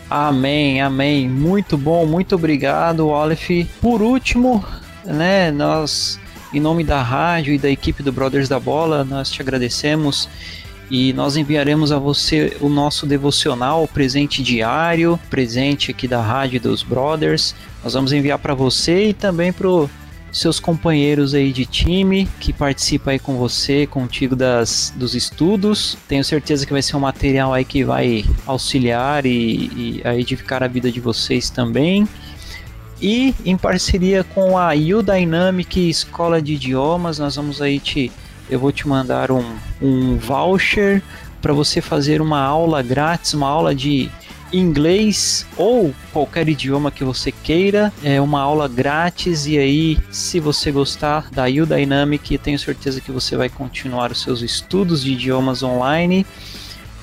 Amém, 0.10 0.82
amém. 0.82 1.28
Muito 1.28 1.78
bom, 1.78 2.06
muito 2.06 2.36
obrigado, 2.36 3.12
Aleph. 3.12 3.50
Por 3.82 4.02
último, 4.02 4.64
né, 5.04 5.50
nós, 5.52 6.20
em 6.54 6.60
nome 6.60 6.84
da 6.84 7.02
rádio 7.02 7.54
e 7.54 7.58
da 7.58 7.70
equipe 7.70 8.04
do 8.04 8.12
Brothers 8.12 8.50
da 8.50 8.60
Bola, 8.60 9.04
nós 9.04 9.32
te 9.32 9.42
agradecemos 9.42 10.30
e 10.92 11.12
nós 11.14 11.36
enviaremos 11.36 11.92
a 11.92 11.98
você 11.98 12.56
o 12.62 12.70
nosso 12.70 13.08
devocional, 13.08 13.88
presente 13.88 14.44
diário, 14.44 15.20
presente 15.30 15.90
aqui 15.90 16.08
da 16.08 16.22
rádio 16.22 16.62
dos 16.62 16.84
Brothers. 16.84 17.56
Nós 17.84 17.94
vamos 17.94 18.14
enviar 18.14 18.38
para 18.38 18.54
você 18.54 19.10
e 19.10 19.14
também 19.14 19.52
para 19.52 19.68
o 19.68 19.90
seus 20.36 20.60
companheiros 20.60 21.34
aí 21.34 21.54
de 21.54 21.66
time 21.66 22.28
que 22.42 22.52
participa 22.52 23.12
aí 23.12 23.20
com 23.20 23.38
você, 23.38 23.88
contigo 23.88 24.36
das, 24.36 24.94
dos 24.94 25.16
estudos. 25.16 25.98
Tenho 26.10 26.26
certeza 26.26 26.66
que 26.66 26.74
vai 26.74 26.82
ser 26.82 26.98
um 26.98 27.00
material 27.00 27.54
aí 27.54 27.64
que 27.64 27.86
vai 27.86 28.26
auxiliar 28.46 29.26
e, 29.26 29.32
e 29.32 30.02
a 30.04 30.14
edificar 30.14 30.62
a 30.62 30.68
vida 30.68 30.92
de 30.92 31.00
vocês 31.00 31.50
também. 31.50 32.06
E 33.02 33.34
em 33.46 33.56
parceria 33.56 34.26
com 34.26 34.58
a 34.58 34.72
U-Dynamic 34.74 35.90
Escola 35.90 36.42
de 36.42 36.56
Idiomas, 36.56 37.18
nós 37.18 37.38
vamos 37.38 37.62
aí 37.62 37.80
te 37.80 38.12
eu 38.50 38.60
vou 38.60 38.74
te 38.74 38.88
mandar 38.88 39.32
um, 39.32 39.44
um 39.82 40.18
voucher 40.18 41.02
para 41.42 41.54
você 41.54 41.82
fazer 41.82 42.22
uma 42.22 42.42
aula 42.42 42.84
grátis, 42.84 43.34
uma 43.34 43.48
aula 43.48 43.74
de 43.74 44.12
inglês 44.58 45.46
ou 45.58 45.94
qualquer 46.12 46.48
idioma 46.48 46.92
que 46.92 47.04
você 47.04 47.32
queira. 47.32 47.92
É 48.04 48.20
uma 48.22 48.42
aula 48.42 48.68
grátis 48.68 49.46
e 49.46 49.58
aí, 49.58 49.98
se 50.12 50.40
você 50.40 50.72
gostar 50.72 51.30
da 51.32 51.46
Udynamic, 51.46 52.38
tenho 52.38 52.60
certeza 52.60 53.02
que 53.02 53.12
você 53.12 53.36
vai 53.36 53.50
continuar 53.50 54.12
os 54.12 54.22
seus 54.22 54.42
estudos 54.42 55.04
de 55.04 55.14
idiomas 55.14 55.64
online. 55.64 56.26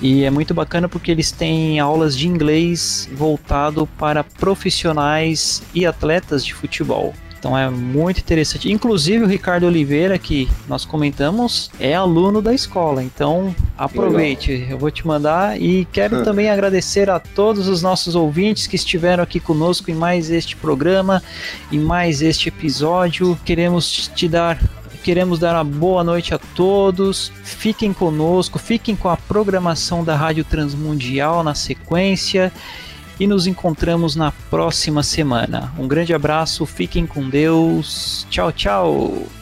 E 0.01 0.25
é 0.25 0.31
muito 0.31 0.53
bacana 0.53 0.89
porque 0.89 1.13
eles 1.13 1.31
têm 1.31 1.79
aulas 1.79 2.17
de 2.19 2.27
inglês 2.27 3.09
voltado 3.15 3.87
para 3.99 4.25
profissionais 4.25 5.63
e 5.73 5.87
atletas 5.87 6.45
de 6.45 6.53
futebol. 6.53 7.15
Então 7.39 7.59
é 7.59 7.69
muito 7.69 8.21
interessante. 8.21 8.71
Inclusive 8.71 9.25
o 9.25 9.27
Ricardo 9.27 9.67
Oliveira, 9.67 10.17
que 10.17 10.49
nós 10.69 10.85
comentamos, 10.85 11.73
é 11.81 11.93
aluno 11.93 12.41
da 12.41 12.55
escola. 12.55 13.03
Então 13.03 13.53
aproveite, 13.85 14.53
Legal. 14.53 14.71
eu 14.71 14.79
vou 14.79 14.91
te 14.91 15.07
mandar 15.07 15.61
e 15.61 15.85
quero 15.93 16.23
também 16.25 16.49
agradecer 16.49 17.11
a 17.11 17.19
todos 17.19 17.69
os 17.69 17.83
nossos 17.83 18.15
ouvintes 18.15 18.67
que 18.67 18.77
estiveram 18.77 19.23
aqui 19.23 19.41
conosco 19.41 19.91
em 19.91 19.95
mais 19.95 20.31
este 20.31 20.57
programa, 20.57 21.23
em 21.71 21.79
mais 21.79 22.23
este 22.23 22.49
episódio. 22.49 23.39
Queremos 23.45 24.11
te 24.15 24.29
dar 24.29 24.59
queremos 25.03 25.41
dar 25.41 25.55
uma 25.57 25.65
boa 25.65 26.05
noite 26.05 26.33
a 26.33 26.39
todos. 26.39 27.33
Fiquem 27.43 27.93
conosco, 27.93 28.59
fiquem 28.59 28.95
com 28.95 29.09
a 29.09 29.17
programação 29.17 30.05
da 30.05 30.15
Rádio 30.15 30.45
Transmundial 30.45 31.43
na 31.43 31.55
sequência 31.55 32.53
e 33.19 33.27
nos 33.27 33.47
encontramos 33.47 34.17
na 34.17 34.33
próxima 34.51 35.03
semana. 35.03 35.73
Um 35.79 35.87
grande 35.87 36.15
abraço, 36.15 36.65
fiquem 36.67 37.07
com 37.07 37.29
Deus. 37.29 38.27
Tchau, 38.31 38.53
tchau. 38.53 39.42